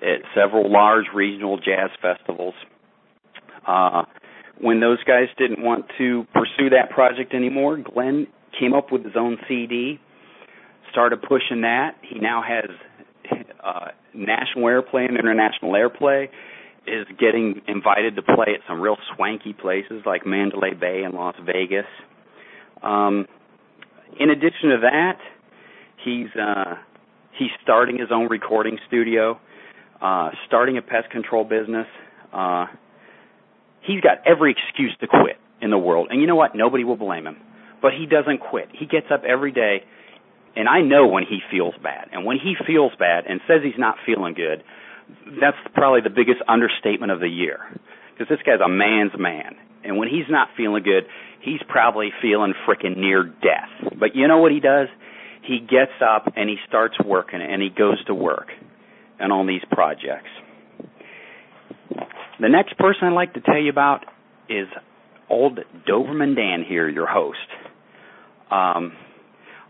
[0.00, 2.54] at several large regional jazz festivals.
[3.66, 4.04] Uh,
[4.60, 8.26] when those guys didn't want to pursue that project anymore, Glenn
[8.58, 10.00] came up with his own CD,
[10.94, 11.96] started pushing that.
[12.08, 12.70] He now has
[13.62, 16.28] uh, national airplay and international airplay.
[16.86, 21.34] Is getting invited to play at some real swanky places like Mandalay Bay and Las
[21.42, 21.86] Vegas.
[22.82, 23.26] Um,
[24.20, 25.18] in addition to that,
[26.04, 26.74] he's uh,
[27.38, 29.40] he's starting his own recording studio,
[30.02, 31.86] uh, starting a pest control business.
[32.34, 32.66] Uh,
[33.80, 36.08] he's got every excuse to quit in the world.
[36.10, 36.54] And you know what?
[36.54, 37.38] Nobody will blame him.
[37.80, 38.68] But he doesn't quit.
[38.78, 39.84] He gets up every day,
[40.56, 42.08] and I know when he feels bad.
[42.12, 44.62] And when he feels bad and says he's not feeling good,
[45.40, 47.58] that's probably the biggest understatement of the year.
[48.12, 49.56] Because this guy's a man's man.
[49.82, 51.04] And when he's not feeling good,
[51.42, 53.98] he's probably feeling frickin' near death.
[53.98, 54.88] But you know what he does?
[55.42, 58.48] He gets up and he starts working and he goes to work
[59.18, 60.30] and on these projects.
[62.40, 64.04] The next person I'd like to tell you about
[64.48, 64.68] is
[65.28, 65.58] old
[65.88, 67.38] Doberman Dan here, your host.
[68.50, 68.92] Um,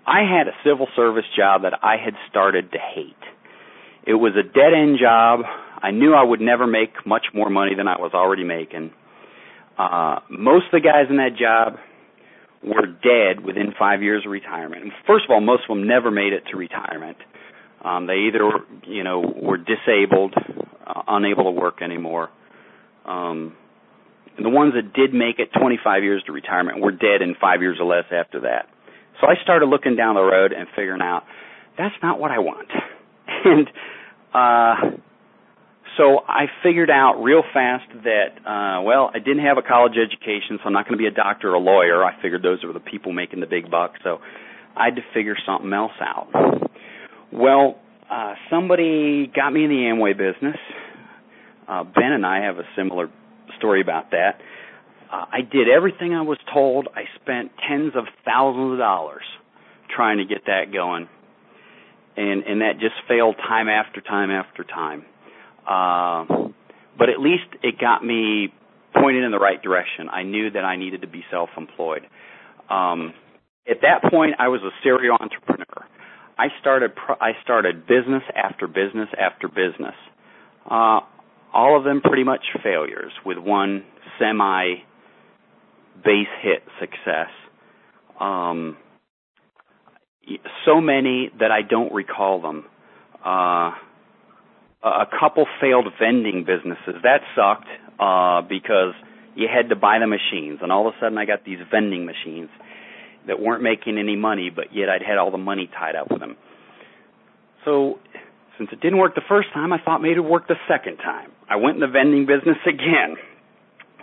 [0.07, 3.17] I had a civil service job that I had started to hate.
[4.07, 5.41] It was a dead end job.
[5.83, 8.93] I knew I would never make much more money than I was already making.
[9.79, 11.79] Uh, most of the guys in that job
[12.63, 14.93] were dead within five years of retirement.
[15.07, 17.17] First of all, most of them never made it to retirement.
[17.85, 18.51] Um, they either,
[18.87, 20.35] you know, were disabled,
[20.87, 22.31] uh, unable to work anymore,
[23.05, 23.55] um,
[24.37, 27.61] and the ones that did make it 25 years to retirement were dead in five
[27.61, 28.69] years or less after that.
[29.21, 31.25] So I started looking down the road and figuring out
[31.77, 32.69] that's not what I want.
[33.47, 33.69] And
[34.33, 34.97] uh
[35.99, 40.59] so I figured out real fast that uh well, I didn't have a college education,
[40.59, 42.03] so I'm not going to be a doctor or a lawyer.
[42.03, 44.21] I figured those were the people making the big bucks, so
[44.77, 46.29] I had to figure something else out.
[47.33, 47.79] Well,
[48.11, 50.57] uh somebody got me in the Amway business
[51.69, 53.11] uh, ben and I have a similar
[53.59, 54.41] story about that.
[55.13, 56.89] Uh, I did everything I was told.
[56.95, 59.25] I spent tens of thousands of dollars
[59.95, 61.09] trying to get that going,
[62.17, 65.05] and and that just failed time after time after time.
[65.67, 66.49] Uh,
[66.99, 68.53] but at least it got me
[68.95, 70.09] pointed in the right direction.
[70.09, 72.03] I knew that I needed to be self-employed.
[72.71, 73.13] Um,
[73.69, 75.87] at that point, I was a serial entrepreneur.
[76.37, 79.95] I started I started business after business after business.
[80.69, 81.01] Uh,
[81.53, 83.85] all of them pretty much failures with one
[84.19, 84.77] semi
[86.03, 87.31] base hit success.
[88.21, 88.77] Um,
[90.65, 92.65] so many that I don't recall them.
[93.25, 93.73] Uh,
[94.83, 97.03] a couple failed vending businesses.
[97.03, 97.69] That sucked
[97.99, 98.95] uh, because
[99.35, 102.05] you had to buy the machines, and all of a sudden I got these vending
[102.05, 102.51] machines
[103.27, 106.21] that weren't making any money, but yet I'd had all the money tied up with
[106.21, 106.37] them.
[107.65, 107.99] So
[108.59, 110.99] since it didn't work the first time, I thought maybe it would work the second
[110.99, 111.31] time.
[111.49, 113.17] I went in the vending business again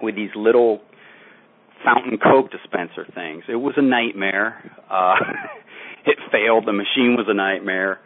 [0.01, 0.81] with these little
[1.83, 3.43] fountain coke dispenser things.
[3.47, 4.71] It was a nightmare.
[4.89, 5.15] Uh
[6.05, 6.65] it failed.
[6.65, 7.99] The machine was a nightmare.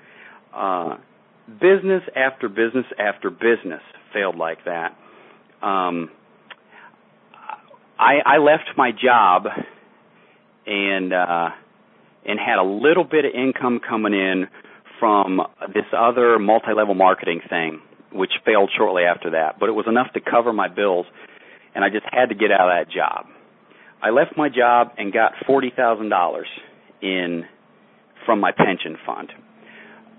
[0.53, 0.97] Uh
[1.61, 3.81] business after business after business
[4.13, 4.97] failed like that.
[5.61, 6.09] Um
[7.99, 9.45] I I left my job
[10.65, 11.49] and uh
[12.25, 14.47] and had a little bit of income coming in
[14.99, 15.41] from
[15.73, 17.81] this other multi-level marketing thing,
[18.11, 21.05] which failed shortly after that, but it was enough to cover my bills,
[21.75, 23.27] and I just had to get out of that job.
[24.01, 26.47] I left my job and got forty thousand dollars
[27.01, 27.43] in
[28.25, 29.29] from my pension fund.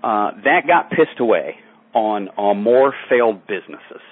[0.03, 1.57] Uh, that got pissed away
[1.95, 4.03] on on more failed businesses.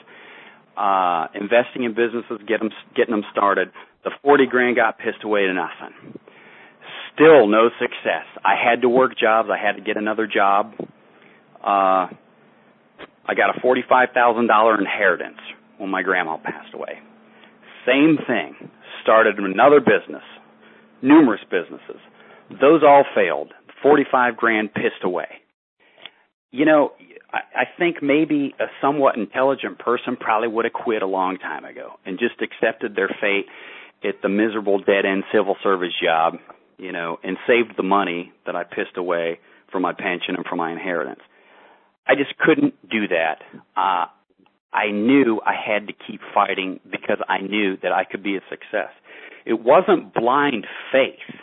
[0.76, 3.70] Uh, investing in businesses, get them, getting them started.
[4.02, 6.18] The forty grand got pissed away to nothing.
[7.14, 8.26] Still no success.
[8.44, 9.48] I had to work jobs.
[9.52, 10.74] I had to get another job.
[11.62, 12.10] Uh,
[13.26, 15.38] I got a forty-five thousand dollar inheritance
[15.78, 17.00] when my grandma passed away.
[17.86, 18.70] Same thing.
[19.04, 20.24] Started another business,
[21.02, 22.00] numerous businesses.
[22.50, 23.52] Those all failed.
[23.82, 25.28] Forty-five grand pissed away.
[26.50, 26.92] You know,
[27.32, 31.64] I, I think maybe a somewhat intelligent person probably would have quit a long time
[31.64, 33.46] ago and just accepted their fate
[34.02, 36.38] at the miserable dead end civil service job
[36.78, 39.38] you know, and saved the money that I pissed away
[39.70, 41.20] for my pension and for my inheritance.
[42.06, 43.38] I just couldn't do that.
[43.76, 44.06] Uh,
[44.74, 48.40] I knew I had to keep fighting because I knew that I could be a
[48.50, 48.90] success.
[49.46, 51.38] It wasn't blind faith.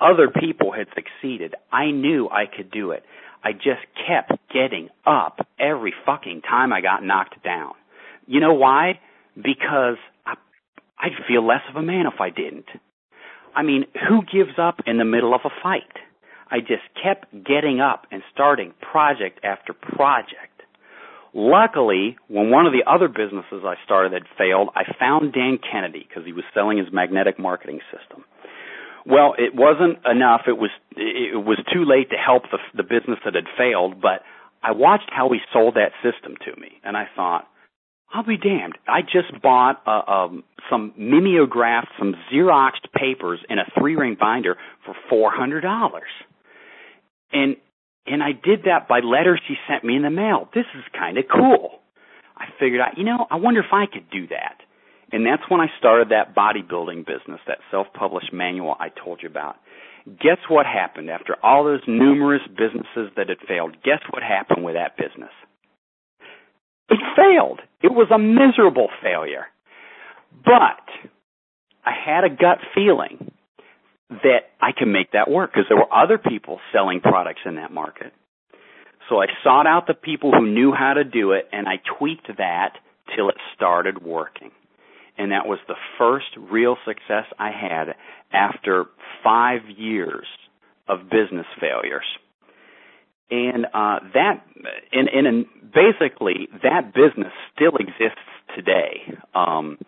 [0.00, 1.54] Other people had succeeded.
[1.70, 3.04] I knew I could do it.
[3.44, 7.72] I just kept getting up every fucking time I got knocked down.
[8.26, 9.00] You know why?
[9.36, 9.96] Because
[10.26, 10.34] I,
[10.98, 12.66] I'd feel less of a man if I didn't.
[13.54, 15.82] I mean, who gives up in the middle of a fight?
[16.50, 20.51] I just kept getting up and starting project after project.
[21.34, 26.04] Luckily, when one of the other businesses I started had failed, I found Dan Kennedy
[26.06, 28.24] because he was selling his magnetic marketing system.
[29.06, 30.42] Well, it wasn't enough.
[30.46, 34.22] It was it was too late to help the the business that had failed, but
[34.62, 37.48] I watched how he sold that system to me and I thought,
[38.14, 38.76] I'll be damned.
[38.86, 44.56] I just bought uh, um, some mimeographed, some Xeroxed papers in a three ring binder
[44.84, 46.10] for four hundred dollars,
[47.32, 47.56] and
[48.06, 50.48] and I did that by letters she sent me in the mail.
[50.54, 51.80] This is kind of cool.
[52.36, 54.58] I figured out, you know, I wonder if I could do that,
[55.12, 59.28] and that's when I started that bodybuilding business, that self published manual I told you
[59.28, 59.56] about.
[60.06, 63.76] Guess what happened after all those numerous businesses that had failed?
[63.84, 65.30] Guess what happened with that business?
[66.88, 67.60] It failed.
[67.82, 69.46] It was a miserable failure.
[70.44, 70.82] But
[71.84, 73.30] I had a gut feeling
[74.22, 77.72] that I can make that work because there were other people selling products in that
[77.72, 78.12] market.
[79.08, 82.28] So I sought out the people who knew how to do it and I tweaked
[82.38, 82.78] that
[83.14, 84.50] till it started working.
[85.18, 87.94] And that was the first real success I had
[88.32, 88.86] after
[89.22, 90.26] five years
[90.88, 92.06] of business failures
[93.32, 94.44] and uh, that
[94.92, 98.20] and, and basically that business still exists
[98.54, 99.16] today.
[99.34, 99.78] Um,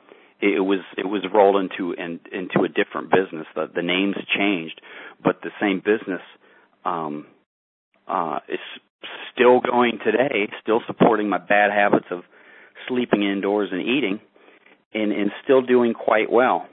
[0.40, 3.47] it was it was rolled into in, into a different business.
[3.55, 4.81] The the names changed,
[5.23, 6.20] but the same business
[6.85, 7.27] um,
[8.09, 8.59] uh, is
[9.32, 10.48] still going today.
[10.62, 12.23] Still supporting my bad habits of
[12.89, 14.20] sleeping indoors and eating,
[14.93, 16.66] and and still doing quite well.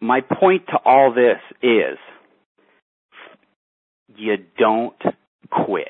[0.00, 1.98] My point to all this is
[4.16, 5.00] you don't
[5.50, 5.88] quit.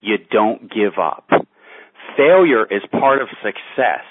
[0.00, 1.28] You don't give up.
[2.16, 4.04] Failure is part of success.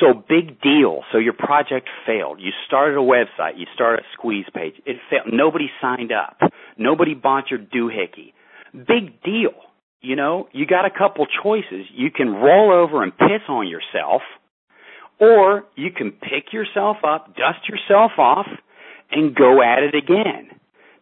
[0.00, 1.02] So big deal.
[1.10, 2.40] So your project failed.
[2.40, 3.56] You started a website.
[3.56, 4.74] You started a squeeze page.
[4.84, 5.32] It failed.
[5.32, 6.38] Nobody signed up.
[6.76, 8.32] Nobody bought your doohickey.
[8.74, 9.54] Big deal.
[10.02, 11.86] You know, you got a couple choices.
[11.92, 14.22] You can roll over and piss on yourself,
[15.18, 18.46] or you can pick yourself up, dust yourself off,
[19.10, 20.50] and go at it again.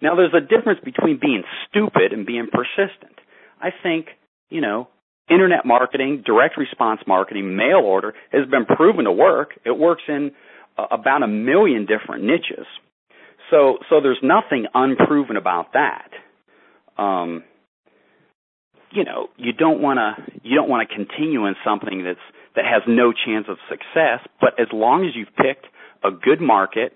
[0.01, 3.19] Now there's a difference between being stupid and being persistent.
[3.61, 4.07] I think,
[4.51, 4.89] you know,
[5.29, 9.59] internet marketing, direct response marketing, mail order has been proven to work.
[9.65, 10.33] It works in
[10.77, 12.67] uh, about a million different niches.
[13.51, 16.11] So, so there's nothing unproven about that.
[16.97, 17.45] Um,
[18.93, 22.19] you know, you don't want to you don't want to continue in something that's
[22.55, 24.21] that has no chance of success.
[24.41, 25.67] But as long as you've picked
[26.05, 26.93] a good market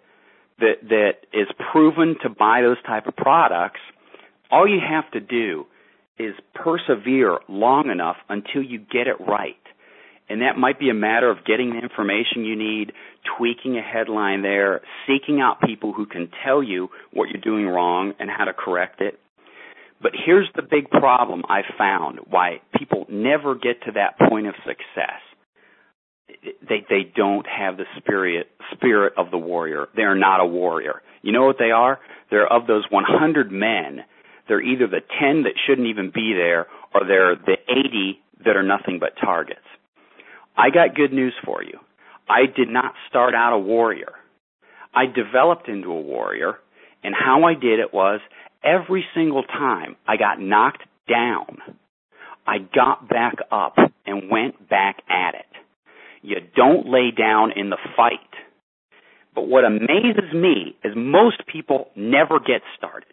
[0.59, 3.81] that that is proven to buy those type of products,
[4.51, 5.67] all you have to do
[6.19, 9.55] is persevere long enough until you get it right.
[10.29, 12.93] And that might be a matter of getting the information you need,
[13.39, 18.13] tweaking a headline there, seeking out people who can tell you what you're doing wrong
[18.19, 19.19] and how to correct it.
[20.01, 24.55] But here's the big problem I found why people never get to that point of
[24.65, 25.21] success.
[26.69, 29.89] They they don't have the spirit spirit of the warrior.
[29.97, 31.03] They're not a warrior.
[31.23, 31.99] You know what they are?
[32.31, 34.05] They're of those 100 men
[34.49, 38.63] they're either the 10 that shouldn't even be there or they're the 80 that are
[38.63, 39.61] nothing but targets.
[40.57, 41.79] I got good news for you.
[42.29, 44.13] I did not start out a warrior.
[44.95, 46.55] I developed into a warrior
[47.05, 48.21] and how I did it was
[48.65, 51.59] every single time I got knocked down,
[52.47, 53.77] I got back up
[54.07, 55.47] and went back at it.
[56.23, 58.19] You don't lay down in the fight.
[59.35, 63.13] But what amazes me is most people never get started.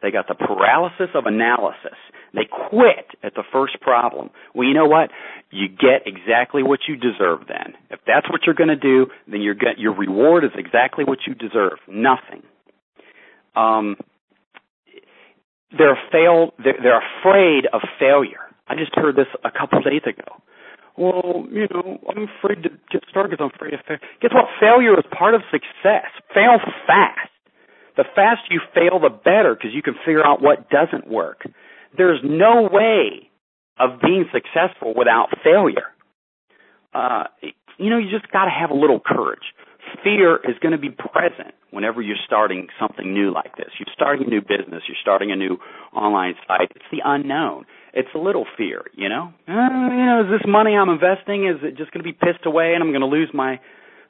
[0.00, 1.98] They got the paralysis of analysis.
[2.34, 4.30] They quit at the first problem.
[4.54, 5.10] Well, you know what?
[5.50, 7.74] You get exactly what you deserve then.
[7.90, 11.34] If that's what you're going to do, then your your reward is exactly what you
[11.34, 11.78] deserve.
[11.88, 12.42] Nothing.
[13.56, 13.96] Um,
[15.76, 16.52] they're failed.
[16.62, 18.46] They're, they're afraid of failure.
[18.68, 20.40] I just heard this a couple days ago.
[20.96, 24.02] Well, you know, I'm afraid to get started because I'm afraid of failure.
[24.20, 24.46] Guess what?
[24.60, 26.10] Failure is part of success.
[26.34, 27.30] Fail fast.
[27.98, 31.42] The faster you fail, the better because you can figure out what doesn't work.
[31.96, 33.28] There's no way
[33.76, 35.90] of being successful without failure.
[36.94, 37.24] Uh,
[37.76, 39.50] you know, you just got to have a little courage.
[40.04, 43.74] Fear is going to be present whenever you're starting something new like this.
[43.80, 44.86] You're starting a new business.
[44.86, 45.58] You're starting a new
[45.92, 46.70] online site.
[46.76, 47.66] It's the unknown.
[47.94, 49.32] It's a little fear, you know.
[49.48, 52.46] Uh, you know, is this money I'm investing is it just going to be pissed
[52.46, 53.58] away and I'm going to lose my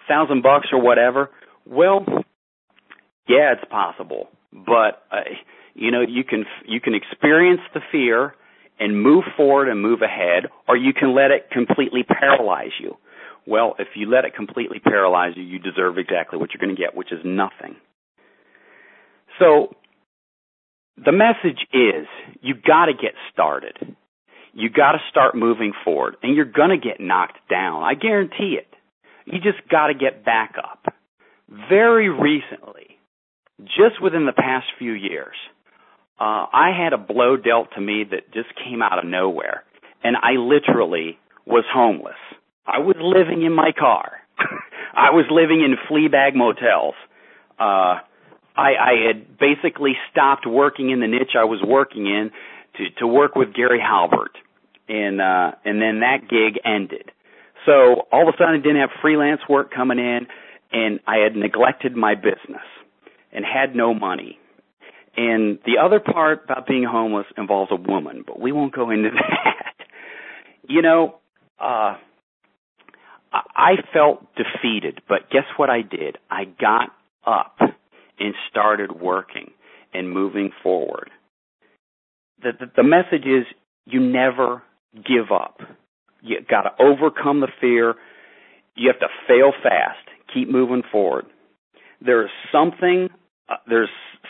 [0.07, 1.31] thousand bucks or whatever?
[1.65, 2.05] Well,
[3.29, 5.23] yeah, it's possible, but uh,
[5.75, 8.35] you know, you can you can experience the fear
[8.81, 12.97] and move forward and move ahead, or you can let it completely paralyze you.
[13.47, 16.81] Well, if you let it completely paralyze you, you deserve exactly what you're going to
[16.81, 17.77] get, which is nothing.
[19.39, 19.75] So,
[20.97, 22.07] the message is
[22.41, 23.97] you got to get started.
[24.53, 27.83] You got to start moving forward, and you're going to get knocked down.
[27.83, 28.69] I guarantee it.
[29.25, 30.95] You just got to get back up.
[31.69, 32.88] Very recently,
[33.61, 35.35] just within the past few years,
[36.21, 39.65] uh, I had a blow dealt to me that just came out of nowhere,
[40.03, 42.19] and I literally was homeless.
[42.67, 44.19] I was living in my car.
[44.95, 46.95] I was living in flea bag motels.
[47.59, 48.03] Uh,
[48.57, 52.31] I, I had basically stopped working in the niche I was working in
[52.77, 54.37] to, to work with Gary Halbert,
[54.89, 57.11] and uh, and then that gig ended.
[57.67, 60.27] So all of a sudden, I didn't have freelance work coming in,
[60.73, 62.63] and I had neglected my business
[63.33, 64.39] and had no money.
[65.17, 69.11] And the other part about being homeless involves a woman, but we won't go into
[69.15, 69.87] that.
[70.69, 71.17] you know,
[71.59, 71.97] uh,
[73.33, 76.19] I felt defeated, but guess what I did?
[76.31, 76.91] I got
[77.27, 79.51] up and started working
[79.93, 81.11] and moving forward.
[82.43, 83.45] The, the, the message is
[83.87, 84.63] you never
[84.95, 85.61] give up.
[86.23, 87.95] You got to overcome the fear.
[88.77, 89.99] You have to fail fast.
[90.33, 91.27] Keep moving forward.
[92.01, 93.09] There's something
[93.49, 93.89] uh, there's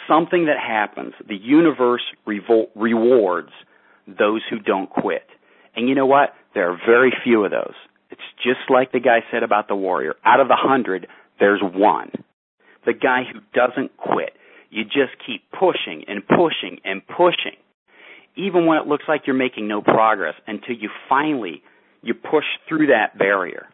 [0.08, 1.14] something that happens.
[1.26, 3.50] The universe revol- rewards
[4.06, 5.26] those who don't quit.
[5.76, 6.30] And you know what?
[6.54, 7.74] There are very few of those.
[8.10, 10.14] It's just like the guy said about the warrior.
[10.24, 11.06] Out of the hundred,
[11.38, 12.10] there's one.
[12.86, 14.32] The guy who doesn't quit.
[14.70, 17.58] You just keep pushing and pushing and pushing.
[18.36, 21.62] Even when it looks like you're making no progress until you finally,
[22.02, 23.66] you push through that barrier.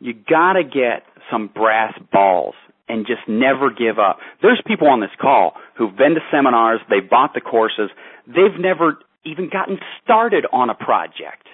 [0.00, 2.54] You gotta get some brass balls
[2.88, 4.18] and just never give up.
[4.42, 7.90] There's people on this call who've been to seminars, they've bought the courses,
[8.26, 11.48] they've never even gotten started on a project.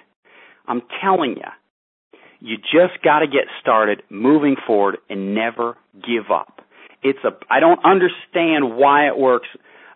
[0.67, 6.61] I'm telling you, you just got to get started moving forward and never give up.
[7.01, 9.47] It's a I don't understand why it works.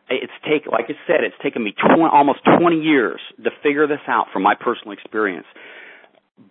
[0.09, 3.99] It's take like I said, it's taken me 20, almost 20 years to figure this
[4.07, 5.45] out from my personal experience.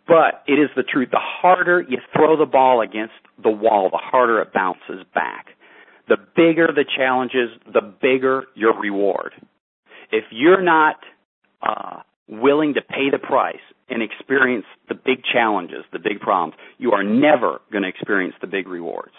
[0.06, 1.10] But it is the truth.
[1.10, 5.48] The harder you throw the ball against the wall, the harder it bounces back.
[6.08, 9.32] The bigger the challenges, the bigger your reward.
[10.12, 10.96] If you're not
[11.62, 16.92] uh, willing to pay the price and experience the big challenges, the big problems, you
[16.92, 19.14] are never going to experience the big rewards.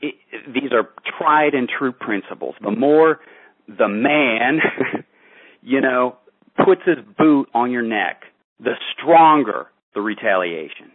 [0.00, 0.14] It,
[0.48, 2.54] these are tried and true principles.
[2.62, 3.20] The more
[3.66, 4.60] the man,
[5.62, 6.16] you know,
[6.64, 8.24] puts his boot on your neck,
[8.60, 10.92] the stronger the retaliation.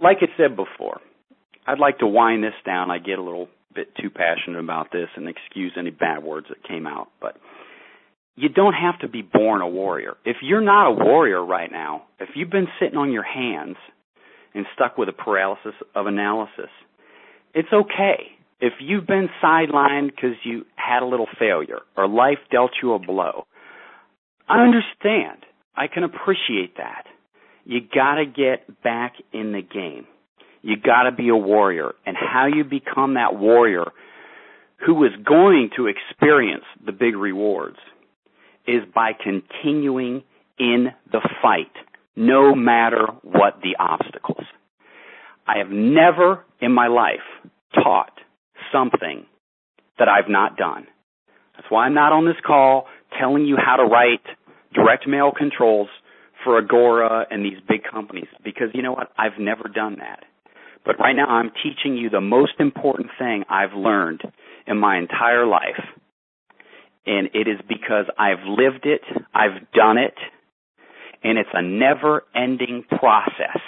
[0.00, 1.00] Like I said before,
[1.66, 2.90] I'd like to wind this down.
[2.90, 6.66] I get a little bit too passionate about this and excuse any bad words that
[6.66, 7.36] came out, but
[8.36, 10.14] you don't have to be born a warrior.
[10.24, 13.76] If you're not a warrior right now, if you've been sitting on your hands
[14.54, 16.70] and stuck with a paralysis of analysis,
[17.54, 18.32] it's okay.
[18.60, 22.98] If you've been sidelined because you had a little failure or life dealt you a
[22.98, 23.46] blow,
[24.48, 25.44] I understand.
[25.76, 27.06] I can appreciate that.
[27.64, 30.06] You gotta get back in the game.
[30.62, 31.94] You gotta be a warrior.
[32.06, 33.92] And how you become that warrior
[34.84, 37.78] who is going to experience the big rewards
[38.66, 40.22] is by continuing
[40.58, 41.72] in the fight,
[42.16, 44.44] no matter what the obstacles.
[45.46, 47.20] I have never in my life
[47.74, 48.12] taught
[48.72, 49.26] something
[49.98, 50.86] that I've not done.
[51.56, 52.86] That's why I'm not on this call
[53.18, 54.24] telling you how to write
[54.74, 55.88] direct mail controls
[56.42, 59.10] for Agora and these big companies because you know what?
[59.16, 60.24] I've never done that.
[60.84, 64.22] But right now I'm teaching you the most important thing I've learned
[64.66, 65.80] in my entire life.
[67.06, 69.02] And it is because I've lived it,
[69.34, 70.14] I've done it,
[71.22, 73.60] and it's a never ending process.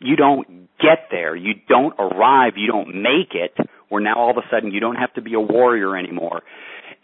[0.00, 3.56] You don't get there, you don't arrive, you don't make it,
[3.88, 6.42] where now all of a sudden you don't have to be a warrior anymore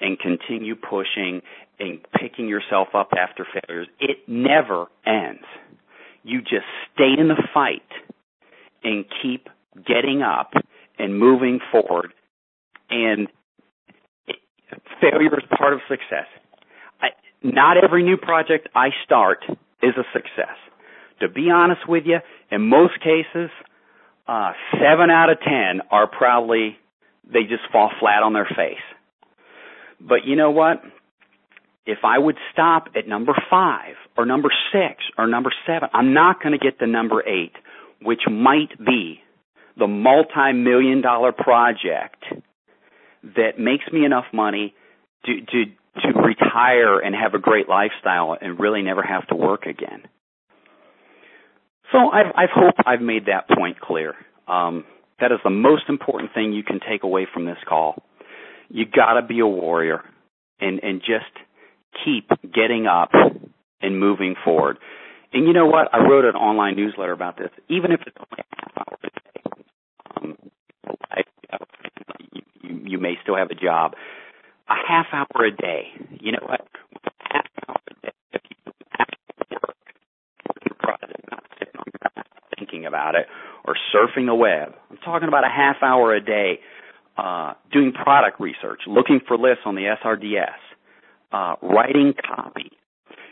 [0.01, 1.43] and continue pushing
[1.79, 3.89] and picking yourself up after failures.
[4.01, 5.45] It never ends.
[6.23, 7.83] You just stay in the fight
[8.83, 9.49] and keep
[9.87, 10.53] getting up
[10.99, 12.13] and moving forward.
[12.89, 13.29] And
[15.01, 16.27] failure is part of success.
[17.01, 17.09] I,
[17.43, 19.45] not every new project I start
[19.83, 20.57] is a success.
[21.21, 22.19] To be honest with you,
[22.51, 23.51] in most cases,
[24.27, 26.77] uh, seven out of ten are probably,
[27.25, 28.83] they just fall flat on their face.
[30.01, 30.83] But you know what?
[31.87, 36.43] If I would stop at number five or number six or number seven, I'm not
[36.43, 37.53] going to get to number eight,
[38.03, 39.21] which might be
[39.79, 42.25] the multi-million dollar project
[43.23, 44.75] that makes me enough money
[45.27, 45.65] to, to,
[46.03, 50.03] to retire and have a great lifestyle and really never have to work again.
[51.93, 54.15] So I've, I've hope I've made that point clear.
[54.49, 54.85] Um,
[55.21, 58.03] that is the most important thing you can take away from this call.
[58.69, 60.03] You gotta be a warrior
[60.61, 61.33] and, and just
[62.05, 63.11] keep getting up
[63.81, 64.79] and moving forward.
[65.33, 65.93] And you know what?
[65.93, 67.51] I wrote an online newsletter about this.
[67.69, 69.43] Even if it's only a half hour a day,
[70.17, 70.37] um,
[72.33, 73.95] you, you you may still have a job.
[74.69, 75.89] A half hour a day.
[76.21, 76.61] You know what?
[76.61, 78.13] A half hour a day,
[82.59, 83.27] thinking about it,
[83.65, 84.75] or surfing the web.
[84.91, 86.61] I'm talking about a half hour a day
[87.17, 90.57] uh, doing product research, looking for lists on the SRDS,
[91.33, 92.71] uh, writing copy.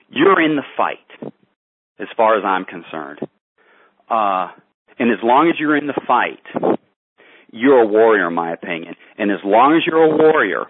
[0.08, 1.32] You're in the fight,
[1.98, 3.20] as far as I'm concerned.
[4.08, 4.48] Uh,
[4.98, 6.78] and as long as you're in the fight,
[7.52, 8.94] you're a warrior, in my opinion.
[9.18, 10.64] And as long as you're a warrior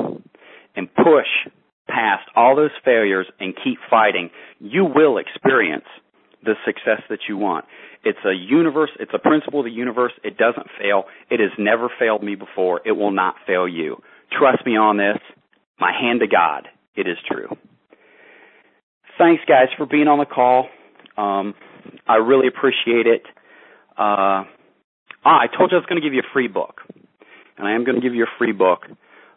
[0.76, 1.52] and push
[1.88, 4.30] past all those failures and keep fighting,
[4.60, 5.84] you will experience
[6.44, 7.64] the success that you want.
[8.04, 10.12] It's a universe, it's a principle of the universe.
[10.22, 11.04] It doesn't fail.
[11.30, 12.80] It has never failed me before.
[12.84, 14.02] It will not fail you.
[14.30, 15.18] Trust me on this.
[15.80, 16.68] My hand to God.
[16.96, 17.56] It is true.
[19.18, 20.68] Thanks guys for being on the call.
[21.16, 21.54] Um,
[22.06, 23.22] I really appreciate it.
[23.96, 24.46] Uh, ah,
[25.24, 26.80] I told you I was going to give you a free book,
[27.56, 28.86] and I am going to give you a free book.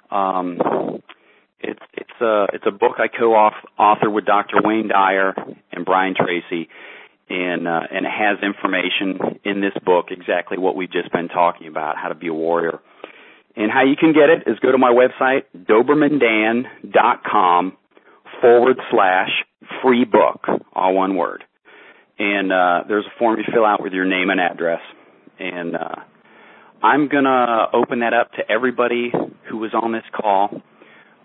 [0.10, 1.02] Um,
[1.60, 4.58] it's it's a it's a book I co-author with Dr.
[4.64, 5.34] Wayne Dyer
[5.72, 6.70] and Brian Tracy,
[7.30, 11.98] and uh, and has information in this book exactly what we've just been talking about,
[11.98, 12.80] how to be a warrior.
[13.56, 17.78] And how you can get it is go to my website, dobermandan.com
[18.40, 19.32] forward slash
[19.82, 21.44] free book, all one word.
[22.20, 24.82] And uh, there's a form you fill out with your name and address.
[25.40, 25.96] And uh,
[26.84, 29.12] I'm going to open that up to everybody
[29.50, 30.62] who was on this call,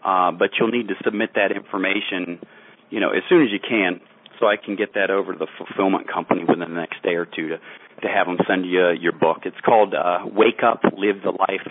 [0.03, 2.41] uh, but you'll need to submit that information,
[2.89, 4.01] you know, as soon as you can
[4.39, 7.27] so I can get that over to the fulfillment company within the next day or
[7.27, 7.59] two to
[8.03, 9.43] to have them send you your book.
[9.45, 11.69] It's called uh, Wake Up, Live the Life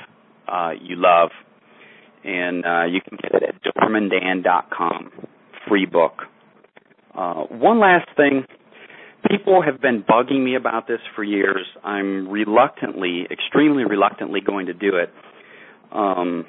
[0.48, 1.32] uh, You Love,
[2.24, 5.12] and uh, you can get it at dobermandan.com.
[5.68, 6.24] Free book.
[7.14, 8.46] Uh, one last thing.
[9.30, 11.66] People have been bugging me about this for years.
[11.84, 15.14] I'm reluctantly, extremely reluctantly going to do it.
[15.92, 16.46] Um,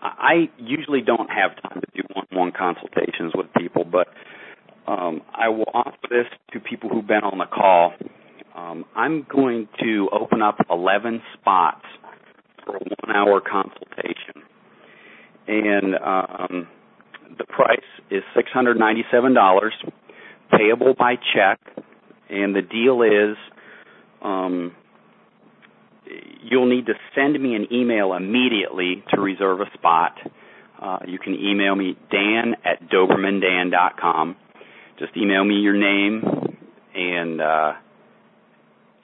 [0.00, 4.08] I usually don't have time to do one-on-one consultations with people, but
[4.88, 7.92] um, I will offer this to people who've been on the call.
[8.56, 11.84] Um, I'm going to open up 11 spots
[12.64, 14.42] for a one-hour consultation,
[15.46, 16.68] and um,
[17.36, 19.68] the price is $697,
[20.56, 21.60] payable by check,
[22.30, 23.36] and the deal is
[24.22, 24.74] um,
[26.42, 30.18] you'll need to send me an email immediately to reserve a spot.
[30.80, 34.36] Uh, you can email me dan at dobermandan.com
[34.98, 36.22] just email me your name
[36.94, 37.72] and uh,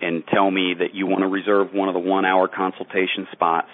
[0.00, 3.68] and tell me that you want to reserve one of the one hour consultation spots.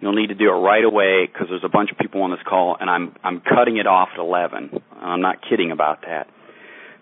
[0.00, 2.40] You'll need to do it right away because there's a bunch of people on this
[2.48, 4.82] call, and I'm I'm cutting it off at 11.
[5.00, 6.26] I'm not kidding about that.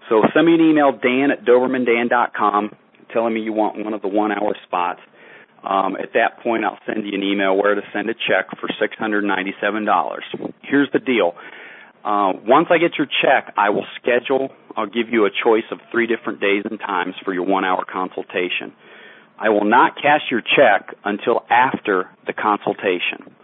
[0.08, 2.70] So send me an email, Dan at DobermanDan.com,
[3.12, 5.00] telling me you want one of the one hour spots.
[5.62, 8.68] Um, at that point, I'll send you an email where to send a check for
[8.68, 10.52] $697.
[10.62, 11.34] Here's the deal.
[12.04, 15.78] Uh, once I get your check, I will schedule, I'll give you a choice of
[15.90, 18.72] three different days and times for your one hour consultation.
[19.38, 23.34] I will not cash your check until after the consultation.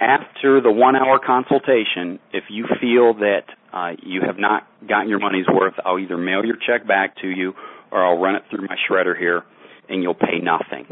[0.00, 5.18] after the one hour consultation, if you feel that uh, you have not gotten your
[5.18, 7.54] money's worth, I'll either mail your check back to you
[7.90, 9.42] or I'll run it through my shredder here
[9.88, 10.86] and you'll pay nothing.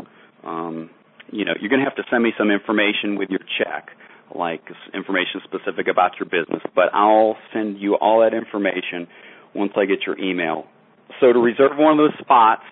[0.45, 0.91] Um,
[1.31, 3.89] you know, you're going to have to send me some information with your check,
[4.35, 9.09] like information specific about your business, but I'll send you all that information
[9.55, 10.67] once I get your email.
[11.21, 12.65] So to reserve one of those spots,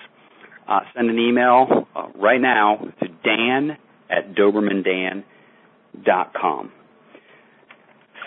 [0.69, 3.77] uh, send an email uh, right now to dan
[4.11, 6.73] at dobermandan.com.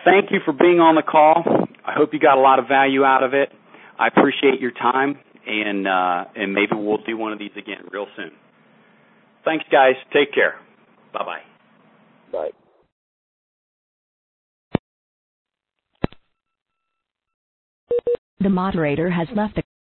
[0.03, 1.43] Thank you for being on the call.
[1.83, 3.49] I hope you got a lot of value out of it.
[3.97, 8.05] I appreciate your time, and uh, and maybe we'll do one of these again real
[8.15, 8.31] soon.
[9.45, 9.95] Thanks, guys.
[10.11, 10.55] Take care.
[11.13, 11.41] Bye-bye.
[12.31, 12.49] Bye.
[18.41, 19.63] The moderator has left the